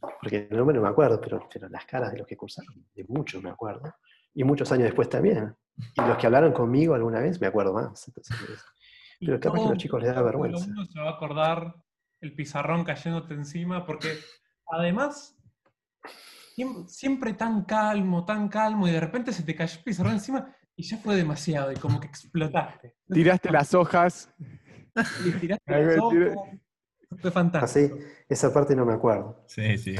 [0.00, 3.04] Porque el nombre no me acuerdo, pero, pero las caras de los que cursaron, de
[3.08, 3.94] muchos me acuerdo.
[4.32, 5.54] Y muchos años después también.
[5.76, 8.10] Y los que hablaron conmigo alguna vez, me acuerdo más.
[9.20, 10.64] pero capaz que a los chicos les da vergüenza.
[10.66, 11.74] Uno se va a acordar
[12.22, 14.08] el pizarrón cayéndote encima, porque
[14.68, 15.36] además,
[16.86, 20.84] siempre tan calmo, tan calmo, y de repente se te cayó el pizarrón encima y
[20.84, 22.96] ya fue demasiado, y como que explotaste.
[23.12, 24.32] Tiraste las hojas.
[25.26, 26.38] Y tiraste las hojas.
[27.20, 27.96] Fue fantástico.
[27.96, 29.44] Así, esa parte no me acuerdo.
[29.46, 29.96] Sí, sí.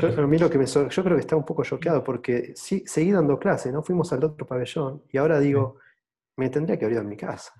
[0.00, 3.12] Yo, mí lo que me, yo creo que está un poco choqueado porque sí, seguí
[3.12, 3.82] dando clase, ¿no?
[3.82, 5.78] Fuimos al otro pabellón y ahora digo,
[6.36, 7.52] me tendría que haber ido a mi casa.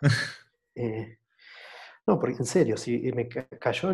[0.76, 1.20] Eh,
[2.06, 3.90] no, porque en serio, si me cayó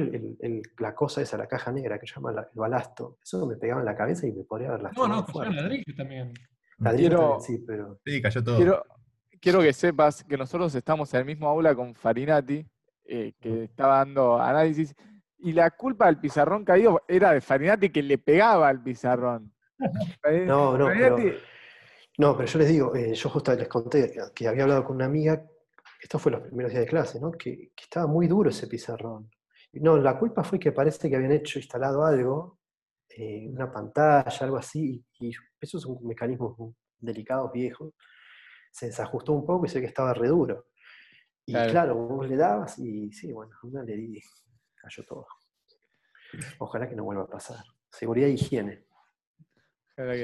[0.78, 3.86] la cosa esa, la caja negra que se llama el balasto, eso me pegaba en
[3.86, 5.08] la cabeza y me podría haber lastimado.
[5.08, 6.32] No, no, cayó el ladrillo también.
[6.78, 8.00] Ladrillo sí, pero...
[8.04, 8.84] Sí, cayó todo.
[9.40, 12.66] Quiero, que sepas que nosotros estamos en el mismo aula con Farinati,
[13.04, 14.94] eh, que estaba dando análisis,
[15.38, 19.54] y la culpa del pizarrón caído era de Farinati que le pegaba al pizarrón.
[20.46, 21.16] no, no, pero,
[22.18, 25.06] no, pero yo les digo, eh, yo justo les conté que había hablado con una
[25.06, 25.42] amiga
[26.00, 27.30] esto fue los primeros días de clase, ¿no?
[27.32, 29.30] Que, estaba muy duro ese pizarrón.
[29.74, 32.58] No, la culpa fue que parece que habían hecho, instalado algo,
[33.08, 37.94] eh, una pantalla, algo así, y, eso es un mecanismo delicado, viejo.
[38.72, 40.68] Se desajustó un poco y sé que estaba re duro.
[41.44, 44.22] Y claro, vos le dabas y sí, bueno, una le di,
[44.76, 45.26] cayó todo.
[46.58, 47.64] Ojalá que no vuelva a pasar.
[47.90, 48.86] Seguridad e higiene.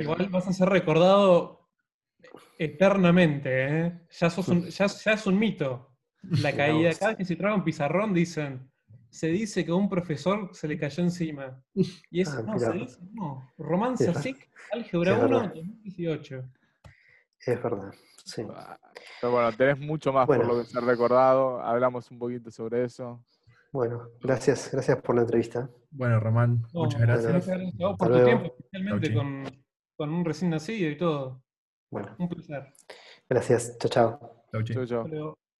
[0.01, 1.66] Igual vas a ser recordado
[2.59, 3.51] eternamente,
[3.87, 4.01] ¿eh?
[4.11, 4.29] Ya,
[4.87, 5.93] ya, es un mito.
[6.23, 8.71] La caída, cada vez que se traga un pizarrón dicen,
[9.11, 11.63] se dice que a un profesor se le cayó encima.
[12.11, 13.51] Y eso ah, no, se dice, no.
[13.59, 16.45] Romance SIC, álgebra 1, 2018.
[17.47, 17.95] Es verdad,
[18.25, 18.43] sí.
[19.21, 21.61] Pero bueno, tenés mucho más por lo que ser recordado.
[21.61, 23.25] Hablamos un poquito sobre eso.
[23.73, 25.71] Bueno, gracias, gracias por la entrevista.
[25.91, 27.47] Bueno, Román, muchas gracias.
[27.47, 29.45] Gracias por tu tiempo, especialmente con,
[29.97, 31.43] con, un recién nacido y todo.
[31.91, 32.15] Bueno.
[32.19, 32.75] Un placer.
[33.29, 34.45] Gracias, chao, chao.
[34.53, 35.46] Chau, chau.